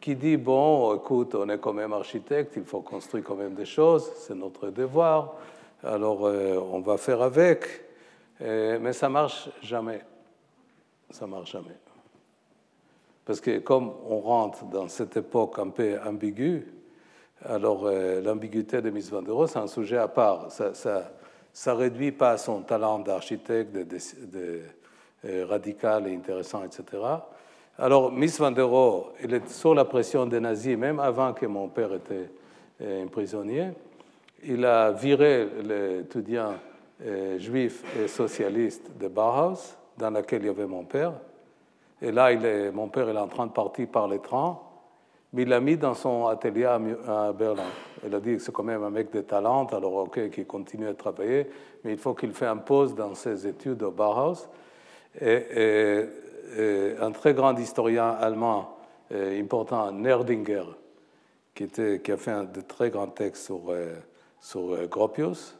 qui 0.00 0.16
dit 0.16 0.36
bon, 0.36 0.96
écoute, 0.96 1.34
on 1.34 1.48
est 1.48 1.58
quand 1.58 1.74
même 1.74 1.92
architecte, 1.92 2.54
il 2.56 2.64
faut 2.64 2.80
construire 2.80 3.22
quand 3.24 3.34
même 3.34 3.54
des 3.54 3.66
choses, 3.66 4.10
c'est 4.16 4.34
notre 4.34 4.70
devoir. 4.70 5.34
Alors 5.82 6.26
euh, 6.26 6.58
on 6.72 6.80
va 6.80 6.96
faire 6.96 7.22
avec. 7.22 7.84
Euh, 8.40 8.78
mais 8.80 8.92
ça 8.92 9.08
marche 9.08 9.50
jamais. 9.62 10.02
Ça 11.10 11.26
marche 11.26 11.52
jamais. 11.52 11.76
Parce 13.24 13.40
que 13.40 13.58
comme 13.58 13.92
on 14.08 14.20
rentre 14.20 14.64
dans 14.64 14.88
cette 14.88 15.16
époque 15.16 15.58
un 15.58 15.68
peu 15.68 15.98
ambiguë, 16.04 16.66
alors 17.44 17.86
euh, 17.86 18.20
l'ambiguïté 18.20 18.80
de 18.82 18.90
Miss 18.90 19.10
Van 19.10 19.46
c'est 19.46 19.58
un 19.58 19.66
sujet 19.66 19.98
à 19.98 20.08
part. 20.08 20.50
Ça 20.50 21.72
ne 21.72 21.72
réduit 21.72 22.12
pas 22.12 22.38
son 22.38 22.62
talent 22.62 23.00
d'architecte, 23.00 23.72
de, 23.72 24.60
radical 25.44 26.08
et 26.08 26.14
intéressant, 26.14 26.64
etc. 26.64 26.84
Alors 27.78 28.12
Miss 28.12 28.38
Van 28.38 28.50
der 28.50 28.66
Rohe, 28.66 29.12
il 29.22 29.32
est 29.32 29.48
sous 29.48 29.72
la 29.72 29.84
pression 29.84 30.26
des 30.26 30.40
nazis, 30.40 30.76
même 30.76 31.00
avant 31.00 31.32
que 31.32 31.46
mon 31.46 31.68
père 31.68 31.94
était 31.94 32.30
un 32.82 33.06
prisonnier. 33.06 33.70
Il 34.44 34.64
a 34.64 34.92
viré 34.92 35.48
l'étudiant 35.62 36.54
euh, 37.04 37.38
juif 37.38 37.82
et 37.98 38.08
socialiste 38.08 38.90
de 38.98 39.08
Bauhaus, 39.08 39.76
dans 39.96 40.10
laquelle 40.10 40.42
il 40.42 40.46
y 40.46 40.50
avait 40.50 40.66
mon 40.66 40.84
père. 40.84 41.12
Et 42.02 42.10
là, 42.12 42.30
mon 42.72 42.88
père 42.88 43.08
est 43.08 43.16
en 43.16 43.28
train 43.28 43.46
de 43.46 43.52
partir 43.52 43.88
par 43.88 44.08
les 44.08 44.18
trains, 44.18 44.58
mais 45.32 45.42
il 45.42 45.48
l'a 45.48 45.60
mis 45.60 45.76
dans 45.76 45.94
son 45.94 46.26
atelier 46.26 46.64
à 46.64 47.32
Berlin. 47.32 47.68
Il 48.04 48.14
a 48.14 48.20
dit 48.20 48.36
que 48.36 48.38
c'est 48.38 48.52
quand 48.52 48.62
même 48.62 48.82
un 48.82 48.90
mec 48.90 49.12
de 49.12 49.20
talent, 49.20 49.66
alors 49.66 49.94
ok, 49.94 50.30
qu'il 50.30 50.46
continue 50.46 50.88
à 50.88 50.94
travailler, 50.94 51.46
mais 51.84 51.92
il 51.92 51.98
faut 51.98 52.14
qu'il 52.14 52.32
fasse 52.32 52.48
un 52.48 52.56
pause 52.56 52.94
dans 52.94 53.14
ses 53.14 53.46
études 53.46 53.82
au 53.82 53.90
Bauhaus. 53.90 54.48
Et, 55.20 56.06
un 57.00 57.12
très 57.12 57.34
grand 57.34 57.56
historien 57.58 58.10
allemand 58.10 58.76
euh, 59.12 59.40
important, 59.40 59.90
Nerdinger, 59.90 60.64
qui, 61.54 61.64
a 61.64 62.16
fait 62.16 62.30
un 62.30 62.44
de 62.44 62.60
très 62.60 62.90
grands 62.90 63.08
textes 63.08 63.46
sur, 63.46 63.60
euh, 63.68 63.94
sur 64.40 64.86
Gropius, 64.86 65.56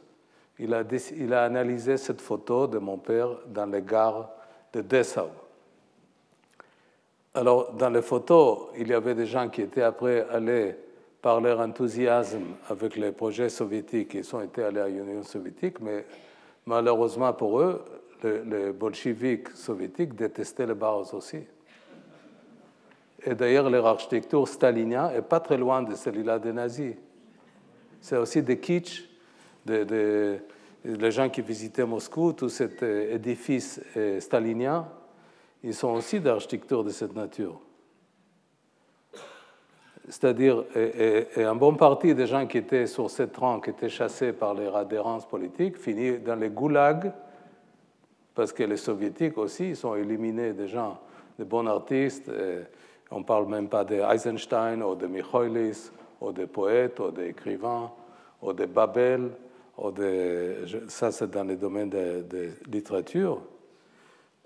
il 0.57 0.73
a, 0.73 1.43
analysé 1.43 1.97
cette 1.97 2.21
photo 2.21 2.67
de 2.67 2.77
mon 2.77 2.97
père 2.97 3.29
dans 3.47 3.65
les 3.65 3.81
gares 3.81 4.29
de 4.71 4.81
Dessau. 4.81 5.29
Alors, 7.33 7.73
dans 7.73 7.89
les 7.89 8.01
photos, 8.01 8.67
il 8.77 8.87
y 8.87 8.93
avait 8.93 9.15
des 9.15 9.25
gens 9.25 9.49
qui 9.49 9.61
étaient 9.63 9.81
après 9.81 10.27
allés 10.29 10.75
par 11.21 11.41
leur 11.41 11.59
enthousiasme 11.59 12.55
avec 12.69 12.95
les 12.95 13.11
projets 13.11 13.49
soviétiques. 13.49 14.13
Ils 14.13 14.23
sont 14.23 14.39
allés 14.39 14.79
à 14.79 14.87
l'Union 14.87 15.23
soviétique, 15.23 15.79
mais 15.81 16.05
malheureusement 16.65 17.33
pour 17.33 17.59
eux, 17.59 17.83
les, 18.23 18.71
bolcheviks 18.71 19.49
soviétiques 19.49 20.15
détestaient 20.15 20.67
les 20.67 20.73
Bauhaus 20.73 21.13
aussi. 21.13 21.39
Et 23.23 23.35
d'ailleurs, 23.35 23.69
leur 23.69 23.85
architecture 23.85 24.47
stalinien 24.47 25.11
n'est 25.11 25.21
pas 25.21 25.39
très 25.39 25.57
loin 25.57 25.83
de 25.83 25.95
celle-là 25.95 26.39
des 26.39 26.53
nazis. 26.53 26.95
C'est 27.99 28.17
aussi 28.17 28.41
des 28.41 28.59
kitsch 28.59 29.07
les 30.83 31.11
gens 31.11 31.29
qui 31.29 31.41
visitaient 31.41 31.85
Moscou, 31.85 32.33
tout 32.33 32.49
cet 32.49 32.83
euh, 32.83 33.15
édifice 33.15 33.81
euh, 33.95 34.19
stalinien, 34.19 34.87
ils 35.63 35.75
sont 35.75 35.89
aussi 35.89 36.19
d'architecture 36.19 36.83
de 36.83 36.89
cette 36.89 37.15
nature. 37.15 37.59
C'est-à-dire, 40.09 40.65
et, 40.75 41.43
un 41.43 41.55
bon 41.55 41.75
parti 41.75 42.15
des 42.15 42.25
gens 42.25 42.47
qui 42.47 42.57
étaient 42.57 42.87
sur 42.87 43.09
cette 43.09 43.37
rang, 43.37 43.59
qui 43.59 43.69
étaient 43.69 43.87
chassés 43.87 44.33
par 44.33 44.55
les 44.55 44.67
adhérences 44.67 45.27
politiques, 45.27 45.77
finissent 45.77 46.23
dans 46.23 46.35
les 46.35 46.49
goulags, 46.49 47.13
parce 48.41 48.53
que 48.53 48.63
les 48.63 48.77
soviétiques 48.77 49.37
aussi, 49.37 49.69
ils 49.69 49.85
ont 49.85 49.93
éliminé 49.93 50.51
des 50.53 50.67
gens, 50.67 50.99
des 51.37 51.45
bons 51.45 51.67
artistes. 51.67 52.27
on 53.11 53.19
ne 53.19 53.23
parle 53.23 53.45
même 53.47 53.69
pas 53.69 53.85
d'Eisenstein 53.85 54.81
ou 54.81 54.95
de 54.95 55.05
Michoilis, 55.05 55.91
ou 56.19 56.31
des 56.31 56.47
poètes, 56.47 56.99
ou 56.99 57.11
des 57.11 57.27
écrivains, 57.27 57.91
ou 58.41 58.51
de 58.51 58.65
Babel, 58.65 59.29
ça 60.87 61.11
c'est 61.11 61.29
dans 61.29 61.43
le 61.43 61.55
domaine 61.55 61.91
de, 61.91 62.25
de 62.27 62.49
littérature 62.67 63.43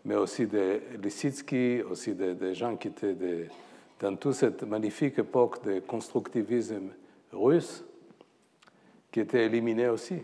mais 0.03 0.15
aussi 0.15 0.45
de 0.45 0.81
Lissitsky, 1.01 1.81
aussi 1.89 2.13
des 2.15 2.53
gens 2.53 2.75
qui 2.75 2.89
étaient 2.89 3.15
dans 4.01 4.17
toute 4.17 4.33
cette 4.33 4.63
magnifique 4.63 5.19
époque 5.19 5.63
de 5.63 5.79
constructivisme 5.79 6.89
russe, 7.31 7.81
qui 9.09 9.21
étaient 9.21 9.45
éliminés 9.45 9.87
aussi. 9.87 10.21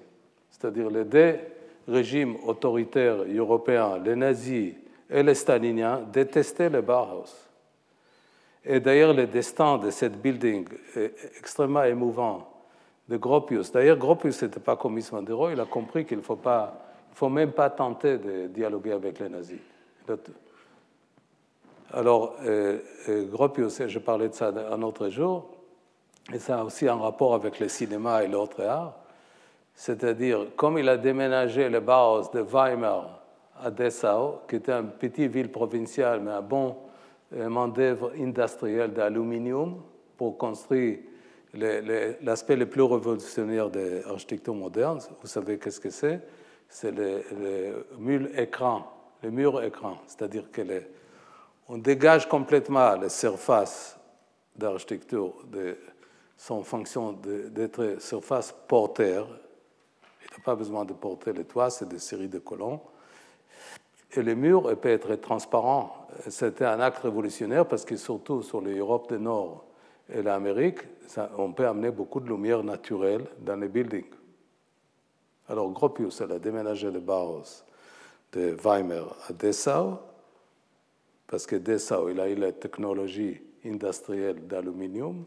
C'est-à-dire 0.50 0.90
les 0.90 1.06
deux 1.06 1.36
régimes 1.88 2.36
autoritaires 2.46 3.24
européens, 3.24 3.98
les 4.04 4.16
nazis 4.16 4.74
et 5.10 5.24
les 5.24 5.36
staliniens, 5.36 6.02
détestaient 6.12 6.70
le 6.70 6.82
Bauhaus. 6.82 7.50
Et 8.64 8.80
d'ailleurs, 8.80 9.14
le 9.14 9.26
destin 9.26 9.78
de 9.78 9.90
cette 9.90 10.22
building 10.22 10.68
est 10.96 11.14
extrêmement 11.38 11.84
émouvant 11.84 12.48
de 13.10 13.18
Gropius. 13.18 13.72
D'ailleurs, 13.72 13.98
Gropius 13.98 14.44
n'était 14.44 14.60
pas 14.60 14.76
comme 14.76 14.98
Ismandero, 14.98 15.50
il 15.50 15.60
a 15.60 15.66
compris 15.66 16.06
qu'il 16.06 16.18
ne 16.18 16.24
faut, 16.24 16.40
faut 17.14 17.30
même 17.30 17.52
pas 17.52 17.70
tenter 17.70 18.18
de 18.18 18.48
dialoguer 18.48 18.92
avec 18.92 19.20
les 19.20 19.30
nazis. 19.30 19.60
Alors, 21.94 22.36
euh, 22.44 22.80
euh, 23.10 23.26
Gropius, 23.26 23.86
je 23.88 24.00
parlais 24.00 24.30
de 24.30 24.34
ça 24.34 24.54
un 24.72 24.82
autre 24.82 25.10
jour, 25.10 25.50
et 26.32 26.40
ça 26.40 26.60
a 26.60 26.64
aussi 26.64 26.88
un 26.88 26.96
rapport 26.96 27.34
avec 27.34 27.60
le 27.60 27.68
cinéma 27.68 28.24
et 28.24 28.28
l'autre 28.28 28.64
art. 28.64 29.01
C'est-à-dire, 29.82 30.46
comme 30.56 30.78
il 30.78 30.88
a 30.88 30.96
déménagé 30.96 31.68
le 31.68 31.80
Bauhaus 31.80 32.30
de 32.32 32.42
Weimar 32.42 33.20
à 33.60 33.72
Dessau, 33.72 34.42
qui 34.48 34.58
était 34.58 34.74
une 34.74 34.92
petite 34.92 35.32
ville 35.32 35.50
provinciale, 35.50 36.22
mais 36.22 36.30
un 36.30 36.42
bon 36.44 36.76
euh, 37.34 37.50
main-d'œuvre 37.50 38.12
industriel 38.16 38.94
d'aluminium 38.94 39.82
pour 40.18 40.38
construire 40.38 41.00
l'aspect 41.56 42.58
le, 42.58 42.70
plus 42.70 42.84
révolutionnaire 42.84 43.72
de 43.72 44.04
l'architecture 44.06 44.54
moderne. 44.54 45.00
Vous 45.20 45.28
savez 45.28 45.58
qu'est-ce 45.58 45.80
que 45.80 45.90
c'est? 45.90 46.22
C'est 46.70 46.92
le, 46.92 47.88
mur 47.98 48.28
écran 48.38 48.86
le 49.24 49.32
mur 49.32 49.64
écran, 49.64 49.96
c'est-à-dire 50.06 50.44
qu'on 50.52 51.80
dégage 51.80 52.30
complètement 52.30 52.98
les 52.98 53.10
surfaces 53.10 53.98
d'architecture 54.56 55.34
de 55.52 55.76
son 56.38 56.64
fonction 56.64 57.14
d'être 57.14 57.96
surface 58.00 58.54
porteur. 58.68 59.28
Il 60.32 60.38
n'a 60.38 60.44
pas 60.44 60.56
besoin 60.56 60.86
de 60.86 60.94
porter 60.94 61.34
les 61.34 61.44
toits, 61.44 61.70
c'est 61.70 61.88
des 61.88 62.00
séries 62.00 62.30
de 62.30 62.40
colonnes. 62.40 62.80
Et 64.14 64.22
le 64.22 64.36
mur 64.36 64.64
peut 64.80 64.90
être 64.90 65.16
transparent. 65.16 66.08
C'était 66.28 66.66
un 66.66 66.80
acte 66.80 67.00
révolutionnaire 67.00 67.68
parce 67.68 67.86
que 67.86 67.96
surtout 67.96 68.42
sur 68.42 68.62
l'Europe 68.62 69.12
du 69.12 69.20
Nord 69.20 69.66
et 70.10 70.22
l'Amérique, 70.22 70.80
on 71.38 71.54
peut 71.54 71.68
amener 71.68 71.92
beaucoup 71.92 72.20
de 72.20 72.28
lumière 72.28 72.64
naturelle 72.64 73.26
dans 73.40 73.56
les 73.56 73.68
buildings. 73.68 74.10
Alors 75.48 75.70
Gropius, 75.72 76.22
elle 76.22 76.34
a 76.34 76.40
déménagé 76.40 76.92
de 76.92 77.00
Bauhaus 77.00 77.64
de 78.32 78.56
Weimar 78.64 79.16
à 79.28 79.34
Dessau, 79.34 80.00
parce 81.28 81.46
que 81.46 81.58
Dessau, 81.58 82.10
il 82.10 82.20
a 82.20 82.30
eu 82.30 82.36
la 82.36 82.52
technologie 82.52 83.42
industrielle 83.66 84.48
d'aluminium 84.48 85.26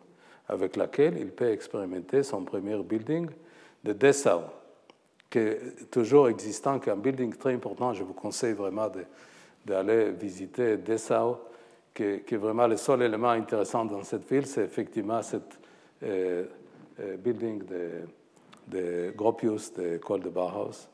avec 0.48 0.76
laquelle 0.76 1.18
il 1.18 1.30
peut 1.30 1.50
expérimenter 1.50 2.22
son 2.22 2.44
premier 2.44 2.82
building 2.82 3.28
de 3.82 3.92
Dessau, 3.92 4.42
qui 5.30 5.38
est 5.38 5.90
toujours 5.90 6.28
existant, 6.28 6.78
qui 6.78 6.88
est 6.88 6.92
un 6.92 6.96
building 6.96 7.34
très 7.34 7.52
important. 7.52 7.92
Je 7.92 8.04
vous 8.04 8.12
conseille 8.12 8.52
vraiment 8.52 8.88
d'aller 9.64 10.10
visiter 10.12 10.76
Dessau, 10.76 11.38
qui, 11.94 12.02
est 12.02 12.36
vraiment 12.36 12.66
le 12.66 12.76
seul 12.76 13.02
élément 13.02 13.30
intéressant 13.30 13.84
dans 13.84 14.02
cette 14.02 14.28
ville, 14.30 14.46
c'est 14.46 14.64
effectivement 14.64 15.22
ce 15.22 15.36
euh, 16.02 16.44
euh, 17.00 17.16
building 17.16 17.64
de, 17.64 17.90
de 18.68 19.12
Gropius, 19.16 19.72
de 19.74 19.82
l'école 19.82 20.20
de 20.20 20.28
Bauhaus. 20.28 20.88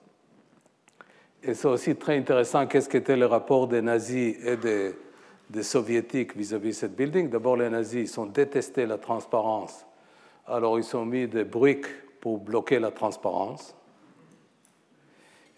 Et 1.43 1.55
c'est 1.55 1.69
aussi 1.69 1.97
très 1.97 2.19
intéressant 2.19 2.67
qu'est-ce 2.67 2.89
qu'était 2.89 3.17
le 3.17 3.27
rapport 3.27 3.67
des 3.67 3.81
nazis 3.81 4.37
et 4.45 4.57
des, 4.57 5.63
soviétiques 5.63 6.37
vis-à-vis 6.37 6.69
de 6.69 6.75
cette 6.75 6.97
building? 6.97 7.31
D'abord, 7.31 7.57
les 7.57 7.71
nazis 7.71 8.13
ils 8.13 8.21
ont 8.21 8.27
détesté 8.27 8.85
la 8.87 8.99
transparence. 8.99 9.87
Alors, 10.47 10.79
ils 10.79 10.97
ont 10.97 11.07
mis 11.07 11.27
des 11.27 11.45
briques 11.45 11.87
pour 12.21 12.39
bloquer 12.39 12.79
la 12.79 12.91
transparence. 12.91 13.75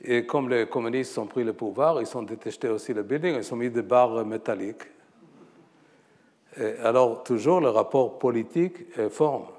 Et 0.05 0.27
comme 0.27 0.49
les 0.49 0.67
communistes 0.67 1.17
ont 1.19 1.27
pris 1.27 1.45
le 1.45 1.53
pouvoir, 1.53 2.01
ils 2.01 2.17
ont 2.17 2.23
détesté 2.23 2.69
aussi 2.69 2.93
le 2.93 3.05
building, 3.05 3.37
ils 3.37 3.55
ont 3.55 3.57
mis 3.57 3.71
des 3.71 3.83
barres 3.83 4.25
métalliques. 4.25 4.83
alors, 6.83 7.23
toujours 7.23 7.61
le 7.61 7.69
rapport 7.69 8.19
politique 8.19 8.99
est 8.99 9.09
fort. 9.09 9.53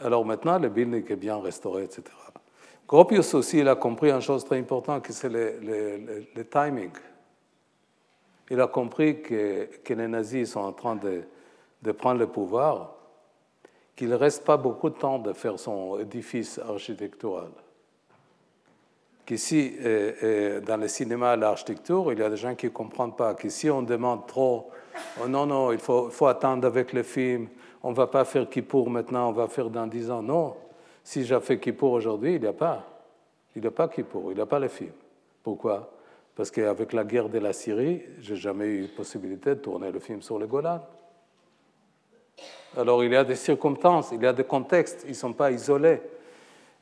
Alors 0.00 0.24
maintenant, 0.24 0.58
le 0.58 0.68
building 0.68 1.04
est 1.10 1.16
bien 1.16 1.38
restauré, 1.38 1.84
etc. 1.84 2.04
Gropius 2.88 3.34
aussi, 3.34 3.58
il 3.58 3.68
a 3.68 3.76
compris 3.76 4.10
une 4.10 4.22
chose 4.22 4.46
très 4.46 4.58
importante, 4.58 5.02
que 5.02 5.12
c'est 5.12 5.28
le, 5.28 6.44
timing. 6.50 6.90
Il 8.50 8.60
a 8.62 8.66
compris 8.66 9.20
que, 9.20 9.68
les 9.90 10.08
nazis 10.08 10.52
sont 10.52 10.60
en 10.60 10.72
train 10.72 10.96
de, 10.96 11.92
prendre 11.92 12.20
le 12.20 12.28
pouvoir, 12.28 12.94
qu'il 13.94 14.08
ne 14.08 14.14
reste 14.14 14.42
pas 14.42 14.56
beaucoup 14.56 14.88
de 14.88 14.96
temps 14.96 15.18
de 15.18 15.34
faire 15.34 15.58
son 15.58 15.98
édifice 16.00 16.58
architectural. 16.58 17.50
Qu'ici, 19.28 19.74
dans 20.66 20.80
le 20.80 20.88
cinéma, 20.88 21.36
l'architecture, 21.36 22.10
il 22.14 22.18
y 22.18 22.22
a 22.22 22.30
des 22.30 22.38
gens 22.38 22.54
qui 22.54 22.64
ne 22.64 22.70
comprennent 22.70 23.12
pas 23.12 23.34
que 23.34 23.50
si 23.50 23.68
on 23.68 23.82
demande 23.82 24.26
trop, 24.26 24.70
oh 25.22 25.28
non, 25.28 25.44
non, 25.44 25.70
il 25.70 25.78
faut, 25.78 26.26
attendre 26.26 26.66
avec 26.66 26.94
le 26.94 27.02
film, 27.02 27.46
on 27.82 27.90
ne 27.90 27.94
va 27.94 28.06
pas 28.06 28.24
faire 28.24 28.48
qui 28.48 28.62
pour 28.62 28.88
maintenant, 28.88 29.28
on 29.28 29.32
va 29.32 29.46
faire 29.46 29.68
dans 29.68 29.86
dix 29.86 30.10
ans. 30.10 30.22
Non, 30.22 30.56
si 31.04 31.26
j'ai 31.26 31.38
fait 31.40 31.58
Kippour 31.60 31.92
aujourd'hui, 31.92 32.36
il 32.36 32.40
n'y 32.40 32.46
a 32.46 32.54
pas. 32.54 32.82
Il 33.54 33.60
n'y 33.60 33.68
a 33.68 33.70
pas 33.70 33.86
Kippour, 33.88 34.32
il 34.32 34.36
n'y 34.36 34.40
a 34.40 34.46
pas 34.46 34.60
le 34.60 34.68
film. 34.68 34.92
Pourquoi? 35.42 35.92
Parce 36.34 36.50
qu'avec 36.50 36.94
la 36.94 37.04
guerre 37.04 37.28
de 37.28 37.38
la 37.38 37.52
Syrie, 37.52 38.00
je 38.20 38.32
n'ai 38.32 38.40
jamais 38.40 38.66
eu 38.68 38.88
possibilité 38.88 39.50
de 39.50 39.60
tourner 39.60 39.92
le 39.92 40.00
film 40.00 40.22
sur 40.22 40.38
le 40.38 40.46
Golan. 40.46 40.80
Alors 42.78 43.04
il 43.04 43.12
y 43.12 43.16
a 43.16 43.24
des 43.24 43.36
circonstances, 43.36 44.08
il 44.10 44.22
y 44.22 44.26
a 44.26 44.32
des 44.32 44.44
contextes, 44.44 45.02
ils 45.04 45.10
ne 45.10 45.14
sont 45.16 45.34
pas 45.34 45.50
isolés. 45.50 46.00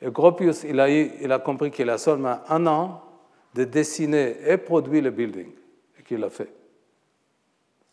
Et 0.00 0.10
Gropius, 0.10 0.64
il 0.64 0.78
a, 0.78 0.88
il 0.90 1.40
compris 1.44 1.70
qu'il 1.70 1.88
a 1.88 1.98
seulement 1.98 2.38
un 2.48 2.66
an 2.66 3.02
de 3.54 3.64
dessiner 3.64 4.36
et 4.46 4.58
produire 4.58 5.02
le 5.02 5.10
building, 5.10 5.50
et 5.98 6.02
qu'il 6.02 6.22
a 6.22 6.30
fait. 6.30 6.52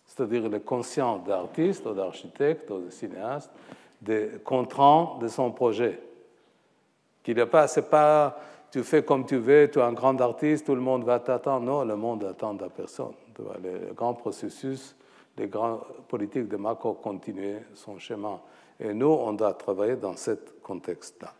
C'est-à-dire 0.05 0.49
le 0.49 0.59
conscient 0.59 1.17
d'artiste, 1.19 1.87
d'architecte, 1.87 2.71
de 2.71 2.89
cinéaste, 2.89 3.49
des 4.01 4.29
de 4.29 5.27
son 5.27 5.51
projet. 5.51 5.99
Qu'il 7.23 7.37
n'est 7.37 7.45
pas, 7.45 7.67
pas, 7.67 8.37
tu 8.69 8.83
fais 8.83 9.03
comme 9.03 9.25
tu 9.25 9.37
veux, 9.37 9.69
tu 9.71 9.79
es 9.79 9.81
un 9.81 9.93
grand 9.93 10.19
artiste, 10.19 10.65
tout 10.65 10.75
le 10.75 10.81
monde 10.81 11.05
va 11.05 11.19
t'attendre. 11.19 11.65
Non, 11.65 11.85
le 11.85 11.95
monde 11.95 12.25
attend 12.25 12.57
à 12.57 12.69
personne. 12.69 13.13
Le 13.37 13.93
grand 13.93 14.13
processus, 14.13 14.95
les 15.37 15.47
grandes 15.47 15.81
politiques 16.09 16.49
de 16.49 16.57
Macron 16.57 16.93
continuer 16.93 17.59
son 17.73 17.97
chemin. 17.97 18.41
Et 18.79 18.93
nous, 18.93 19.07
on 19.07 19.33
doit 19.33 19.53
travailler 19.53 19.95
dans 19.95 20.17
ce 20.17 20.31
contexte-là. 20.61 21.33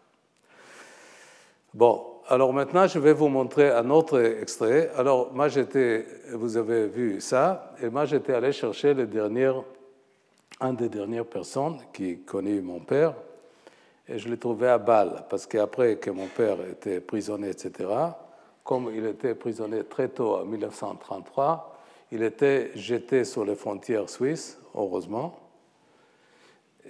Bon, 1.74 2.06
alors 2.28 2.54
maintenant, 2.54 2.86
je 2.86 3.00
vais 3.00 3.14
vous 3.14 3.30
montrer 3.30 3.72
un 3.72 3.90
autre 3.90 4.22
extrait. 4.22 4.92
Alors, 4.96 5.34
moi, 5.34 5.48
j'étais, 5.48 6.06
vous 6.32 6.56
avez 6.56 6.88
vu 6.88 7.20
ça, 7.20 7.74
et 7.82 7.90
moi, 7.90 8.06
j'étais 8.06 8.34
allé 8.34 8.52
chercher 8.52 8.94
le 8.94 9.08
dernier, 9.08 9.52
un 10.60 10.74
des 10.74 10.88
dernières 10.88 11.26
personnes 11.26 11.80
qui 11.92 12.20
connaît 12.20 12.62
mon 12.62 12.80
père, 12.80 13.16
et 14.08 14.20
je 14.20 14.30
l'ai 14.30 14.38
trouvé 14.38 14.68
à 14.68 14.78
Bâle, 14.78 15.26
parce 15.30 15.48
qu'après 15.48 15.96
que 15.96 16.12
mon 16.12 16.28
père 16.28 16.58
était 16.72 17.02
prisonnier, 17.02 17.50
etc., 17.50 17.90
comme 18.64 18.92
il 18.94 19.06
était 19.08 19.34
prisonnier 19.34 19.84
très 19.84 20.10
tôt, 20.10 20.36
en 20.36 20.46
1933, 20.46 21.76
il 22.12 22.22
était 22.22 22.70
jeté 22.76 23.26
sur 23.26 23.44
les 23.44 23.56
frontières 23.56 24.10
suisses, 24.10 24.60
heureusement. 24.76 25.40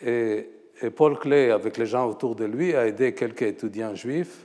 Et, 0.06 0.50
Paul 0.98 1.18
Klee, 1.18 1.52
avec 1.52 1.78
les 1.78 1.86
gens 1.86 2.10
autour 2.10 2.36
de 2.36 2.44
lui, 2.44 2.76
a 2.76 2.86
aidé 2.86 3.14
quelques 3.14 3.44
étudiants 3.44 3.96
juifs 3.96 4.44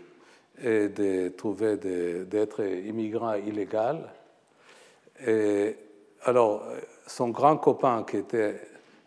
et 0.62 0.88
de 0.88 1.28
trouver 1.30 1.76
d'être 1.76 2.64
immigrants 2.64 3.34
illégaux. 3.34 4.04
Et 5.26 5.76
alors, 6.24 6.62
son 7.06 7.28
grand 7.28 7.56
copain, 7.56 8.04
qui 8.08 8.18
était 8.18 8.60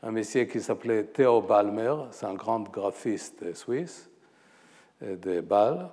un 0.03 0.11
monsieur 0.11 0.45
qui 0.45 0.59
s'appelait 0.59 1.05
Theo 1.05 1.41
Balmer, 1.41 1.95
c'est 2.11 2.25
un 2.25 2.33
grand 2.33 2.61
graphiste 2.61 3.53
suisse 3.53 4.09
de 5.01 5.41
Bâle. 5.41 5.89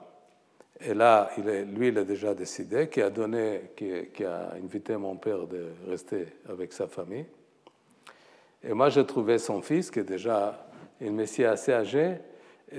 Et 0.80 0.94
là, 0.94 1.30
lui, 1.36 1.88
il 1.88 1.98
a 1.98 2.04
déjà 2.04 2.34
décidé, 2.34 2.88
qui 2.88 3.02
a 3.02 3.10
donné, 3.10 3.72
qui, 3.76 4.24
a 4.24 4.52
invité 4.54 4.96
mon 4.96 5.16
père 5.16 5.46
de 5.46 5.66
rester 5.88 6.28
avec 6.48 6.72
sa 6.72 6.86
famille. 6.86 7.26
Et 8.62 8.72
moi, 8.72 8.88
je 8.88 9.00
trouvais 9.00 9.38
son 9.38 9.60
fils, 9.60 9.90
qui 9.90 10.00
est 10.00 10.04
déjà 10.04 10.68
un 11.00 11.10
monsieur 11.10 11.48
assez 11.48 11.72
âgé, 11.72 12.18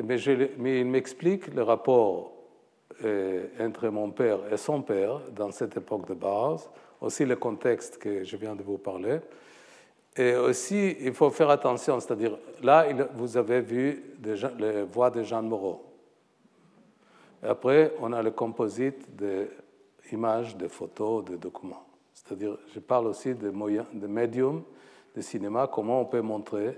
mais, 0.03 0.17
il 0.17 0.85
m'explique 0.85 1.53
le 1.53 1.63
rapport 1.63 2.31
euh, 2.31 2.38
entre 3.59 3.89
mon 3.89 4.11
père 4.11 4.39
et 4.51 4.57
son 4.57 4.81
père 4.81 5.21
dans 5.35 5.51
cette 5.51 5.77
époque 5.77 6.07
de 6.07 6.13
base, 6.13 6.69
aussi 7.01 7.25
le 7.25 7.35
contexte 7.35 7.97
que 7.97 8.23
je 8.23 8.37
viens 8.37 8.55
de 8.55 8.63
vous 8.63 8.77
parler. 8.77 9.19
Et 10.15 10.35
aussi, 10.35 10.97
il 10.99 11.13
faut 11.13 11.29
faire 11.29 11.49
attention, 11.49 11.99
c'est-à-dire, 11.99 12.37
là, 12.61 12.85
vous 13.13 13.37
avez 13.37 13.61
vu 13.61 14.03
les 14.57 14.83
voix 14.83 15.09
de 15.09 15.23
Jean 15.23 15.43
Moreau. 15.43 15.85
après, 17.41 17.93
on 18.01 18.11
a 18.11 18.21
le 18.21 18.31
composite 18.31 19.07
d'images, 19.15 20.57
de 20.57 20.67
photos, 20.67 21.23
de 21.23 21.37
documents. 21.37 21.85
C'est-à-dire, 22.13 22.57
je 22.73 22.79
parle 22.79 23.07
aussi 23.07 23.33
de, 23.33 23.49
moyens, 23.49 23.85
de 23.93 24.07
médiums 24.07 24.63
de 25.15 25.21
cinéma, 25.21 25.69
comment 25.71 26.01
on 26.01 26.05
peut 26.05 26.21
montrer 26.21 26.77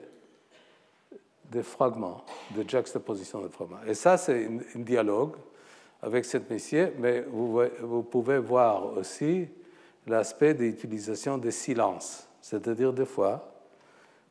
des 1.50 1.64
fragments, 1.64 2.24
de 2.56 2.68
juxtaposition 2.68 3.42
de 3.42 3.50
fragments. 3.50 3.84
Et 3.86 3.94
ça, 3.94 4.18
c'est 4.18 4.46
un, 4.76 4.80
dialogue 4.80 5.34
avec 6.02 6.26
cette 6.26 6.50
métier, 6.50 6.92
mais 6.98 7.22
vous, 7.30 8.04
pouvez 8.04 8.40
voir 8.40 8.98
aussi 8.98 9.48
l'aspect 10.08 10.54
d'utilisation 10.54 11.38
des 11.38 11.52
silences. 11.52 12.28
C'est-à-dire, 12.42 12.92
des 12.92 13.06
fois, 13.06 13.54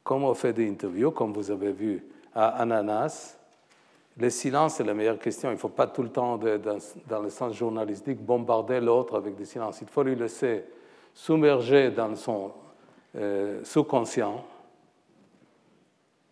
comme 0.03 0.25
on 0.25 0.35
fait 0.35 0.53
des 0.53 0.69
interviews, 0.69 1.13
comme 1.13 1.33
vous 1.33 1.51
avez 1.51 1.73
vu 1.73 2.05
à 2.35 2.49
Ananas, 2.61 3.37
le 4.17 4.29
silence 4.31 4.81
est 4.81 4.85
la 4.85 4.95
meilleure 4.95 5.19
question. 5.19 5.51
Il 5.51 5.55
ne 5.55 5.59
faut 5.59 5.69
pas 5.69 5.87
tout 5.87 6.03
le 6.03 6.09
temps, 6.09 6.37
dans, 6.37 7.23
le 7.23 7.31
sens 7.31 7.55
journalistique, 7.55 8.19
bombarder 8.21 8.81
l'autre 8.81 9.17
avec 9.17 9.37
des 9.37 9.45
silences. 9.45 9.81
Il 9.81 9.89
faut 9.89 10.03
lui 10.03 10.17
laisser 10.17 10.65
submerger 11.15 11.91
dans 11.91 12.15
son 12.17 12.51
euh, 13.17 13.63
sous-conscient 13.65 14.45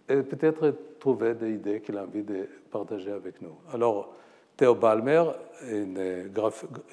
et 0.09 0.23
peut-être 0.23 0.75
trouver 0.99 1.35
des 1.35 1.53
idées 1.53 1.81
qu'il 1.81 1.97
a 1.97 2.03
envie 2.03 2.23
de 2.23 2.49
partager 2.71 3.13
avec 3.13 3.41
nous. 3.41 3.55
Alors, 3.73 4.15
Théo 4.59 4.75
Balmer, 4.75 5.23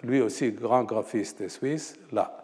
lui 0.04 0.22
aussi 0.22 0.52
grand 0.52 0.84
graphiste 0.84 1.50
suisse, 1.50 1.96
là. 2.12 2.42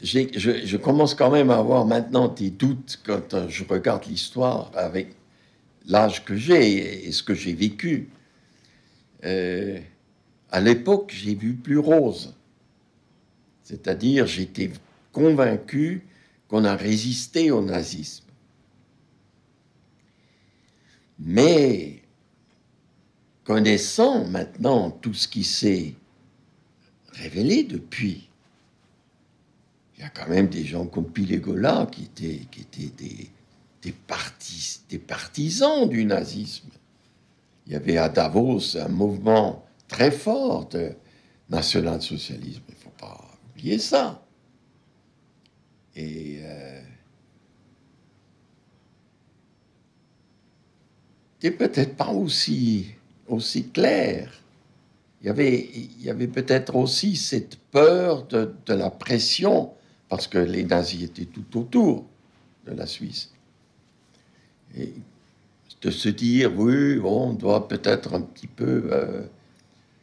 Je, 0.00 0.76
commence 0.76 1.16
quand 1.16 1.30
même 1.30 1.50
à 1.50 1.56
avoir 1.56 1.84
maintenant 1.84 2.28
des 2.28 2.50
doutes 2.50 3.00
quand 3.04 3.34
euh, 3.34 3.48
je 3.48 3.64
regarde 3.64 4.04
l'histoire 4.04 4.70
avec 4.76 5.08
l'âge 5.88 6.24
que 6.24 6.36
j'ai 6.36 7.08
et 7.08 7.10
ce 7.10 7.24
que 7.24 7.34
j'ai 7.34 7.54
vécu. 7.54 8.08
Euh, 9.24 9.80
à 10.52 10.60
l'époque, 10.60 11.12
j'ai 11.12 11.34
vu 11.34 11.54
plus 11.54 11.78
rose. 11.78 12.36
C'est-à-dire, 13.64 14.26
j'étais 14.26 14.70
convaincu 15.12 16.06
qu'on 16.48 16.64
a 16.64 16.76
résisté 16.76 17.50
au 17.50 17.62
nazisme. 17.62 18.24
Mais 21.18 22.02
connaissant 23.44 24.26
maintenant 24.26 24.90
tout 24.90 25.14
ce 25.14 25.28
qui 25.28 25.44
s'est 25.44 25.94
révélé 27.12 27.64
depuis, 27.64 28.28
il 29.96 30.02
y 30.02 30.04
a 30.04 30.10
quand 30.10 30.28
même 30.28 30.48
des 30.48 30.64
gens 30.64 30.86
comme 30.86 31.10
Pilegola 31.10 31.88
qui 31.90 32.04
étaient, 32.04 32.40
des, 32.96 33.30
des 34.90 34.98
partisans 34.98 35.88
du 35.88 36.04
nazisme. 36.04 36.68
Il 37.66 37.72
y 37.72 37.76
avait 37.76 37.96
à 37.96 38.08
Davos 38.08 38.76
un 38.76 38.88
mouvement 38.88 39.64
très 39.88 40.10
fort 40.10 40.68
de 40.68 40.92
national-socialisme. 41.48 42.62
Il 42.68 42.74
ne 42.74 42.78
faut 42.78 42.90
pas 42.90 43.24
oublier 43.50 43.78
ça. 43.78 44.25
Et 45.96 46.40
euh, 46.42 46.80
peut-être 51.50 51.96
pas 51.96 52.10
aussi, 52.10 52.88
aussi 53.26 53.68
clair. 53.68 54.30
Il 55.22 55.26
y 55.26 55.30
avait, 55.30 55.68
il 55.74 56.02
y 56.02 56.10
avait 56.10 56.28
peut-être 56.28 56.76
aussi 56.76 57.16
cette 57.16 57.56
peur 57.56 58.26
de, 58.26 58.52
de, 58.66 58.74
la 58.74 58.90
pression, 58.90 59.72
parce 60.08 60.26
que 60.26 60.38
les 60.38 60.64
nazis 60.64 61.04
étaient 61.04 61.24
tout 61.24 61.58
autour 61.58 62.04
de 62.66 62.72
la 62.72 62.86
Suisse. 62.86 63.32
Et 64.76 64.92
de 65.82 65.90
se 65.90 66.08
dire, 66.08 66.52
oui, 66.58 66.98
on 67.04 67.32
doit 67.32 67.68
peut-être 67.68 68.14
un 68.14 68.22
petit 68.22 68.46
peu 68.46 68.88
euh, 68.90 69.22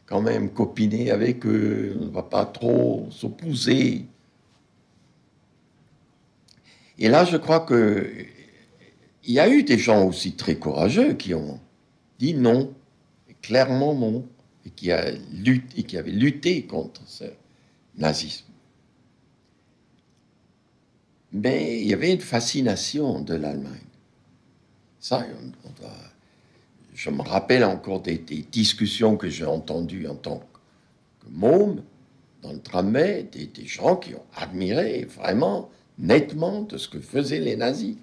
quand 0.06 0.20
même 0.20 0.50
copiner 0.50 1.10
avec 1.10 1.46
eux, 1.46 1.96
on 2.00 2.06
ne 2.06 2.10
va 2.10 2.22
pas 2.22 2.46
trop 2.46 3.06
s'opposer. 3.10 4.06
Et 6.98 7.08
là, 7.08 7.24
je 7.24 7.36
crois 7.36 7.60
que 7.60 8.08
il 9.26 9.32
y 9.32 9.40
a 9.40 9.48
eu 9.48 9.62
des 9.62 9.78
gens 9.78 10.06
aussi 10.06 10.32
très 10.32 10.56
courageux 10.56 11.14
qui 11.14 11.34
ont 11.34 11.58
dit 12.18 12.34
non, 12.34 12.74
clairement 13.42 13.94
non, 13.94 14.26
et 14.66 14.70
qui, 14.70 14.90
avaient 14.90 16.10
lutté 16.10 16.64
contre 16.64 17.02
ce 17.06 17.24
nazisme. 17.96 18.46
Mais 21.32 21.80
il 21.80 21.86
y 21.86 21.92
avait 21.92 22.12
une 22.12 22.20
fascination 22.20 23.20
de 23.20 23.34
l'Allemagne. 23.34 23.80
Ça, 25.00 25.26
je 26.94 27.10
me 27.10 27.22
rappelle 27.22 27.64
encore 27.64 28.00
des, 28.00 28.18
discussions 28.18 29.16
que 29.16 29.28
j'ai 29.28 29.44
entendues 29.44 30.06
en 30.06 30.14
tant 30.14 30.38
que 30.38 31.28
môme 31.30 31.82
dans 32.42 32.52
le 32.52 32.60
tramway, 32.60 33.24
des, 33.24 33.66
gens 33.66 33.96
qui 33.96 34.14
ont 34.14 34.24
admiré 34.36 35.04
vraiment 35.04 35.70
nettement 35.98 36.62
de 36.62 36.76
ce 36.76 36.88
que 36.88 37.00
faisaient 37.00 37.40
les 37.40 37.56
nazis. 37.56 37.96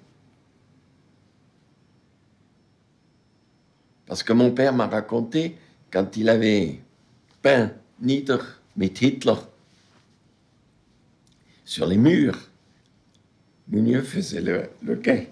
Parce 4.06 4.22
que 4.22 4.32
mon 4.32 4.50
père 4.50 4.72
m'a 4.72 4.86
raconté 4.86 5.56
quand 5.90 6.16
il 6.16 6.28
avait 6.28 6.80
peint 7.40 7.72
Nieder 8.00 8.38
mit 8.76 8.92
Hitler 9.00 9.34
sur 11.64 11.86
les 11.86 11.96
murs, 11.96 12.38
Mounieux 13.68 14.02
faisait 14.02 14.42
le, 14.42 14.96
quai. 14.96 15.30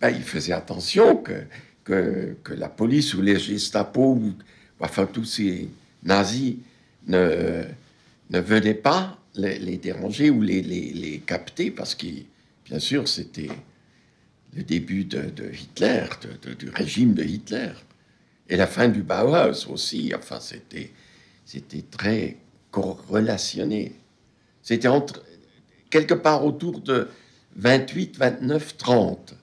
Ben, 0.00 0.10
il 0.10 0.22
faisait 0.22 0.52
attention 0.52 1.16
que, 1.16 1.42
que, 1.84 2.54
la 2.54 2.70
police 2.70 3.12
ou 3.12 3.20
les 3.20 3.38
Gestapo, 3.38 4.14
ou, 4.14 4.32
enfin 4.80 5.04
tous 5.04 5.24
ces 5.24 5.68
nazis, 6.02 6.56
ne, 7.06 7.64
ne 8.30 8.40
venaient 8.40 8.74
pas 8.74 9.18
les, 9.34 9.76
déranger 9.76 10.30
ou 10.30 10.42
les, 10.42 11.22
capter, 11.26 11.70
parce 11.70 11.94
que, 11.94 12.06
bien 12.64 12.78
sûr, 12.78 13.06
c'était 13.08 13.50
le 14.54 14.62
début 14.62 15.04
de, 15.04 15.52
Hitler, 15.52 16.06
du 16.58 16.70
régime 16.70 17.14
de 17.14 17.22
Hitler, 17.22 17.72
et 18.48 18.56
la 18.56 18.66
fin 18.66 18.88
du 18.88 19.02
Bauhaus 19.02 19.68
aussi. 19.68 20.12
Enfin, 20.16 20.40
c'était, 20.40 20.90
c'était 21.44 21.82
très 21.82 22.36
relationné. 22.72 23.92
C'était 24.62 24.88
entre, 24.88 25.22
quelque 25.90 26.14
part 26.14 26.44
autour 26.44 26.80
de 26.80 27.08
28, 27.56 28.18
29, 28.18 28.76
30 28.76 29.34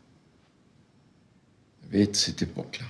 de 1.91 2.07
cette 2.13 2.41
époque-là. 2.41 2.85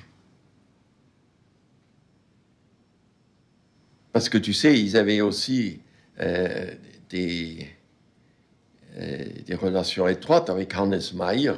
Parce 4.13 4.29
que 4.29 4.37
tu 4.37 4.53
sais, 4.53 4.79
ils 4.79 4.95
avaient 4.95 5.21
aussi 5.21 5.81
euh, 6.19 6.71
des, 7.09 7.67
euh, 8.97 9.25
des 9.45 9.55
relations 9.55 10.07
étroites 10.07 10.51
avec 10.51 10.75
Hannes 10.75 11.01
Mayer, 11.15 11.55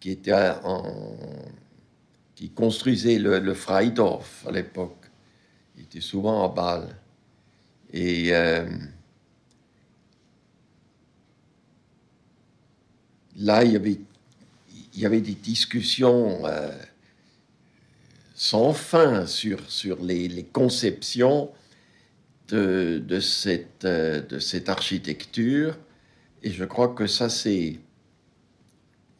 qui 0.00 0.18
construisait 2.50 3.18
le, 3.18 3.38
le 3.38 3.54
Freidorf 3.54 4.44
à 4.46 4.50
l'époque. 4.50 5.06
Il 5.76 5.84
était 5.84 6.00
souvent 6.00 6.44
à 6.44 6.48
Bâle. 6.48 6.96
Et 7.92 8.34
euh, 8.34 8.68
là, 13.36 13.62
il 13.62 13.72
y 14.94 15.06
avait 15.06 15.20
des 15.20 15.34
discussions 15.34 16.42
sans 18.34 18.72
fin 18.72 19.26
sur 19.26 19.60
les, 20.02 20.44
conceptions 20.52 21.50
de, 22.48 23.20
cette, 23.20 23.84
euh, 23.84 24.20
de 24.20 24.38
cette 24.38 24.68
architecture. 24.68 25.76
Et 26.42 26.50
je 26.50 26.64
crois 26.64 26.88
que 26.88 27.06
ça, 27.06 27.28
c'est 27.28 27.78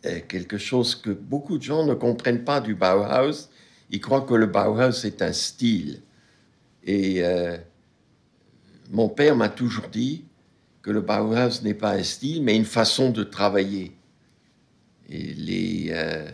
euh, 0.06 0.20
quelque 0.28 0.58
chose 0.58 0.94
que 0.94 1.10
beaucoup 1.10 1.58
de 1.58 1.62
gens 1.62 1.86
ne 1.86 1.94
comprennent 1.94 2.44
pas 2.44 2.60
du 2.60 2.74
Bauhaus. 2.74 3.48
Ils 3.90 4.00
croient 4.00 4.22
que 4.22 4.34
le 4.34 4.46
Bauhaus 4.46 5.04
est 5.04 5.22
un 5.22 5.32
style. 5.32 6.00
Et 6.86 7.22
mon 8.90 9.08
père 9.08 9.36
m'a 9.36 9.48
toujours 9.48 9.88
dit 9.88 10.24
que 10.82 10.90
le 10.90 11.00
Bauhaus 11.00 11.62
n'est 11.62 11.74
pas 11.74 11.92
un 11.92 12.02
style, 12.02 12.42
mais 12.42 12.54
une 12.54 12.66
façon 12.66 13.10
de 13.10 13.24
travailler. 13.24 13.92
Et 15.08 15.34
les, 15.34 15.86
euh, 15.90 16.28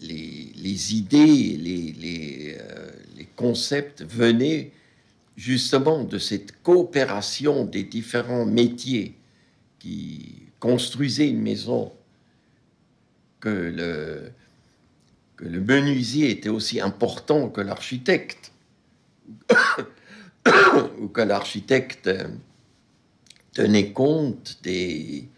les, 0.00 0.52
les, 0.56 0.94
idées, 0.94 1.56
les, 1.56 1.92
les, 1.92 2.56
euh, 2.60 2.90
les, 3.16 3.28
concepts 3.36 4.02
venaient 4.02 4.72
justement 5.36 6.04
de 6.04 6.18
cette 6.18 6.62
coopération 6.62 7.64
des 7.64 7.84
différents 7.84 8.44
métiers 8.44 9.14
qui 9.78 10.42
construisaient 10.60 11.28
une 11.28 11.42
maison, 11.42 11.92
que 13.40 14.32
le, 15.40 15.60
menuisier 15.60 16.30
était 16.30 16.48
aussi 16.48 16.80
important 16.80 17.48
que 17.48 17.60
l'architecte, 17.60 18.52
ou 21.00 21.08
que 21.08 21.20
l'architecte 21.20 22.08
tenait 23.52 23.90
compte 23.90 24.60
des 24.62 25.28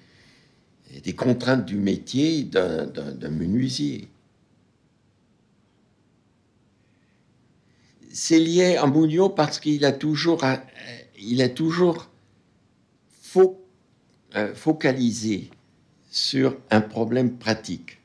contraintes 1.16 1.64
du 1.64 1.76
métier 1.76 2.44
d'un 2.44 3.30
menuisier. 3.30 4.08
C'est 8.16 8.38
lié 8.38 8.76
à 8.76 8.86
Mugnot 8.86 9.30
parce 9.30 9.58
qu'il 9.58 9.84
a 9.84 9.90
toujours, 9.90 10.44
il 11.18 11.42
a 11.42 11.48
toujours 11.48 12.08
euh, 14.36 14.54
focalisé 14.54 15.50
sur 16.12 16.56
un 16.70 16.80
problème 16.80 17.38
pratique. 17.38 17.98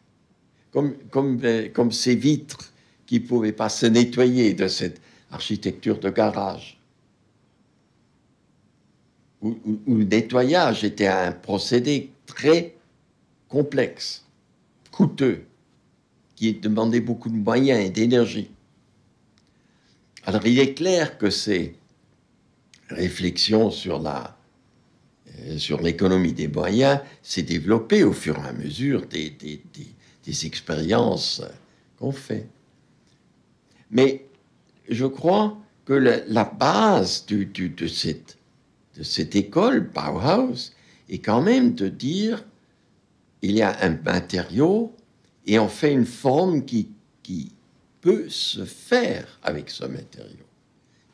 Comme, 0.72 0.96
euh, 1.44 1.90
ces 1.92 2.16
vitres 2.16 2.74
qui 3.06 3.20
ne 3.20 3.28
pouvaient 3.28 3.52
pas 3.52 3.70
se 3.70 3.86
nettoyer 3.86 4.56
de 4.56 4.68
cette 4.68 5.00
architecture 5.30 6.00
de 6.00 6.10
garage. 6.10 6.80
Où 9.44 9.56
le 9.86 10.06
nettoyage 10.06 10.84
était 10.84 11.06
un 11.06 11.34
procédé 11.34 12.12
très 12.26 12.76
complexe, 13.48 14.26
coûteux, 14.90 15.44
qui 16.36 16.56
demandait 16.56 17.00
beaucoup 17.00 17.30
de 17.30 17.38
moyens 17.38 17.86
et 17.86 17.92
d'énergie. 17.92 18.50
Alors 20.30 20.46
il 20.46 20.60
est 20.60 20.76
clair 20.76 21.18
que 21.18 21.32
ces 21.32 21.74
réflexions 22.88 23.72
sur 23.72 24.00
la 24.00 24.38
euh, 25.40 25.58
sur 25.58 25.82
l'économie 25.82 26.34
des 26.34 26.48
moyens 26.48 27.00
s'est 27.24 27.42
développée 27.42 28.04
au 28.04 28.14
fur 28.14 28.38
et 28.38 28.48
à 28.48 28.54
mesure 28.54 29.08
des, 29.08 29.32
des, 29.32 29.60
des, 30.24 30.46
expériences 30.46 31.42
qu'on 31.98 32.12
fait. 32.12 32.48
Mais 33.90 34.28
je 34.88 35.08
crois 35.08 35.58
que 35.84 35.94
la, 35.94 36.44
base 36.44 37.26
de, 37.26 37.88
cette, 37.88 38.38
de 39.00 39.02
cette 39.02 39.36
école, 39.36 39.90
Bauhaus, 39.90 40.74
est 41.10 41.18
quand 41.26 41.42
même 41.42 41.74
de 41.74 41.88
dire 41.90 42.46
il 43.42 43.54
y 43.54 43.64
a 43.64 43.76
un 43.84 43.98
matériau 44.06 44.96
et 45.48 45.58
on 45.58 45.70
fait 45.70 45.92
une 45.92 46.06
forme 46.06 46.66
qui, 46.66 46.92
qui 47.24 47.52
peut 48.02 48.30
se 48.30 48.66
faire 48.66 49.40
avec 49.44 49.70
ce 49.70 49.86
matériau, 49.86 50.46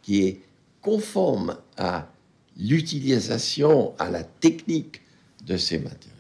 qui 0.02 0.24
est 0.24 0.42
conforme 0.82 1.58
à 1.78 2.10
l'utilisation, 2.58 3.94
à 3.98 4.10
la 4.10 4.24
technique 4.24 5.02
de 5.44 5.58
ces 5.58 5.80
matériaux. 5.80 6.12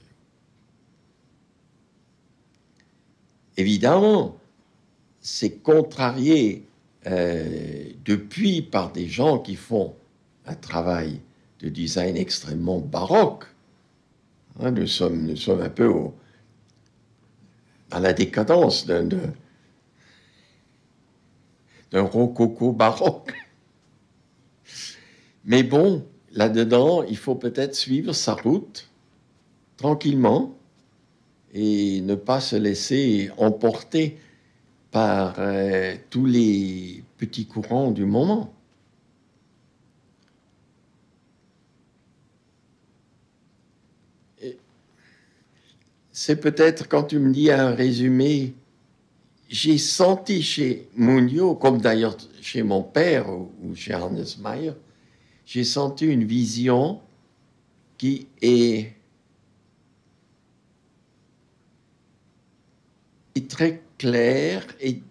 Évidemment, 3.57 4.37
c'est 5.21 5.57
contrarié 5.57 6.65
euh, 7.07 7.89
depuis 8.03 8.61
par 8.61 8.91
des 8.91 9.07
gens 9.07 9.39
qui 9.39 9.55
font 9.55 9.95
un 10.45 10.55
travail 10.55 11.21
de 11.59 11.69
design 11.69 12.17
extrêmement 12.17 12.79
baroque, 12.79 13.45
Hein, 14.59 14.71
nous, 14.71 14.87
sommes, 14.87 15.35
un 15.61 15.69
peu 15.69 15.91
à 17.91 17.99
la 17.99 18.13
décadence 18.13 18.85
d'un, 18.85 19.09
d'un 21.91 22.01
rococo 22.01 22.71
baroque. 22.71 23.33
Mais 25.45 25.63
bon, 25.63 26.05
là-dedans, 26.31 27.03
il 27.03 27.17
faut 27.17 27.35
peut-être 27.35 27.75
suivre 27.75 28.13
sa 28.13 28.33
route 28.33 28.89
tranquillement 29.77 30.55
et 31.53 32.01
ne 32.01 32.15
pas 32.15 32.39
se 32.39 32.55
laisser 32.55 33.31
emporter 33.37 34.17
par 34.91 35.35
euh, 35.39 35.95
tous 36.09 36.25
les 36.25 37.03
petits 37.17 37.45
courants 37.45 37.91
du 37.91 38.05
moment. 38.05 38.55
c'est 46.17 46.37
peut-être 46.37 46.87
quand 46.87 47.03
tu 47.03 47.19
me 47.19 47.31
dis 47.31 47.51
un 47.51 47.75
résumé, 47.75 48.55
j'ai 49.55 49.77
senti 49.77 50.43
chez 50.43 50.89
Mugnot, 50.97 51.55
comme 51.55 51.79
d'ailleurs 51.79 52.17
chez 52.41 52.61
mon 52.61 52.83
père 52.83 53.29
ou, 53.29 53.73
chez 53.73 53.95
Hannes 53.95 54.25
Mayer, 54.41 54.73
j'ai 55.45 55.63
senti 55.63 56.05
une 56.05 56.25
vision 56.25 56.99
qui 57.97 58.27
est, 58.41 58.91
très 63.47 63.81
claire 63.97 64.65
et, 64.81 65.01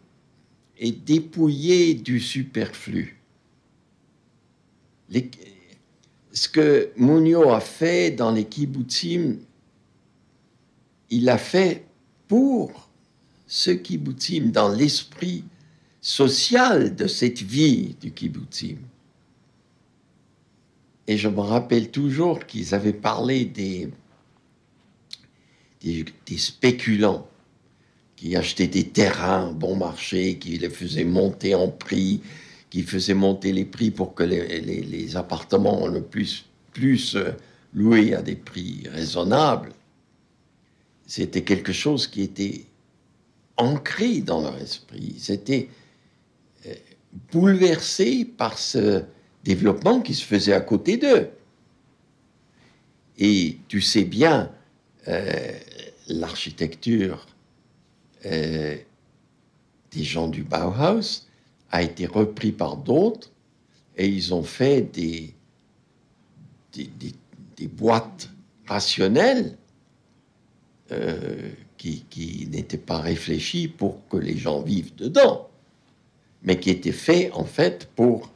et 0.76 0.92
dépouillée 0.92 1.94
du 1.94 2.20
superflu. 2.20 3.18
ce 6.32 6.48
que 6.50 6.90
Mugnot 6.98 7.50
a 7.50 7.60
fait 7.60 8.10
dans 8.10 8.32
les 8.32 8.44
kibbutzim, 8.44 9.38
il 11.08 11.24
l'a 11.24 11.38
fait 11.38 11.86
pour 12.28 12.83
ce 13.46 13.70
kibbutzim, 13.70 14.50
dans 14.50 14.68
l'esprit 14.68 15.44
social 16.00 16.94
de 16.94 17.06
cette 17.06 17.42
vie 17.42 17.96
du 18.00 18.12
kibbutzim. 18.12 18.78
Et 21.06 21.16
je 21.18 21.28
me 21.28 21.40
rappelle 21.40 21.90
toujours 21.90 22.46
qu'ils 22.46 22.74
avaient 22.74 22.94
parlé 22.94 23.44
des, 23.44 23.90
des, 25.82 26.38
spéculants 26.38 27.28
qui 28.16 28.36
achetaient 28.36 28.66
des 28.68 28.88
terrains 28.88 29.52
bon 29.52 29.76
marché, 29.76 30.38
qui 30.38 30.56
les 30.56 30.70
faisaient 30.70 31.04
monter 31.04 31.54
en 31.54 31.68
prix, 31.68 32.22
qui 32.70 32.82
faisaient 32.82 33.14
monter 33.14 33.52
les 33.52 33.66
prix 33.66 33.90
pour 33.90 34.14
que 34.14 34.22
les, 34.22 34.60
les 34.60 35.16
appartements 35.16 35.86
le 35.86 36.02
plus, 36.02 36.46
plus 36.72 37.18
loués 37.74 38.14
à 38.14 38.22
des 38.22 38.36
prix 38.36 38.84
raisonnables 38.90 39.72
c'était 41.06 41.42
quelque 41.42 41.72
chose 41.72 42.06
qui 42.06 42.22
était 42.22 42.64
ancré 43.56 44.20
dans 44.20 44.42
leur 44.42 44.56
esprit. 44.58 45.14
C'était 45.18 45.68
euh, 46.66 46.74
bouleversé 47.32 48.24
par 48.24 48.58
ce 48.58 49.02
développement 49.44 50.00
qui 50.00 50.14
se 50.14 50.24
faisait 50.24 50.52
à 50.52 50.60
côté 50.60 50.96
d'eux. 50.96 51.30
Et 53.18 53.58
tu 53.68 53.80
sais 53.80 54.04
bien, 54.04 54.50
euh, 55.08 55.52
l'architecture 56.08 57.26
euh, 58.26 58.76
des 59.92 60.02
gens 60.02 60.28
du 60.28 60.42
Bauhaus 60.42 61.26
a 61.70 61.82
été 61.82 62.06
repris 62.06 62.52
par 62.52 62.76
d'autres 62.76 63.30
et 63.96 64.08
ils 64.08 64.34
ont 64.34 64.42
fait 64.42 64.82
des, 64.82 65.34
boîtes 67.68 68.30
rationnelles 68.66 69.56
qui, 71.92 72.48
n'était 72.50 72.78
pas 72.78 72.98
réfléchi 72.98 73.68
pour 73.68 74.06
que 74.08 74.16
les 74.16 74.36
gens 74.36 74.62
vivent 74.62 74.94
dedans, 74.94 75.48
mais 76.42 76.58
qui 76.58 76.70
était 76.70 76.92
fait 76.92 77.30
en 77.32 77.44
fait 77.44 77.88
pour 77.94 78.30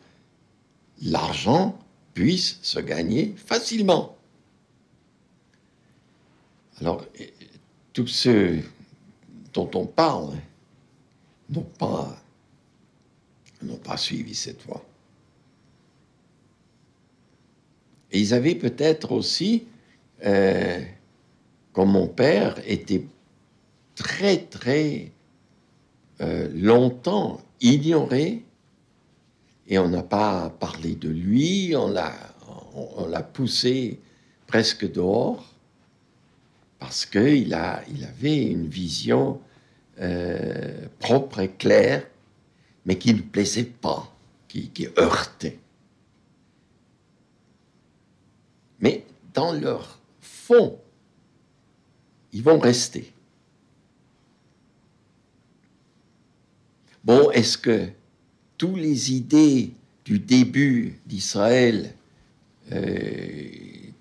l'argent 1.02 1.78
puisse 2.14 2.58
se 2.62 2.80
gagner 2.80 3.34
facilement. 3.36 4.16
Alors, 6.80 7.04
euh, 7.20 7.24
tous 7.92 8.06
ceux 8.06 8.62
dont 9.52 9.70
on 9.74 9.86
parle 9.86 10.34
n'ont 11.48 11.62
pas, 11.78 12.16
pas 13.82 13.96
suivi 13.96 14.34
cette 14.34 14.62
voie. 14.64 14.84
Et 18.12 18.20
ils 18.20 18.34
avaient 18.34 18.54
peut-être 18.54 19.12
aussi 19.12 19.66
euh, 20.24 20.82
comme 21.72 21.90
mon 21.90 22.08
père 22.08 22.56
était 22.66 23.04
très 23.98 24.38
très 24.38 25.10
euh, 26.20 26.48
longtemps 26.54 27.40
ignoré 27.60 28.44
et 29.66 29.78
on 29.78 29.88
n'a 29.88 30.04
pas 30.04 30.50
parlé 30.50 30.94
de 30.94 31.08
lui, 31.08 31.74
on 31.76 31.88
l'a, 31.88 33.22
poussé 33.34 33.98
presque 34.46 34.90
dehors 34.90 35.52
parce 36.78 37.04
qu'il 37.04 37.48
il 37.48 38.04
avait 38.04 38.46
une 38.46 38.68
vision 38.68 39.40
euh, 40.00 40.86
propre 41.00 41.40
et 41.40 41.50
claire, 41.50 42.06
mais 42.86 42.96
qui 42.98 43.12
ne 43.12 43.20
plaisait 43.20 43.64
pas, 43.64 44.14
qui, 44.46 44.70
qui 44.70 44.86
heurtait. 44.96 45.58
Mais 48.78 49.04
dans 49.34 49.52
leur 49.52 49.98
fond, 50.20 50.78
ils 52.32 52.44
vont 52.44 52.60
rester. 52.60 53.12
Bon, 57.08 57.30
est-ce 57.30 57.56
que 57.56 57.88
tous 58.58 58.76
les 58.76 59.14
idées 59.14 59.72
du 60.04 60.18
début 60.18 61.00
d'Israël 61.06 61.94
euh, 62.70 63.48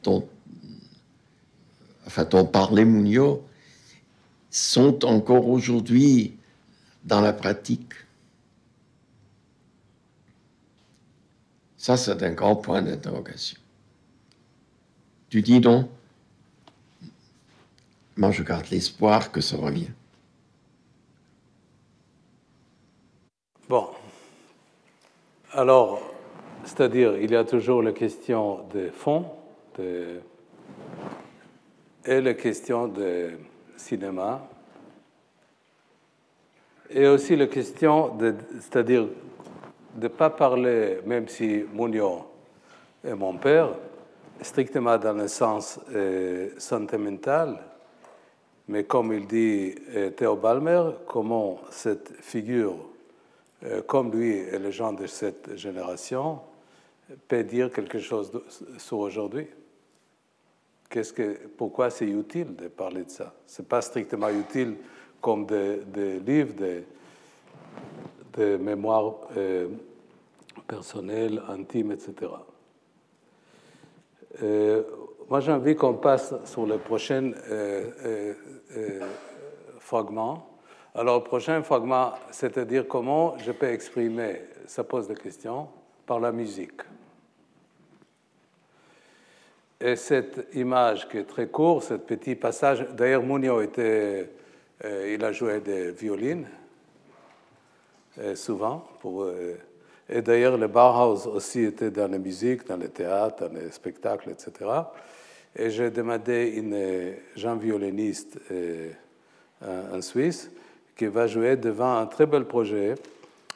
dont, 0.03 0.27
enfin, 2.05 2.25
parlait 2.25 2.83
Mounio 2.83 3.47
sont 4.51 5.05
encore 5.05 5.47
aujourd'hui 5.47 6.35
dans 7.05 7.21
la 7.21 7.31
pratique? 7.31 7.93
Ça, 11.77 11.95
c'est 11.95 12.21
un 12.21 12.33
grand 12.33 12.57
point 12.57 12.81
d'interrogation. 12.81 13.57
Tu 15.29 15.41
dis 15.41 15.61
donc, 15.61 15.89
moi 18.17 18.31
je 18.31 18.43
garde 18.43 18.69
l'espoir 18.69 19.31
que 19.31 19.39
ça 19.39 19.55
revient. 19.55 19.91
Bon. 23.69 23.89
Alors, 25.51 25.99
c'est-à-dire, 26.63 27.17
il 27.17 27.31
y 27.31 27.35
a 27.35 27.43
toujours 27.43 27.83
la 27.83 27.91
question 27.91 28.59
des 28.73 28.91
fonds 28.91 29.25
et 32.05 32.21
la 32.21 32.33
question 32.33 32.87
du 32.87 33.37
cinéma 33.75 34.47
et 36.89 37.07
aussi 37.07 37.35
la 37.35 37.47
question 37.47 38.15
de, 38.15 38.35
c'est-à-dire 38.61 39.09
de 39.95 40.03
ne 40.03 40.07
pas 40.07 40.29
parler, 40.29 40.99
même 41.05 41.27
si 41.27 41.65
Mounion 41.73 42.23
est 43.03 43.15
mon 43.15 43.33
père, 43.33 43.71
strictement 44.41 44.97
dans 44.97 45.11
le 45.11 45.27
sens 45.27 45.77
euh, 45.93 46.51
sentimental, 46.57 47.57
mais 48.69 48.85
comme 48.85 49.11
il 49.11 49.27
dit 49.27 49.75
euh, 49.93 50.09
Théo 50.11 50.37
Balmer, 50.37 50.83
comment 51.05 51.59
cette 51.69 52.13
figure, 52.21 52.77
comme 53.87 54.11
lui 54.11 54.31
et 54.31 54.59
les 54.59 54.71
gens 54.71 54.93
de 54.93 55.07
cette 55.07 55.55
génération, 55.55 56.39
peut 57.27 57.43
dire 57.43 57.71
quelque 57.71 57.99
chose 57.99 58.31
sur 58.77 58.99
aujourd'hui? 58.99 59.47
Que, 60.89 61.47
pourquoi 61.57 61.89
c'est 61.89 62.07
utile 62.07 62.55
de 62.55 62.67
parler 62.67 63.03
de 63.03 63.09
ça? 63.09 63.33
Ce 63.45 63.61
n'est 63.61 63.67
pas 63.67 63.81
strictement 63.81 64.29
utile 64.29 64.75
comme 65.19 65.45
des, 65.45 66.19
livres, 66.19 66.53
des, 68.37 68.57
mémoires 68.57 69.15
personnelles, 70.67 71.41
intimes, 71.49 71.91
etc. 71.91 72.31
moi, 75.29 75.39
j'ai 75.39 75.51
envie 75.51 75.75
qu'on 75.75 75.95
passe 75.95 76.33
sur 76.45 76.65
le 76.65 76.77
prochain 76.77 77.31
euh, 77.49 78.33
euh, 78.75 79.01
fragment. 79.79 80.47
Alors, 80.97 81.19
le 81.19 81.23
prochain 81.23 81.61
fragment, 81.61 82.13
c'est-à-dire 82.31 82.87
comment 82.87 83.37
je 83.37 83.51
peux 83.51 83.67
exprimer, 83.67 84.41
ça 84.65 84.83
pose 84.83 85.07
des 85.07 85.13
questions, 85.13 85.67
par 86.07 86.19
la 86.19 86.31
musique. 86.31 86.81
Et 89.79 89.95
cette 89.95 90.47
image 90.55 91.07
qui 91.07 91.17
est 91.17 91.25
très 91.25 91.49
courte, 91.49 91.83
ce 91.83 91.93
petit 91.93 92.33
passage, 92.33 92.83
d'ailleurs 92.93 93.21
Mounio 93.21 93.61
était, 93.61 94.27
euh, 94.85 95.13
il 95.13 95.23
a 95.23 95.31
joué 95.31 95.59
des 95.59 95.91
violines 95.91 96.47
euh, 98.17 98.33
souvent. 98.33 98.87
Euh, 99.05 99.53
et 100.09 100.23
d'ailleurs 100.23 100.57
le 100.57 100.67
Bauhaus 100.67 101.27
aussi 101.27 101.61
était 101.61 101.91
dans 101.91 102.09
la 102.09 102.17
musique, 102.17 102.65
dans 102.65 102.77
le 102.77 102.89
théâtre, 102.89 103.47
dans 103.47 103.53
les 103.53 103.69
spectacles, 103.69 104.31
etc. 104.31 104.51
Et 105.55 105.69
j'ai 105.69 105.91
demandé 105.91 106.53
une 106.55 107.13
jeune 107.39 107.59
violoniste 107.59 108.39
en 109.61 110.01
Suisse 110.01 110.49
qui 110.97 111.05
va 111.05 111.27
jouer 111.27 111.55
devant 111.55 111.97
un 111.97 112.07
très 112.07 112.25
bel 112.25 112.45
projet 112.45 112.95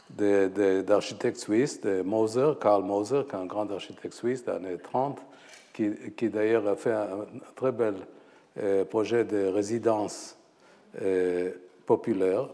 d'architecte 0.09 1.37
suisse, 1.37 1.81
de 1.81 2.01
Moser, 2.01 2.53
Karl 2.59 2.83
Moser, 2.83 3.23
qui 3.27 3.35
est 3.35 3.39
un 3.39 3.45
grand 3.45 3.69
architecte 3.71 4.13
suisse 4.13 4.45
des 4.45 4.51
années 4.51 4.77
30 4.77 5.19
qui, 5.73 6.29
d'ailleurs 6.29 6.67
a 6.67 6.75
fait 6.75 6.91
un, 6.91 7.25
très 7.55 7.71
bel 7.71 7.95
euh, 8.59 8.85
projet 8.85 9.23
de 9.23 9.47
résidence 9.47 10.37
euh, 11.01 11.51
populaire 11.85 12.49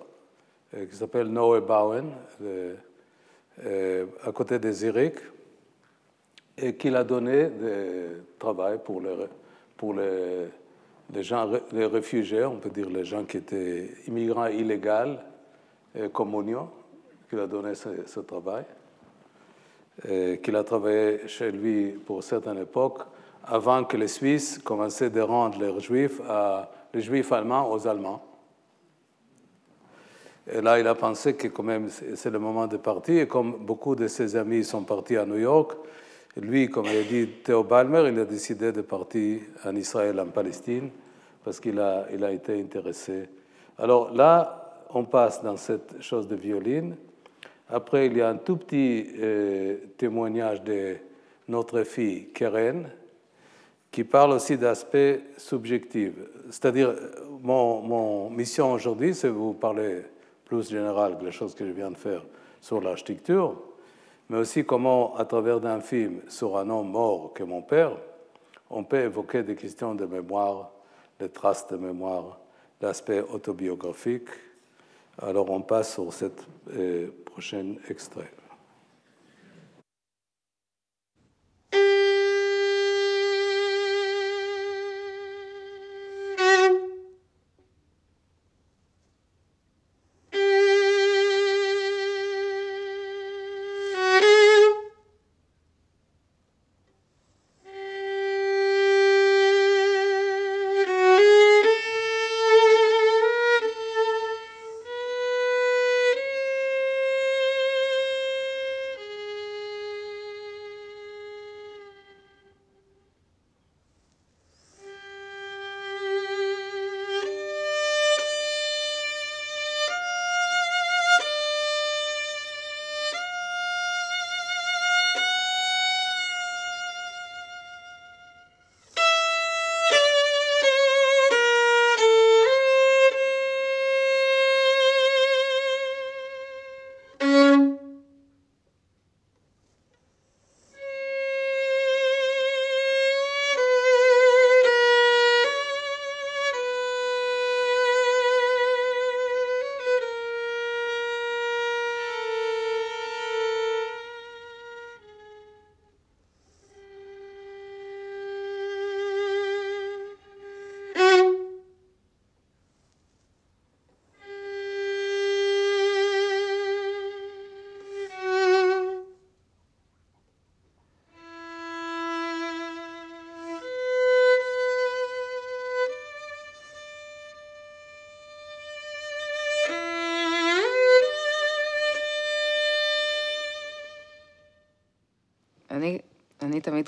euh, 0.76 0.86
qui 0.86 0.96
s'appelle 0.96 1.28
Noé 1.28 1.62
Bauen, 1.62 2.06
à 4.24 4.32
côté 4.32 4.60
de 4.60 4.72
Zurich, 4.72 5.16
et 6.58 6.76
qui 6.76 6.90
a 6.96 7.04
donné 7.04 7.48
du 7.48 8.22
travail 8.38 8.78
pour, 8.84 9.02
les, 9.02 9.16
pour 9.76 9.96
les, 9.96 10.48
les, 11.14 11.24
gens, 11.24 11.50
les 11.72 11.86
réfugiés, 11.86 12.44
on 12.44 12.58
peut 12.58 12.70
dire 12.70 12.90
les 12.90 13.06
gens 13.06 13.24
qui 13.24 13.38
étaient 13.38 13.90
immigrants 14.08 14.48
illégaux, 14.48 15.18
comme 16.14 16.36
Oignon, 16.36 16.70
qui 17.30 17.38
a 17.38 17.48
donné 17.48 17.74
ce, 17.76 18.20
travail 18.20 18.66
qu'il 20.44 20.56
a 20.56 20.64
travaillé 20.64 21.28
chez 21.28 21.52
lui 21.52 21.92
pour 21.92 22.24
certaines 22.24 22.60
époques, 22.60 23.02
avant 23.46 23.84
que 23.84 23.98
les 23.98 24.08
Suisses 24.08 24.60
commençaient 24.60 25.10
de 25.10 25.22
rendre 25.22 25.60
leurs 25.60 25.80
Juifs, 25.80 26.22
les 26.94 27.02
Juifs 27.02 27.32
allemands 27.32 27.72
aux 27.72 27.88
Allemands. 27.88 28.24
Et 30.50 30.62
là, 30.62 30.80
il 30.80 30.88
a 30.88 30.96
pensé 30.96 31.36
que 31.36 31.48
quand 31.48 31.64
même 31.64 31.90
c'est 31.90 32.30
le 32.30 32.40
moment 32.40 32.68
de 32.68 32.78
partir. 32.78 33.22
Et 33.22 33.28
comme 33.28 33.66
beaucoup 33.66 33.96
de 33.96 34.08
ses 34.08 34.36
amis 34.36 34.64
sont 34.64 34.84
partis 34.84 35.18
à 35.18 35.26
New 35.26 35.38
York, 35.38 35.78
lui, 36.42 36.70
comme 36.70 36.86
il 36.86 36.98
a 36.98 37.04
dit 37.04 37.28
Théo 37.44 37.64
Balmer, 37.64 38.10
il 38.10 38.20
a 38.20 38.26
décidé 38.26 38.72
de 38.72 38.82
partir 38.82 39.42
en 39.66 39.76
Israël, 39.76 40.20
en 40.20 40.28
Palestine, 40.28 40.90
parce 41.44 41.60
qu'il 41.60 41.80
a, 41.80 42.08
il 42.14 42.24
a 42.24 42.32
été 42.32 42.60
intéressé. 42.60 43.30
Alors 43.78 44.14
là, 44.14 44.84
on 44.94 45.06
passe 45.06 45.44
dans 45.44 45.58
cette 45.58 46.02
chose 46.02 46.28
de 46.28 46.36
violine. 46.36 46.96
Après, 47.70 48.08
il 48.08 48.18
y 48.18 48.22
a 48.22 48.30
un 48.30 48.38
tout 48.38 48.58
petit 48.58 49.08
euh, 49.20 49.78
témoignage 49.98 50.64
de 50.64 50.96
notre 51.48 51.84
fille 51.84 52.28
Keren, 52.34 52.90
qui 53.92 54.04
parle 54.04 54.34
aussi 54.34 54.58
d'aspects 54.58 55.20
subjectifs. 55.38 56.14
C'est-à-dire, 56.50 56.94
mon, 57.42 57.82
mon, 57.82 58.30
mission 58.30 58.72
aujourd'hui, 58.72 59.16
c'est 59.16 59.28
de 59.28 59.34
vous 59.34 59.54
parler 59.54 60.02
plus 60.46 60.70
général 60.70 61.18
que 61.18 61.26
les 61.26 61.32
choses 61.32 61.56
que 61.56 61.66
je 61.66 61.72
viens 61.72 61.92
de 61.92 61.98
faire 61.98 62.24
sur 62.62 62.82
l'architecture, 62.82 63.56
mais 64.30 64.38
aussi 64.38 64.66
comment, 64.66 65.16
à 65.16 65.26
travers 65.26 65.60
d'un 65.60 65.80
film 65.80 66.22
sur 66.28 66.58
un 66.58 66.70
homme 66.70 66.92
mort 66.92 67.32
que 67.34 67.44
mon 67.44 67.62
père, 67.62 67.92
on 68.70 68.84
peut 68.84 69.00
évoquer 69.00 69.44
des 69.44 69.56
questions 69.56 69.96
de 69.96 70.06
mémoire, 70.06 70.72
des 71.20 71.30
traces 71.30 71.68
de 71.68 71.78
mémoire, 71.78 72.40
l'aspect 72.82 73.22
autobiographique, 73.22 74.28
alors 75.22 75.50
on 75.50 75.62
passe 75.62 75.94
sur 75.94 76.14
cette 76.14 76.46
euh, 76.76 77.08
prochaine 77.26 77.80
extrait. 77.90 78.32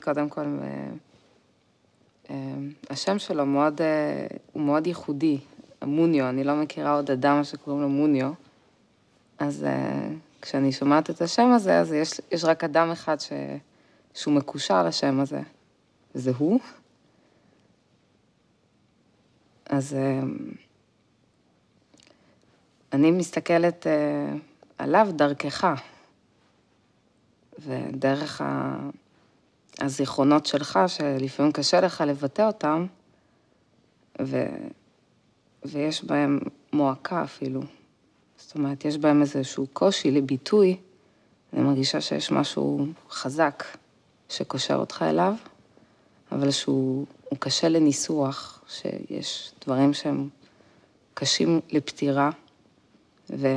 קודם 0.10 0.30
כל, 0.30 0.46
השם 2.90 3.20
שלו 3.20 3.46
מאוד, 3.46 3.82
הוא 4.54 4.64
מאוד 4.64 4.88
ייחודי, 4.88 5.40
מוניו, 5.84 6.30
אני 6.30 6.44
לא 6.44 6.56
מכירה 6.56 6.96
עוד 6.96 7.12
אדם 7.12 7.44
שקוראים 7.44 7.82
לו 7.82 7.90
מוניו, 7.90 8.32
אז 9.40 9.66
כשאני 10.42 10.72
שומעת 10.72 11.10
את 11.10 11.22
השם 11.22 11.52
הזה, 11.52 11.80
אז 11.80 11.94
יש, 11.94 12.22
יש 12.32 12.44
רק 12.44 12.64
אדם 12.64 12.92
אחד 12.92 13.20
ש, 13.20 13.32
שהוא 14.14 14.34
מקושר 14.34 14.84
לשם 14.84 15.20
הזה, 15.20 15.42
וזה 16.16 16.32
הוא. 16.38 16.60
אז 19.66 19.96
אני 22.94 23.12
מסתכלת 23.12 23.88
עליו 24.78 25.08
דרכך, 25.12 25.68
ודרך 27.60 28.42
הזיכרונות 29.80 30.46
שלך, 30.46 30.80
שלפעמים 30.88 31.52
קשה 31.52 31.82
לך 31.82 32.04
לבטא 32.08 32.42
אותם, 32.42 32.86
ו... 34.22 34.46
ויש 35.66 36.04
בהם 36.04 36.40
מועקה 36.74 37.24
אפילו. 37.24 37.62
זאת 38.38 38.56
אומרת, 38.56 38.86
יש 38.86 38.98
בהם 38.98 39.22
איזשהו 39.22 39.68
קושי 39.74 40.12
לביטוי, 40.12 40.78
אני 41.54 41.62
מרגישה 41.62 42.02
שיש 42.02 42.32
משהו 42.32 42.86
חזק 43.10 43.64
שקושר 44.30 44.76
אותך 44.76 45.06
אליו, 45.08 45.34
אבל 46.32 46.52
שהוא 46.52 47.06
קשה 47.40 47.70
לניסוח, 47.70 48.64
שיש 48.68 49.52
דברים 49.66 49.94
שהם 49.94 50.30
קשים 51.14 51.60
לפתירה, 51.72 52.30
ו... 53.30 53.48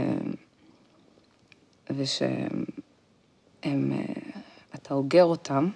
ושהם, 1.90 2.64
אתה 4.74 4.94
אוגר 4.94 5.24
אותם, 5.24 5.68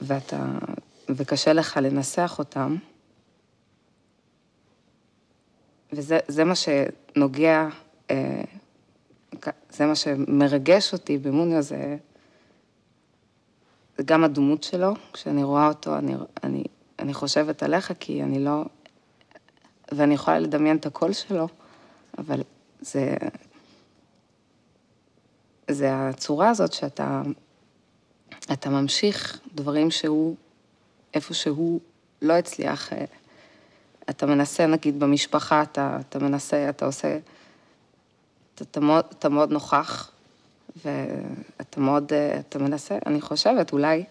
ואתה, 0.00 0.46
וקשה 1.08 1.52
לך 1.52 1.76
לנסח 1.82 2.36
אותם, 2.38 2.76
וזה 5.92 6.44
מה 6.44 6.54
שנוגע, 6.54 7.68
אה, 8.10 8.42
זה 9.70 9.86
מה 9.86 9.94
שמרגש 9.94 10.92
אותי 10.92 11.18
במוניו, 11.18 11.62
זה, 11.62 11.96
זה 13.96 14.02
גם 14.04 14.24
הדמות 14.24 14.62
שלו, 14.62 14.94
כשאני 15.12 15.42
רואה 15.42 15.68
אותו, 15.68 15.98
אני, 15.98 16.14
אני, 16.44 16.64
אני 16.98 17.14
חושבת 17.14 17.62
עליך, 17.62 17.92
כי 18.00 18.22
אני 18.22 18.44
לא, 18.44 18.64
ואני 19.92 20.14
יכולה 20.14 20.38
לדמיין 20.38 20.76
את 20.76 20.86
הקול 20.86 21.12
שלו, 21.12 21.48
אבל 22.18 22.42
זה, 22.80 23.16
זה 25.70 26.08
הצורה 26.08 26.48
הזאת 26.48 26.72
שאתה 26.72 27.22
אתה 28.52 28.70
ממשיך 28.70 29.40
דברים 29.54 29.90
שהוא, 29.90 30.36
איפה 31.14 31.34
שהוא 31.34 31.80
לא 32.22 32.32
הצליח 32.32 32.92
אה, 32.92 33.04
אתה 34.10 34.26
מנסה, 34.26 34.66
נגיד, 34.66 35.00
במשפחה, 35.00 35.62
אתה, 35.62 35.98
אתה 36.00 36.18
מנסה, 36.18 36.68
אתה 36.68 36.86
עושה, 36.86 37.18
אתה, 38.54 38.64
אתה, 38.64 38.80
מאוד, 38.80 39.04
אתה 39.18 39.28
מאוד 39.28 39.52
נוכח, 39.52 40.10
ואתה 40.84 41.80
מאוד, 41.80 42.12
אתה 42.38 42.58
מנסה, 42.58 42.98
אני 43.06 43.20
חושבת, 43.20 43.72
אולי 43.72 44.04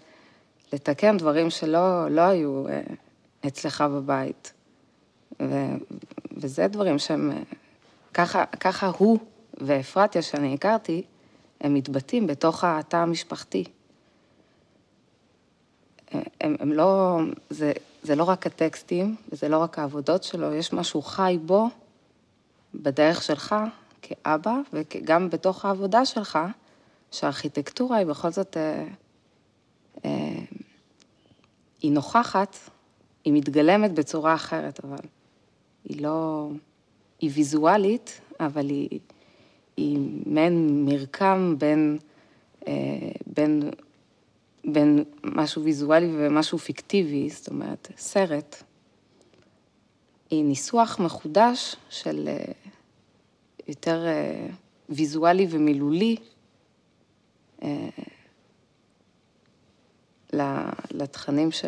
לתקן 0.74 1.18
דברים 1.18 1.50
שלא 1.50 2.10
לא 2.10 2.22
היו 2.22 2.68
אה, 2.68 2.82
אצלך 3.48 3.82
בבית. 3.82 4.54
ו, 5.42 5.66
וזה 6.38 6.68
דברים 6.68 7.00
שהם, 7.00 7.32
ככה, 8.14 8.46
ככה 8.46 8.92
הוא 8.98 9.20
ואפרתיה, 9.58 10.22
שאני 10.22 10.54
הכרתי, 10.54 11.04
הם 11.62 11.74
מתבטאים 11.74 12.28
בתוך 12.28 12.64
התא 12.64 12.98
המשפחתי. 12.98 13.64
הם, 16.12 16.56
הם 16.60 16.74
לא, 16.74 17.20
זה, 17.50 17.72
זה 18.04 18.16
לא 18.16 18.24
רק 18.24 18.48
הטקסטים, 18.48 19.16
וזה 19.32 19.50
לא 19.50 19.58
רק 19.58 19.80
העבודות 19.80 20.24
שלו, 20.24 20.54
יש 20.54 20.74
משהו 20.74 21.02
חי 21.02 21.38
בו, 21.46 21.68
בדרך 22.76 23.24
שלך, 23.24 23.56
כאבא, 24.02 24.56
וגם 24.74 25.30
בתוך 25.30 25.66
העבודה 25.66 26.06
שלך, 26.06 26.40
שהארכיטקטורה 27.12 27.98
היא 27.98 28.06
בכל 28.08 28.32
זאת, 28.32 28.58
אה, 28.58 28.88
אה, 30.06 30.40
היא 31.82 31.92
נוכחת, 31.92 32.56
היא 33.24 33.34
מתגלמת 33.34 33.94
בצורה 33.94 34.36
אחרת, 34.36 34.80
אבל 34.86 34.98
היא 35.84 36.02
לא, 36.02 36.50
היא 37.20 37.32
ויזואלית, 37.34 38.22
אבל 38.40 38.70
היא, 38.70 39.00
היא 39.78 40.00
מעין 40.26 40.86
מרקם 40.86 41.56
בין, 41.58 41.98
אה, 42.68 42.74
בין 43.28 43.70
בין 44.68 45.04
משהו 45.24 45.64
ויזואלי 45.64 46.10
ומשהו 46.14 46.58
פיקטיבי, 46.58 47.30
זאת 47.30 47.48
אומרת, 47.48 47.88
סרט, 47.98 48.64
היא 50.30 50.44
ניסוח 50.44 51.00
מחודש 51.00 51.76
של 51.90 52.28
אה, 52.28 52.52
יותר 53.68 54.06
אה, 54.08 54.48
ויזואלי 54.90 55.48
ומילולי 55.50 56.16
אה, 57.64 57.90
לתכנים 60.92 61.52
ש... 61.52 61.66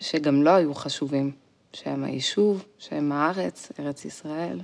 שגם 0.00 0.42
לא 0.42 0.50
היו 0.50 0.74
חשובים, 0.74 1.32
שהם 1.72 2.04
היישוב, 2.04 2.64
שהם 2.78 3.12
הארץ, 3.12 3.72
ארץ 3.80 4.04
ישראל. 4.04 4.60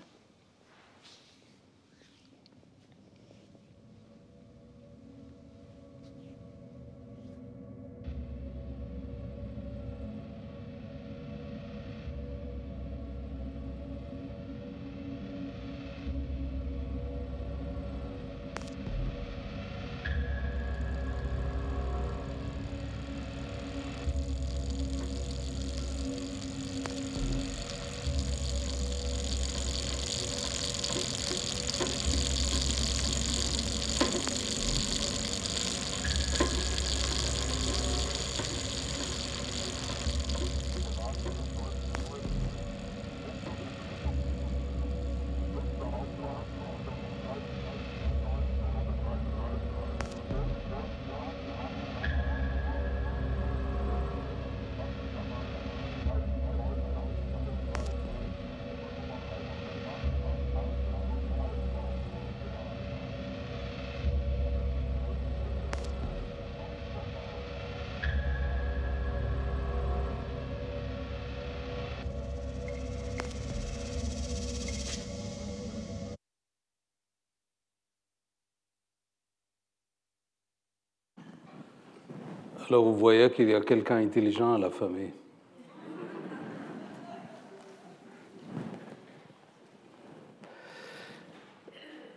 Alors 82.68 82.82
vous 82.82 82.97
voyez 82.97 83.30
qu'il 83.30 83.48
y 83.48 83.55
a 83.55 83.60
quelqu'un 83.60 83.98
intelligent 83.98 84.55
à 84.55 84.59
la 84.59 84.70
famille. 84.70 85.12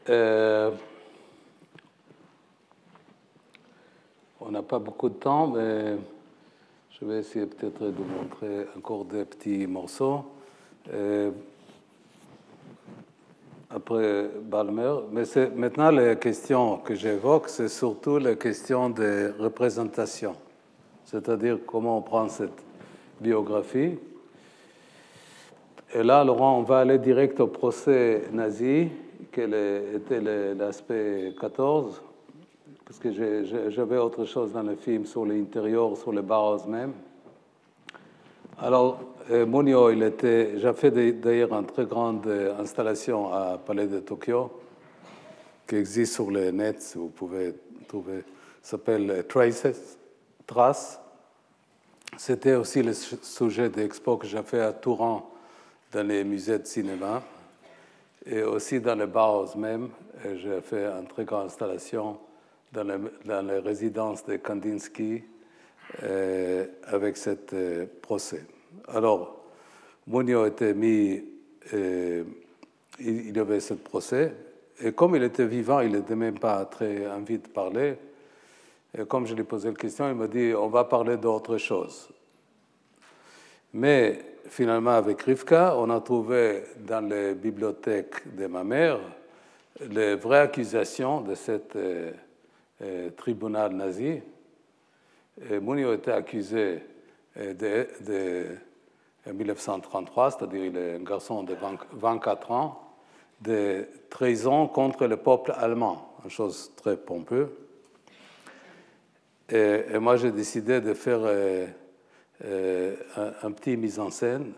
Euh, 0.10 0.72
on 4.42 4.50
n'a 4.50 4.64
pas 4.64 4.80
beaucoup 4.80 5.10
de 5.10 5.14
temps, 5.14 5.46
mais 5.46 5.98
je 7.00 7.06
vais 7.06 7.20
essayer 7.20 7.46
peut-être 7.46 7.84
de 7.84 8.04
montrer 8.04 8.66
encore 8.76 9.06
des 9.06 9.26
petits 9.26 9.68
morceaux. 9.68 10.26
Euh, 10.92 11.30
Balmer. 13.90 14.96
Mais 15.12 15.24
maintenant, 15.56 15.92
les 15.92 16.18
questions 16.18 16.78
que 16.78 16.96
j'évoque, 16.96 17.50
c'est 17.50 17.68
surtout 17.70 18.18
les 18.18 18.38
questions 18.38 18.90
de 18.90 19.34
représentation, 19.40 20.36
c'est-à-dire 21.06 21.60
comment 21.66 21.98
on 21.98 22.02
prend 22.02 22.28
cette 22.28 22.64
biographie. 23.20 23.98
Et 25.94 26.04
là, 26.04 26.24
Laurent, 26.24 26.60
on 26.60 26.64
va 26.64 26.80
aller 26.80 27.00
direct 27.00 27.40
au 27.40 27.48
procès 27.48 28.24
nazi, 28.32 28.90
quel 29.32 29.54
était 29.96 30.22
l'aspect 30.56 31.34
14. 31.40 32.02
parce 32.86 33.00
que 33.00 33.12
j'avais 33.70 33.98
autre 33.98 34.26
chose 34.26 34.52
dans 34.52 34.64
le 34.64 34.76
film 34.76 35.06
sur 35.06 35.24
l'intérieur, 35.24 35.96
sur 35.96 36.12
les 36.12 36.24
barres 36.24 36.68
même. 36.68 36.94
Alors, 38.58 39.00
euh, 39.32 40.08
était, 40.08 40.58
j'ai 40.58 40.74
fait 40.74 40.92
d'ailleurs 41.12 41.54
une 41.54 41.66
très 41.66 41.86
grande 41.86 42.28
installation 42.60 43.32
à 43.32 43.58
Palais 43.58 43.88
de 43.88 44.00
Tokyo, 44.00 44.52
qui 45.68 45.76
existe 45.76 46.14
sur 46.14 46.32
le 46.32 46.52
net, 46.52 46.94
vous 46.96 47.10
pouvez 47.10 47.54
trouver, 47.88 48.24
s'appelle 48.62 49.26
Traces, 49.28 49.98
Traces. 50.48 51.00
C'était 52.18 52.56
aussi 52.56 52.82
le 52.82 52.94
sujet 52.94 53.70
d'expo 53.70 54.18
que 54.18 54.28
j'ai 54.28 54.42
fait 54.42 54.62
à 54.62 54.74
Touran, 54.74 55.32
dans 55.92 56.08
les 56.08 56.24
musées 56.24 56.60
de 56.60 56.66
cinéma, 56.66 57.22
et 58.26 58.44
aussi 58.44 58.80
dans 58.80 58.96
les 58.96 59.08
bars 59.08 59.56
même. 59.58 59.90
J'ai 60.36 60.62
fait 60.62 60.86
une 60.86 61.08
très 61.08 61.24
grande 61.24 61.46
installation 61.46 62.18
dans, 62.72 63.48
les 63.48 63.60
résidences 63.60 64.26
de 64.26 64.38
Kandinsky 64.38 65.24
euh, 66.04 66.66
avec 66.86 67.18
ce 67.18 67.32
euh, 67.54 67.86
procès. 68.02 68.44
Alors, 68.88 69.46
Munio 70.08 70.46
était 70.46 70.74
mis, 70.74 71.24
euh, 71.74 72.24
il, 73.00 73.36
y 73.36 73.40
avait 73.40 73.60
ce 73.60 73.76
procès, 73.76 74.34
et 74.82 74.92
comme 74.94 75.16
il 75.16 75.24
était 75.24 75.46
vivant, 75.46 75.82
il 75.82 75.92
n'était 75.92 76.16
même 76.16 76.40
pas 76.40 76.66
très 76.66 77.08
envie 77.08 77.38
de 77.38 77.48
parler. 77.48 77.96
Et 78.98 79.06
comme 79.06 79.28
je 79.28 79.34
lui 79.34 79.42
ai 79.42 79.46
posé 79.46 79.70
la 79.70 79.76
question, 79.76 80.10
il 80.10 80.16
m'a 80.16 80.28
dit 80.28 80.54
on 80.56 80.68
va 80.68 80.84
parler 80.86 81.18
d'autre 81.18 81.58
chose. 81.58 82.10
Mais 83.74 84.20
finalement, 84.48 84.92
avec 84.92 85.22
Rivka, 85.22 85.76
on 85.78 85.90
a 85.92 86.02
trouvé 86.02 86.64
dans 86.80 87.08
les 87.08 87.36
bibliothèques 87.36 88.36
de 88.36 88.48
ma 88.48 88.64
mère 88.64 89.00
les 89.88 90.16
vraies 90.16 90.40
accusations 90.40 91.22
de 91.22 91.36
ce 91.36 91.60
euh, 91.76 92.12
euh, 92.82 93.10
tribunal 93.12 93.74
nazi. 93.74 94.22
Et 95.50 95.60
Munio 95.60 95.94
était 95.94 96.12
accusé 96.12 96.80
euh, 97.38 97.88
de, 98.02 98.48
en 99.30 99.34
1933, 99.34 100.32
c'est-à-dire 100.32 100.66
il 100.66 100.78
est 100.78 100.96
un 100.96 101.04
garçon 101.04 101.44
de 101.44 101.56
24 101.94 102.52
ans, 102.52 102.82
de 103.42 103.88
trahison 104.10 104.68
contre 104.68 105.06
le 105.06 105.18
peuple 105.18 105.54
allemand, 105.58 106.16
une 106.24 106.30
chose 106.30 106.72
très 106.76 106.98
pompeuse. 106.98 107.50
Et, 109.50 109.98
moi, 110.00 110.16
j'ai 110.18 110.32
décidé 110.32 110.80
de 110.80 110.94
faire 110.94 111.22
euh, 111.24 111.66
euh, 112.46 112.96
un, 113.42 113.52
petit 113.52 113.76
mise 113.78 114.00
en 114.00 114.12
scène 114.12 114.54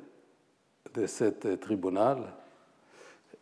de 0.93 1.07
ce 1.07 1.25
tribunal, 1.55 2.17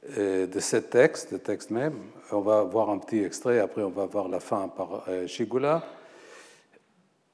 de 0.07 0.59
ce 0.59 0.77
texte, 0.77 1.33
de 1.33 1.37
texte 1.37 1.71
même. 1.71 1.95
On 2.31 2.41
va 2.41 2.61
voir 2.63 2.89
un 2.91 2.99
petit 2.99 3.23
extrait, 3.23 3.59
après 3.59 3.81
on 3.81 3.89
va 3.89 4.05
voir 4.05 4.27
la 4.27 4.39
fin 4.39 4.67
par 4.67 5.03
euh. 5.07 5.27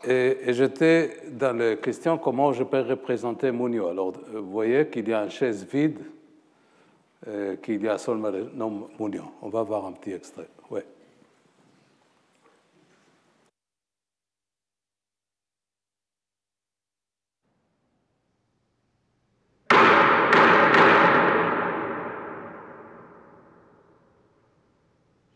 Et, 0.04 0.54
j'étais 0.54 1.22
dans 1.32 1.58
la 1.58 1.78
question 1.78 2.18
comment 2.18 2.54
je 2.54 2.64
peux 2.64 2.82
représenter 2.82 3.52
Munio. 3.52 3.88
Alors, 3.88 4.14
vous 4.34 4.52
voyez 4.52 4.88
qu'il 4.88 5.08
y 5.08 5.14
a 5.14 5.24
une 5.24 5.32
chaise 5.32 5.66
vide 5.66 6.00
euh, 7.28 7.56
qu'il 7.56 7.82
y 7.82 7.88
a 7.88 7.98
seulement 7.98 8.30
le 8.30 8.52
nom 8.54 8.90
Mounion. 9.00 9.32
On 9.42 9.50
va 9.50 9.64
voir 9.64 9.86
un 9.86 9.94
petit 9.94 10.12
extrait. 10.12 10.48
Ouais. 10.70 10.86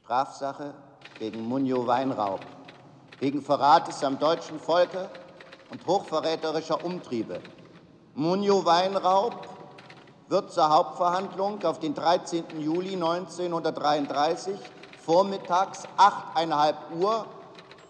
Strafsache 0.09 0.73
gegen 1.19 1.47
Munio 1.47 1.83
Weinraub, 1.85 2.41
wegen 3.19 3.41
Verrates 3.41 4.03
am 4.03 4.17
deutschen 4.17 4.59
Volke 4.59 5.09
und 5.69 5.85
hochverräterischer 5.85 6.83
Umtriebe. 6.83 7.41
Munio 8.15 8.65
Weinraub 8.65 9.47
wird 10.27 10.51
zur 10.51 10.69
Hauptverhandlung 10.69 11.63
auf 11.63 11.79
den 11.79 11.93
13. 11.93 12.59
Juli 12.59 12.93
1933 12.93 14.55
vormittags 14.97 15.87
8,5 15.97 16.73
Uhr 16.99 17.25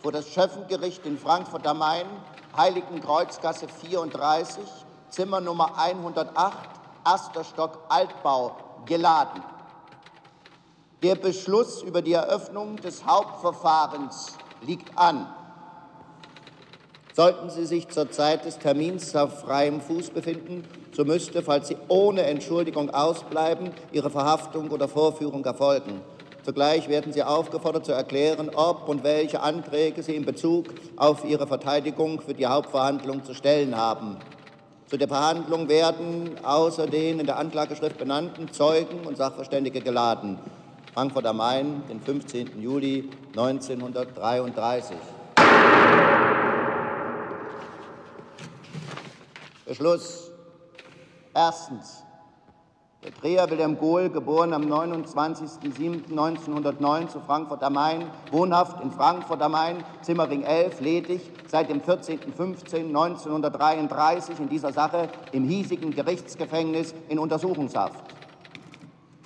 vor 0.02 0.12
das 0.12 0.28
Schöffengericht 0.30 1.06
in 1.06 1.18
Frankfurt 1.18 1.68
am 1.68 1.80
Main, 1.80 2.06
Heiligenkreuzgasse 2.56 3.68
34, 3.68 4.64
Zimmer 5.10 5.42
Nummer 5.42 5.78
108, 5.78 6.58
erster 7.06 7.44
Stock 7.44 7.80
Altbau, 7.90 8.56
geladen. 8.86 9.44
Der 11.04 11.16
Beschluss 11.16 11.82
über 11.82 12.02
die 12.02 12.14
Eröffnung 12.14 12.78
des 12.78 13.06
Hauptverfahrens 13.06 14.38
liegt 14.66 14.98
an. 14.98 15.28
Sollten 17.14 17.50
Sie 17.50 17.66
sich 17.66 17.90
zur 17.90 18.12
Zeit 18.12 18.46
des 18.46 18.60
Termins 18.60 19.16
auf 19.16 19.42
freiem 19.42 19.82
Fuß 19.82 20.12
befinden, 20.12 20.64
so 20.94 21.04
müsste, 21.04 21.42
falls 21.42 21.68
Sie 21.68 21.78
ohne 21.88 22.24
Entschuldigung 22.24 22.90
ausbleiben, 22.92 23.72
Ihre 23.92 24.10
Verhaftung 24.10 24.70
oder 24.70 24.88
Vorführung 24.88 25.44
erfolgen. 25.44 26.02
Zugleich 26.44 26.88
werden 26.88 27.12
Sie 27.12 27.22
aufgefordert 27.22 27.86
zu 27.86 27.92
erklären, 27.92 28.50
ob 28.56 28.88
und 28.88 29.04
welche 29.04 29.42
Anträge 29.42 30.02
Sie 30.02 30.16
in 30.16 30.26
Bezug 30.26 30.68
auf 30.96 31.26
Ihre 31.26 31.46
Verteidigung 31.46 32.22
für 32.22 32.34
die 32.34 32.48
Hauptverhandlung 32.48 33.24
zu 33.24 33.34
stellen 33.34 33.76
haben. 33.76 34.18
Zu 34.88 34.98
der 34.98 35.08
Verhandlung 35.08 35.70
werden 35.70 36.44
außer 36.44 36.88
den 36.88 37.20
in 37.20 37.26
der 37.26 37.38
Anklageschrift 37.38 37.98
benannten 37.98 38.52
Zeugen 38.52 39.06
und 39.06 39.18
Sachverständige 39.18 39.82
geladen. 39.82 40.40
Frankfurt 40.94 41.26
am 41.26 41.38
Main, 41.38 41.84
den 41.88 42.02
15. 42.02 42.62
Juli 42.62 43.10
1933. 43.36 44.98
Beschluss. 49.66 50.32
Erstens. 51.34 52.04
Der 53.02 53.12
Dreher 53.12 53.50
Wilhelm 53.50 53.78
Gohl, 53.78 54.10
geboren 54.10 54.52
am 54.52 54.64
29.07.1909 54.64 57.08
zu 57.08 57.22
Frankfurt 57.22 57.64
am 57.64 57.72
Main, 57.74 58.12
wohnhaft 58.30 58.84
in 58.84 58.92
Frankfurt 58.92 59.42
am 59.42 59.54
Main, 59.54 59.78
Zimmering 60.02 60.44
11, 60.44 60.82
ledig, 60.82 61.22
seit 61.48 61.70
dem 61.70 61.80
14.15.1933 61.80 64.40
in 64.40 64.50
dieser 64.50 64.74
Sache 64.74 65.08
im 65.32 65.46
hiesigen 65.46 65.96
Gerichtsgefängnis 65.96 66.94
in 67.08 67.20
Untersuchungshaft. 67.20 68.04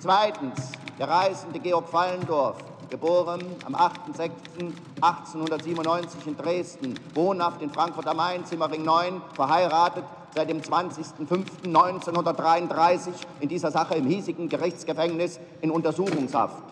Zweitens. 0.04 0.72
Der 0.98 1.08
Reisende 1.08 1.58
Georg 1.60 1.88
Fallendorf, 1.88 2.58
geboren 2.90 3.40
am 3.64 3.74
8.06.1897 3.74 6.26
in 6.26 6.36
Dresden, 6.36 7.00
wohnhaft 7.14 7.62
in 7.62 7.70
Frankfurt 7.70 8.06
am 8.06 8.18
Main, 8.18 8.44
Zimmering 8.44 8.84
9, 8.84 9.22
verheiratet, 9.34 10.04
seit 10.34 10.50
dem 10.50 10.60
20.05.1933 10.60 13.12
in 13.40 13.48
dieser 13.48 13.70
Sache 13.70 13.94
im 13.94 14.06
hiesigen 14.06 14.50
Gerichtsgefängnis 14.50 15.40
in 15.62 15.70
Untersuchungshaft. 15.70 16.62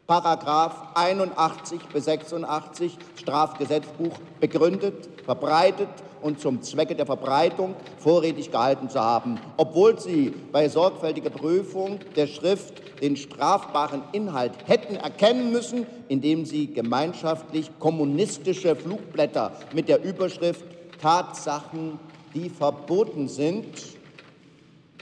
Paragraph 0.09 0.89
81 0.95 1.81
bis 1.93 2.07
86 2.07 2.97
Strafgesetzbuch 3.17 4.19
begründet, 4.41 5.07
verbreitet 5.27 5.91
und 6.23 6.41
zum 6.41 6.63
Zwecke 6.63 6.95
der 6.95 7.07
Verbreitung 7.07 7.75
vorrätig 7.99 8.51
gehalten 8.51 8.89
zu 8.89 9.01
haben, 9.01 9.39
obwohl 9.57 9.99
sie 9.99 10.35
bei 10.53 10.69
sorgfältiger 10.69 11.31
Prüfung 11.31 11.99
der 12.17 12.27
Schrift 12.27 12.83
den 13.01 13.17
strafbaren 13.17 14.03
Inhalt 14.13 14.53
hätten 14.67 14.97
erkennen 14.97 15.53
müssen, 15.53 15.87
indem 16.09 16.45
sie 16.45 16.73
gemeinschaftlich 16.73 17.71
kommunistische 17.79 18.75
Flugblätter 18.75 19.53
mit 19.73 19.89
der 19.89 20.03
Überschrift 20.03 20.65
Tatsachen, 21.01 21.99
die 22.35 22.51
verboten 22.51 23.29
sind, 23.29 23.67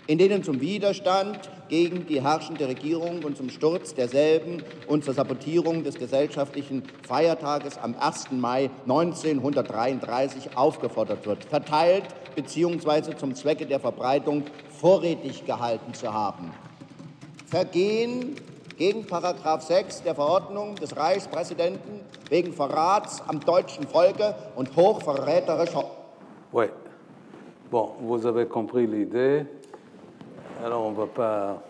in 0.06 0.18
denen 0.18 0.42
zum 0.44 0.60
Widerstand 0.60 1.50
gegen 1.68 2.06
die 2.06 2.22
herrschende 2.22 2.68
Regierung 2.68 3.22
und 3.24 3.36
zum 3.36 3.50
Sturz 3.50 3.94
derselben 3.94 4.62
und 4.86 5.04
zur 5.04 5.14
Sabotierung 5.14 5.84
des 5.84 5.96
gesellschaftlichen 5.96 6.82
Feiertages 7.06 7.78
am 7.78 7.94
1. 7.98 8.32
Mai 8.32 8.70
1933 8.82 10.56
aufgefordert 10.56 11.26
wird, 11.26 11.44
verteilt 11.44 12.04
bzw. 12.34 13.16
zum 13.16 13.34
Zwecke 13.34 13.66
der 13.66 13.80
Verbreitung 13.80 14.44
vorrätig 14.68 15.44
gehalten 15.44 15.94
zu 15.94 16.12
haben. 16.12 16.52
Vergehen 17.46 18.36
gegen 18.76 19.06
Paragraph 19.06 19.62
6 19.62 20.02
der 20.02 20.14
Verordnung 20.14 20.74
des 20.76 20.96
Reichspräsidenten 20.96 22.00
wegen 22.28 22.52
Verrats 22.52 23.22
am 23.26 23.40
deutschen 23.40 23.86
Volke 23.86 24.34
und 24.54 24.74
hochverräterischer. 24.76 25.84
Oui. 26.52 26.66
Bon, 27.70 27.90
vous 28.00 28.24
avez 28.26 28.46
compris 28.46 28.86
l'idée. 28.86 29.46
Alors, 30.66 30.84
on 30.84 30.90
ne 30.90 30.96
va 30.96 31.06
pas 31.06 31.62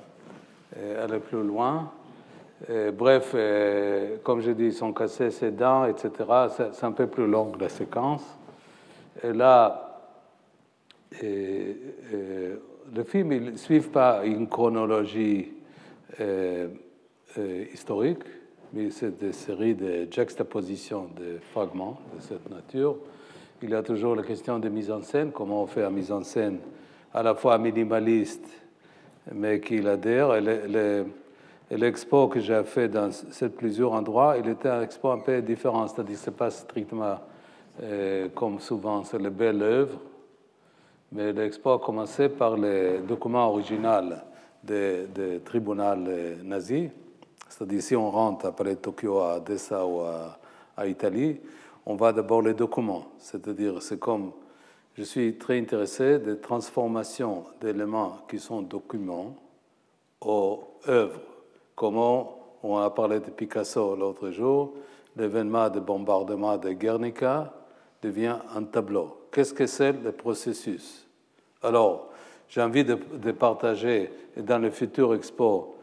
euh, 0.78 1.04
aller 1.04 1.18
plus 1.18 1.42
loin. 1.42 1.92
Euh, 2.70 2.90
bref, 2.92 3.32
euh, 3.34 4.16
comme 4.22 4.40
je 4.40 4.52
dis, 4.52 4.68
ils 4.68 4.72
sont 4.72 4.94
cassés 4.94 5.30
ses 5.30 5.50
dents, 5.50 5.84
etc. 5.84 6.10
C'est 6.72 6.86
un 6.86 6.92
peu 6.92 7.06
plus 7.06 7.26
long 7.26 7.52
la 7.60 7.68
séquence. 7.68 8.24
Là, 9.22 10.00
le 11.20 13.04
film 13.04 13.38
ne 13.38 13.56
suit 13.58 13.80
pas 13.80 14.24
une 14.24 14.48
chronologie 14.48 15.52
historique, 17.74 18.24
mais 18.72 18.88
c'est 18.88 19.18
des 19.18 19.32
séries 19.32 19.74
de 19.74 20.08
juxtapositions 20.10 21.10
de 21.14 21.36
fragments 21.52 22.00
de 22.16 22.22
cette 22.22 22.48
nature. 22.48 22.96
Il 23.60 23.68
y 23.68 23.74
a 23.74 23.82
toujours 23.82 24.16
la 24.16 24.22
question 24.22 24.58
de 24.58 24.70
mise 24.70 24.90
en 24.90 25.02
scène, 25.02 25.32
comment 25.32 25.64
on 25.64 25.66
fait 25.66 25.84
une 25.84 25.90
mise 25.90 26.10
en 26.10 26.22
scène 26.22 26.60
à 27.12 27.22
la 27.22 27.34
fois 27.34 27.58
minimaliste 27.58 28.65
mais 29.32 29.60
qu'il 29.60 29.88
adhère. 29.88 30.34
Et 30.36 31.76
l'expo 31.76 32.28
que 32.28 32.40
j'ai 32.40 32.62
fait 32.64 32.88
dans 32.88 33.10
plusieurs 33.56 33.92
endroits, 33.92 34.36
il 34.38 34.48
était 34.48 34.68
un 34.68 34.82
expo 34.82 35.10
un 35.10 35.18
peu 35.18 35.42
différent, 35.42 35.86
c'est-à-dire 35.88 36.18
ce 36.18 36.30
n'est 36.30 36.36
pas 36.36 36.50
strictement 36.50 37.18
euh, 37.82 38.28
comme 38.34 38.60
souvent, 38.60 39.04
c'est 39.04 39.18
les 39.18 39.30
belles 39.30 39.62
œuvres, 39.62 39.98
mais 41.12 41.32
l'expo 41.32 41.72
a 41.72 41.78
commencé 41.78 42.28
par 42.28 42.56
les 42.56 42.98
documents 42.98 43.48
originaux 43.48 44.14
des 44.62 45.06
de 45.06 45.38
tribunal 45.44 46.38
nazi, 46.42 46.88
c'est-à-dire 47.48 47.82
si 47.82 47.94
on 47.96 48.10
rentre 48.10 48.46
après 48.46 48.76
Tokyo 48.76 49.20
à 49.20 49.40
Dessa 49.40 49.84
ou 49.84 50.00
à, 50.00 50.38
à 50.76 50.86
Italie, 50.86 51.38
on 51.84 51.96
va 51.96 52.12
d'abord 52.12 52.42
les 52.42 52.54
documents, 52.54 53.06
c'est-à-dire 53.18 53.82
c'est 53.82 53.98
comme 53.98 54.32
je 54.96 55.02
suis 55.02 55.36
très 55.36 55.58
intéressé 55.58 56.18
des 56.18 56.38
transformations 56.38 57.44
d'éléments 57.60 58.18
qui 58.28 58.38
sont 58.38 58.62
documents 58.62 59.36
aux 60.20 60.62
œuvres. 60.88 61.20
Comment 61.74 62.38
on 62.62 62.78
a 62.78 62.88
parlé 62.88 63.20
de 63.20 63.30
Picasso 63.30 63.94
l'autre 63.94 64.30
jour, 64.30 64.72
l'événement 65.16 65.68
de 65.68 65.80
bombardement 65.80 66.56
de 66.56 66.70
Guernica 66.72 67.52
devient 68.02 68.36
un 68.54 68.62
tableau. 68.64 69.18
Qu'est-ce 69.30 69.52
que 69.52 69.66
c'est 69.66 69.92
le 69.92 70.12
processus? 70.12 71.06
Alors, 71.62 72.08
j'ai 72.48 72.62
envie 72.62 72.84
de, 72.84 72.94
partager 73.32 74.10
dans 74.36 74.58
le 74.58 74.70
futur 74.70 75.14
expo 75.14 75.76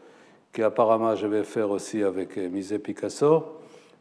qu'apparemment 0.52 1.14
je 1.14 1.26
vais 1.26 1.44
faire 1.44 1.70
aussi 1.70 2.02
avec 2.02 2.36
Musée 2.36 2.78
Picasso, 2.78 3.44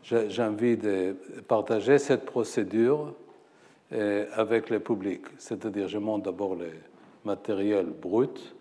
j'ai 0.03 0.43
envie 0.43 0.77
de 0.77 1.15
partager 1.47 1.99
cette 1.99 2.25
procédure 2.25 3.13
avec 4.35 4.69
le 4.69 4.79
public. 4.79 5.21
C'est-à-dire, 5.37 5.87
je 5.87 5.97
montre 5.97 6.25
d'abord 6.25 6.55
le 6.55 6.71
matériel 7.23 7.85
brut. 7.85 8.55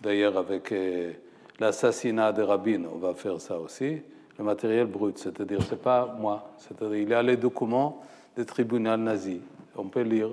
D'ailleurs, 0.00 0.36
avec 0.36 0.70
euh, 0.72 1.12
l'assassinat 1.58 2.32
de 2.32 2.42
Rabin, 2.42 2.82
on 2.92 2.98
va 2.98 3.14
faire 3.14 3.40
ça 3.40 3.58
aussi. 3.58 4.00
Le 4.38 4.44
matériel 4.44 4.86
brut, 4.86 5.18
c'est-à-dire, 5.18 5.58
c'est 5.68 5.82
pas 5.82 6.16
moi. 6.18 6.52
C'est-à-dire, 6.58 6.96
il 6.96 7.08
y 7.08 7.14
a 7.14 7.22
les 7.22 7.36
documents 7.36 8.02
du 8.36 8.44
tribunal 8.44 9.00
nazi. 9.00 9.40
On 9.76 9.88
peut 9.88 10.02
lire. 10.02 10.30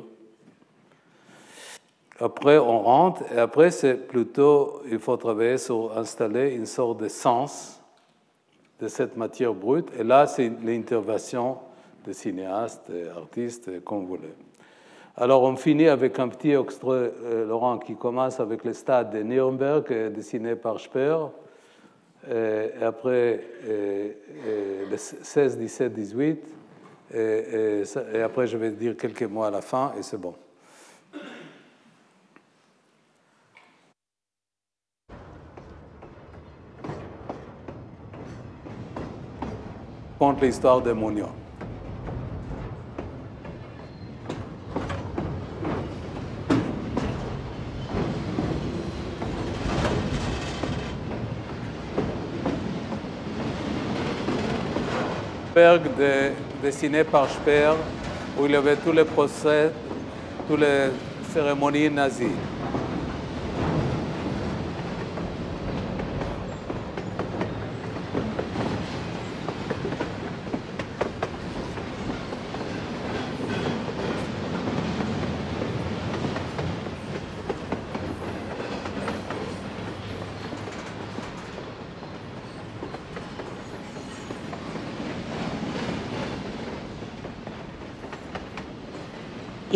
Après, 2.20 2.58
on 2.58 2.80
rentre, 2.80 3.24
et 3.34 3.40
après, 3.40 3.72
c'est 3.72 3.96
plutôt, 3.96 4.82
il 4.90 5.00
faut 5.00 5.18
travailler 5.18 5.58
sur 5.58 5.98
installer 5.98 6.56
une 6.56 6.66
sorte 6.66 7.02
de 7.02 7.08
sens 7.08 7.82
de 8.80 8.88
cette 8.88 9.18
matière 9.18 9.54
brute. 9.54 9.90
Et 9.98 10.04
là, 10.04 10.28
c'est 10.28 10.52
l'intervention 10.64 11.58
de 12.06 12.14
cinéastes, 12.14 12.92
artistes, 13.16 13.84
comme 13.84 14.06
vous. 14.06 14.18
Alors 15.18 15.44
on 15.44 15.56
finit 15.56 15.88
avec 15.88 16.20
un 16.20 16.28
petit 16.28 16.52
extrait, 16.52 17.12
euh, 17.24 17.48
Laurent, 17.48 17.78
qui 17.78 17.96
commence 17.96 18.40
avec 18.40 18.66
le 18.66 18.74
stade 18.74 19.12
de 19.12 19.24
Nuremberg, 19.24 19.86
euh, 19.92 20.10
dessiné 20.10 20.56
par 20.56 20.80
Speer. 20.80 21.18
Et 22.28 22.84
après, 22.84 23.40
le 23.68 24.98
16, 24.98 25.60
17, 25.60 25.94
18. 25.94 26.40
Et, 27.14 27.84
après, 28.24 28.48
je 28.48 28.58
vais 28.58 28.72
dire 28.72 28.98
quelques 28.98 29.22
mots 29.22 29.44
à 29.44 29.52
la 29.52 29.62
fin, 29.62 29.94
et 29.96 30.02
c'est 30.02 30.18
bon. 30.18 30.34
Conte 40.18 40.42
l'histoire 40.42 40.82
de 40.82 40.94
Mounion. 40.94 41.45
De, 55.56 56.32
dessiné 56.62 57.06
par 57.06 57.30
Speer, 57.30 57.72
où 58.38 58.46
il 58.46 58.52
y 58.52 58.56
avait 58.56 58.76
tous 58.76 58.92
les 58.92 59.06
procès, 59.06 59.72
toutes 60.50 60.60
les 60.60 60.90
cérémonies 61.34 61.90
nazies. 61.90 62.26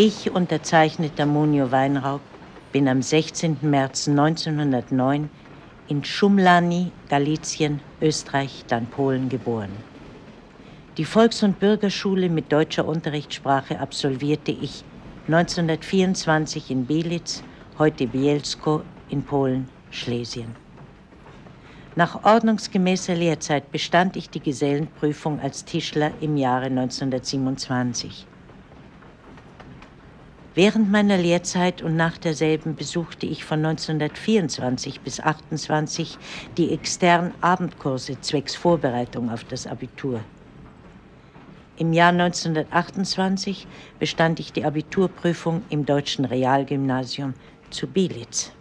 Ich, 0.01 0.31
unterzeichneter 0.31 1.25
Munio 1.25 1.73
Weinraub, 1.73 2.21
bin 2.71 2.87
am 2.87 3.01
16. 3.01 3.57
März 3.63 4.07
1909 4.07 5.29
in 5.89 6.05
Schumlani, 6.05 6.93
Galizien, 7.09 7.81
Österreich, 8.01 8.63
dann 8.69 8.85
Polen 8.85 9.27
geboren. 9.27 9.73
Die 10.95 11.03
Volks- 11.03 11.43
und 11.43 11.59
Bürgerschule 11.59 12.29
mit 12.29 12.49
deutscher 12.49 12.87
Unterrichtssprache 12.87 13.77
absolvierte 13.77 14.51
ich 14.51 14.85
1924 15.27 16.71
in 16.71 16.85
Belitz, 16.85 17.43
heute 17.77 18.07
Bielsko 18.07 18.83
in 19.09 19.21
Polen, 19.23 19.67
Schlesien. 19.91 20.55
Nach 21.97 22.23
ordnungsgemäßer 22.23 23.15
Lehrzeit 23.15 23.69
bestand 23.69 24.15
ich 24.15 24.29
die 24.29 24.39
Gesellenprüfung 24.39 25.41
als 25.41 25.65
Tischler 25.65 26.13
im 26.21 26.37
Jahre 26.37 26.67
1927. 26.67 28.25
Während 30.55 30.91
meiner 30.91 31.17
Lehrzeit 31.17 31.83
und 31.83 31.95
nach 31.95 32.17
derselben 32.17 32.75
besuchte 32.75 33.27
ich 33.27 33.45
von 33.45 33.63
1924 33.63 35.01
bis 35.01 35.19
1928 35.19 36.17
die 36.57 36.71
externen 36.71 37.33
Abendkurse 37.41 38.19
zwecks 38.19 38.55
Vorbereitung 38.55 39.29
auf 39.29 39.43
das 39.43 39.67
Abitur. 39.67 40.21
Im 41.77 41.93
Jahr 41.93 42.11
1928 42.11 43.67
bestand 43.99 44.39
ich 44.39 44.51
die 44.51 44.65
Abiturprüfung 44.65 45.63
im 45.69 45.85
Deutschen 45.85 46.25
Realgymnasium 46.25 47.35
zu 47.69 47.87
Bielitz. 47.87 48.51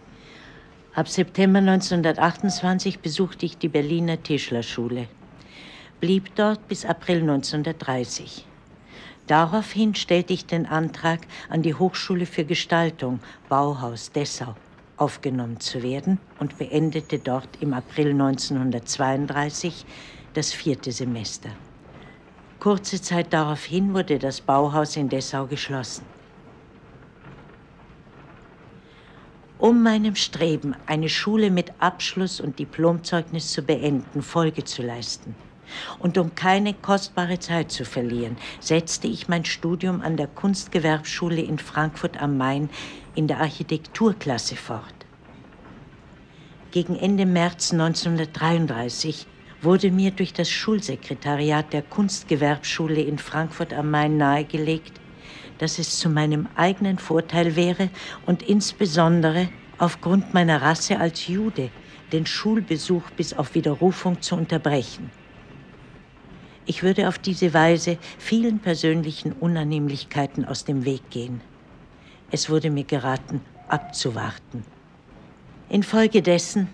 Ab 0.93 1.09
September 1.09 1.59
1928 1.59 2.99
besuchte 2.99 3.45
ich 3.45 3.57
die 3.57 3.67
Berliner 3.67 4.21
Tischlerschule, 4.21 5.07
blieb 5.99 6.35
dort 6.35 6.67
bis 6.67 6.85
April 6.85 7.21
1930. 7.21 8.48
Daraufhin 9.29 9.93
stellte 9.93 10.33
ich 10.33 10.47
den 10.47 10.65
Antrag, 10.65 11.27
an 11.49 11.61
die 11.61 11.75
Hochschule 11.75 12.25
für 12.25 12.45
Gestaltung, 12.45 13.21
Bauhaus 13.47 14.11
Dessau, 14.11 14.57
aufgenommen 14.97 15.59
zu 15.59 15.83
werden 15.83 16.19
und 16.39 16.57
beendete 16.57 17.19
dort 17.19 17.55
im 17.61 17.75
April 17.75 18.09
1932 18.13 19.85
das 20.33 20.51
vierte 20.51 20.91
Semester. 20.91 21.59
Kurze 22.57 23.03
Zeit 23.03 23.31
daraufhin 23.31 23.93
wurde 23.93 24.17
das 24.17 24.41
Bauhaus 24.41 24.97
in 24.97 25.09
Dessau 25.09 25.45
geschlossen. 25.45 26.07
Um 29.57 29.83
meinem 29.83 30.15
Streben, 30.15 30.75
eine 30.87 31.07
Schule 31.07 31.51
mit 31.51 31.79
Abschluss 31.79 32.41
und 32.41 32.57
Diplomzeugnis 32.57 33.51
zu 33.51 33.61
beenden, 33.61 34.23
Folge 34.23 34.63
zu 34.63 34.81
leisten– 34.81 35.37
und 35.99 36.17
um 36.17 36.35
keine 36.35 36.73
kostbare 36.73 37.39
Zeit 37.39 37.71
zu 37.71 37.85
verlieren, 37.85 38.37
setzte 38.59 39.07
ich 39.07 39.27
mein 39.27 39.45
Studium 39.45 40.01
an 40.01 40.17
der 40.17 40.27
Kunstgewerbschule 40.27 41.41
in 41.41 41.59
Frankfurt 41.59 42.21
am 42.21 42.37
Main 42.37 42.69
in 43.15 43.27
der 43.27 43.39
Architekturklasse 43.39 44.55
fort. 44.55 44.93
Gegen 46.71 46.95
Ende 46.95 47.25
März 47.25 47.73
1933 47.73 49.25
wurde 49.61 49.91
mir 49.91 50.11
durch 50.11 50.33
das 50.33 50.49
Schulsekretariat 50.49 51.73
der 51.73 51.81
Kunstgewerbschule 51.81 53.01
in 53.01 53.17
Frankfurt 53.17 53.73
am 53.73 53.91
Main 53.91 54.17
nahegelegt, 54.17 54.99
dass 55.57 55.79
es 55.79 55.99
zu 55.99 56.09
meinem 56.09 56.47
eigenen 56.55 56.97
Vorteil 56.97 57.55
wäre 57.55 57.89
und 58.25 58.43
insbesondere 58.43 59.49
aufgrund 59.77 60.33
meiner 60.33 60.61
Rasse 60.61 60.99
als 60.99 61.27
Jude 61.27 61.71
den 62.11 62.25
Schulbesuch 62.25 63.09
bis 63.11 63.33
auf 63.33 63.55
Widerrufung 63.55 64.21
zu 64.21 64.35
unterbrechen. 64.35 65.11
Ich 66.69 66.83
würde 66.83 67.07
auf 67.07 67.17
diese 67.17 67.55
Weise 67.55 67.97
vielen 68.19 68.59
persönlichen 68.59 69.31
Unannehmlichkeiten 69.31 70.45
aus 70.45 70.65
dem 70.65 70.85
Weg 70.85 71.09
gehen. 71.09 71.41
Es 72.29 72.47
wurde 72.47 72.69
mir 72.69 72.83
geraten, 72.83 73.41
abzuwarten. 73.67 74.63
Infolgedessen 75.67 76.69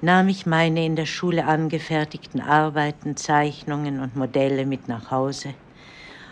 nahm 0.00 0.28
ich 0.28 0.46
meine 0.46 0.84
in 0.84 0.96
der 0.96 1.06
Schule 1.06 1.46
angefertigten 1.46 2.40
Arbeiten, 2.40 3.16
Zeichnungen 3.16 4.00
und 4.00 4.16
Modelle 4.16 4.66
mit 4.66 4.88
nach 4.88 5.12
Hause. 5.12 5.54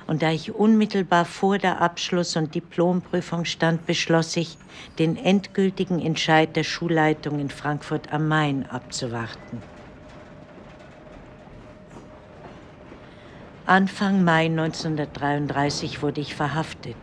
Und 0.08 0.22
da 0.22 0.32
ich 0.32 0.56
unmittelbar 0.56 1.24
vor 1.24 1.56
der 1.58 1.80
Abschluss- 1.80 2.34
und 2.34 2.56
Diplomprüfung 2.56 3.44
stand, 3.44 3.86
beschloss 3.86 4.36
ich, 4.36 4.58
den 4.98 5.16
endgültigen 5.16 6.00
Entscheid 6.00 6.56
der 6.56 6.64
Schulleitung 6.64 7.38
in 7.38 7.50
Frankfurt 7.50 8.12
am 8.12 8.26
Main 8.26 8.66
abzuwarten. 8.68 9.62
Anfang 13.68 14.24
Mai 14.24 14.46
1933 14.46 16.00
wurde 16.00 16.22
ich 16.22 16.34
verhaftet, 16.34 16.96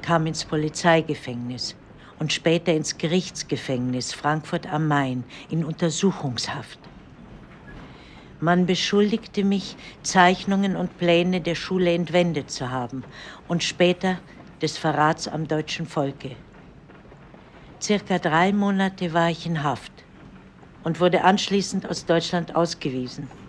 kam 0.00 0.26
ins 0.26 0.42
Polizeigefängnis 0.46 1.76
und 2.18 2.32
später 2.32 2.72
ins 2.72 2.96
Gerichtsgefängnis 2.96 4.14
Frankfurt 4.14 4.72
am 4.72 4.88
Main 4.88 5.22
in 5.50 5.66
Untersuchungshaft. 5.66 6.78
Man 8.40 8.64
beschuldigte 8.64 9.44
mich, 9.44 9.76
Zeichnungen 10.02 10.76
und 10.76 10.96
Pläne 10.96 11.42
der 11.42 11.56
Schule 11.56 11.92
entwendet 11.92 12.50
zu 12.50 12.70
haben 12.70 13.04
und 13.46 13.62
später 13.62 14.18
des 14.62 14.78
Verrats 14.78 15.28
am 15.28 15.46
deutschen 15.46 15.84
Volke. 15.84 16.36
Circa 17.82 18.18
drei 18.18 18.54
Monate 18.54 19.12
war 19.12 19.28
ich 19.28 19.44
in 19.44 19.62
Haft 19.62 19.92
und 20.84 21.00
wurde 21.00 21.22
anschließend 21.22 21.86
aus 21.86 22.06
Deutschland 22.06 22.56
ausgewiesen. 22.56 23.41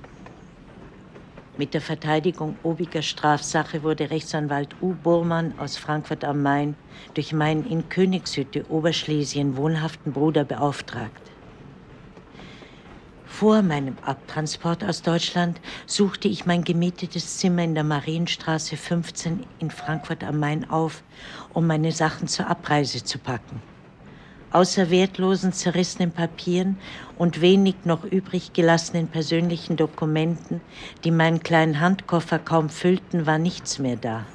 Mit 1.56 1.76
der 1.76 1.82
Verteidigung 1.82 2.58
obiger 2.64 3.04
Strafsache 3.04 3.84
wurde 3.84 4.10
Rechtsanwalt 4.10 4.76
U. 4.82 4.96
Burmann 4.96 5.54
aus 5.60 5.78
Frankfurt 5.78 6.24
am 6.24 6.42
Main 6.42 6.76
durch 7.14 7.32
meinen 7.32 7.70
in 7.70 7.90
Königshütte, 7.90 8.66
Oberschlesien 8.72 9.56
wohnhaften 9.56 10.14
Bruder 10.14 10.46
beauftragt. 10.46 11.22
Vor 13.28 13.62
meinem 13.62 13.98
Abtransport 14.02 14.84
aus 14.84 15.04
Deutschland 15.04 15.62
suchte 15.86 16.28
ich 16.28 16.48
mein 16.48 16.64
gemietetes 16.64 17.38
Zimmer 17.38 17.64
in 17.64 17.76
der 17.76 17.84
Marienstraße 17.84 18.76
15 18.76 19.46
in 19.60 19.70
Frankfurt 19.70 20.24
am 20.24 20.40
Main 20.40 20.68
auf, 20.72 21.04
um 21.54 21.68
meine 21.68 21.92
Sachen 21.92 22.28
zur 22.28 22.48
Abreise 22.48 23.04
zu 23.04 23.20
packen. 23.20 23.62
Außer 24.54 24.92
wertlosen, 24.92 25.52
zerrissenen 25.52 26.14
Papieren 26.14 26.80
und 27.16 27.42
wenig 27.42 27.86
noch 27.86 28.04
übrig 28.06 28.54
gelassenen 28.54 29.10
persönlichen 29.10 29.78
Dokumenten, 29.78 30.62
die 31.04 31.10
meinen 31.12 31.40
kleinen 31.40 31.80
Handkoffer 31.80 32.38
kaum 32.38 32.70
füllten, 32.70 33.26
war 33.26 33.40
nichts 33.40 33.80
mehr 33.80 33.98
da. 33.98 34.30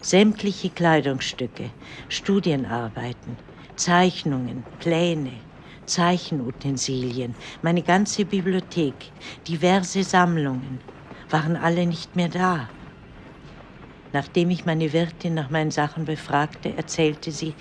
Sämtliche 0.00 0.70
Kleidungsstücke, 0.70 1.74
Studienarbeiten, 2.08 3.40
Zeichnungen, 3.76 4.64
Pläne, 4.78 5.44
Zeichenutensilien, 5.84 7.36
meine 7.60 7.82
ganze 7.82 8.24
Bibliothek, 8.24 9.12
diverse 9.46 10.02
Sammlungen 10.02 10.82
waren 11.28 11.56
alle 11.56 11.86
nicht 11.86 12.16
mehr 12.16 12.30
da. 12.30 12.70
Nachdem 14.12 14.50
ich 14.50 14.64
meine 14.66 14.92
Wirtin 14.92 15.34
nach 15.34 15.50
meinen 15.50 15.70
Sachen 15.70 16.04
befragte, 16.04 16.74
erzählte 16.76 17.32
sie, 17.32 17.56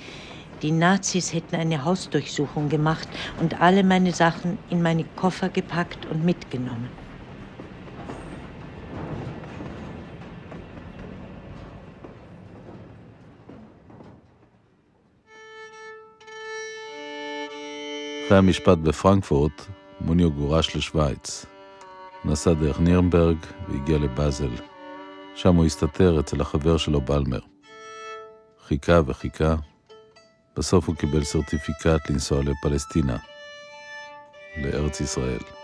die 0.62 0.72
Nazis 0.72 1.32
hätten 1.32 1.56
eine 1.56 1.84
Hausdurchsuchung 1.84 2.68
gemacht 2.68 3.08
und 3.40 3.60
alle 3.60 3.84
meine 3.84 4.12
Sachen 4.12 4.58
in 4.70 4.82
meine 4.82 5.04
Koffer 5.16 5.48
gepackt 5.48 6.06
und 6.06 6.24
mitgenommen. 6.24 6.90
אחרי 18.26 18.38
המשפט 18.38 18.78
בפרנקפורט, 18.78 19.66
מוניו 20.00 20.32
גורש 20.32 20.76
לשוויץ. 20.76 21.46
נסע 22.24 22.52
דרך 22.52 22.80
נירנברג 22.80 23.36
והגיע 23.68 23.98
לבאזל. 23.98 24.50
שם 25.34 25.54
הוא 25.54 25.64
הסתתר 25.64 26.20
אצל 26.20 26.40
החבר 26.40 26.76
שלו 26.76 27.00
בלמר. 27.00 27.38
חיכה 28.66 29.00
וחיכה, 29.06 29.54
בסוף 30.57 30.87
הוא 30.87 30.95
קיבל 30.95 31.23
סרטיפיקט 31.23 32.09
לנסוע 32.09 32.41
לפלסטינה, 32.43 33.17
לארץ 34.57 35.01
ישראל. 35.01 35.60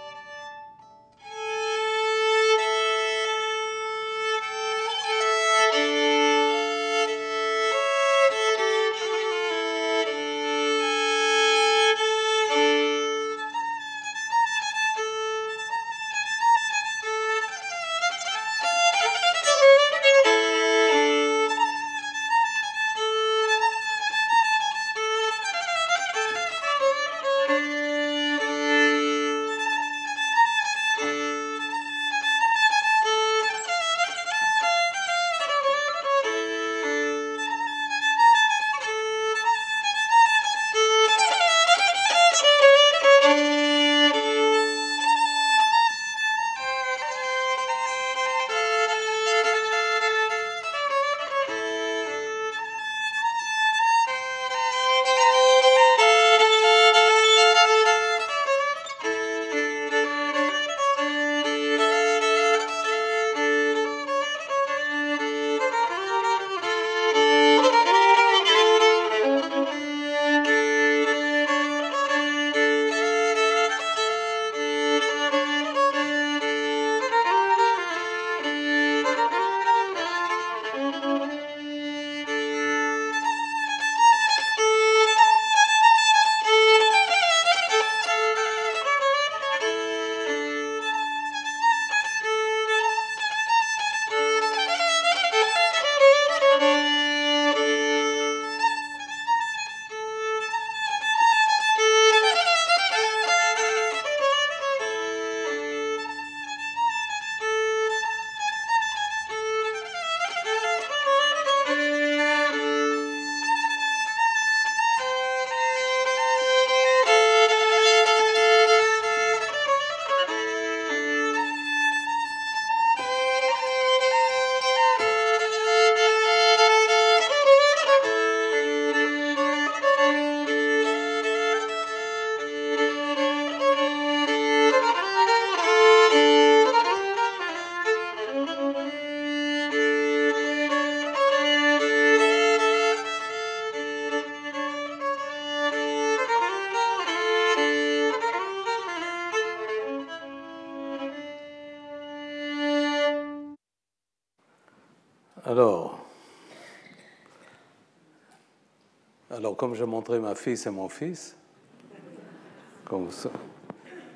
Comme 159.57 159.73
je 159.73 159.83
montrais 159.83 160.19
ma 160.19 160.35
fille, 160.35 160.55
c'est 160.55 160.71
mon 160.71 160.87
fils, 160.87 161.35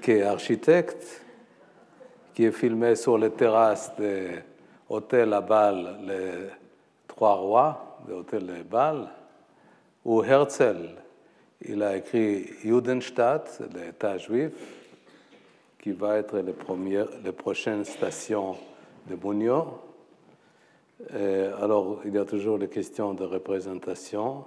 qui 0.02 0.12
est 0.12 0.22
architecte, 0.22 1.26
qui 2.34 2.46
est 2.46 2.52
filmé 2.52 2.96
sur 2.96 3.18
les 3.18 3.32
terrasses 3.32 3.92
de 3.98 4.30
l'hôtel 4.90 5.34
à 5.34 5.42
Bâle, 5.42 5.98
les 6.06 6.50
Trois 7.08 7.34
Rois, 7.34 7.98
de 8.08 8.14
l'hôtel 8.14 8.46
de 8.46 8.64
Bâle, 8.64 9.10
où 10.06 10.24
Herzl, 10.24 10.90
il 11.68 11.82
a 11.84 11.98
écrit 11.98 12.46
Judenstadt, 12.64 13.62
l'État 13.74 14.18
juif, 14.18 14.54
qui 15.80 15.92
va 15.92 16.18
être 16.18 16.38
les, 16.38 16.54
premières, 16.54 17.10
les 17.24 17.32
prochaines 17.32 17.84
stations 17.84 18.56
de 19.08 19.16
Bugno. 19.16 19.82
alors, 21.12 22.02
il 22.06 22.14
y 22.14 22.18
a 22.20 22.26
toujours 22.26 22.60
les 22.60 22.70
questions 22.70 23.16
de 23.16 23.24
représentation, 23.24 24.46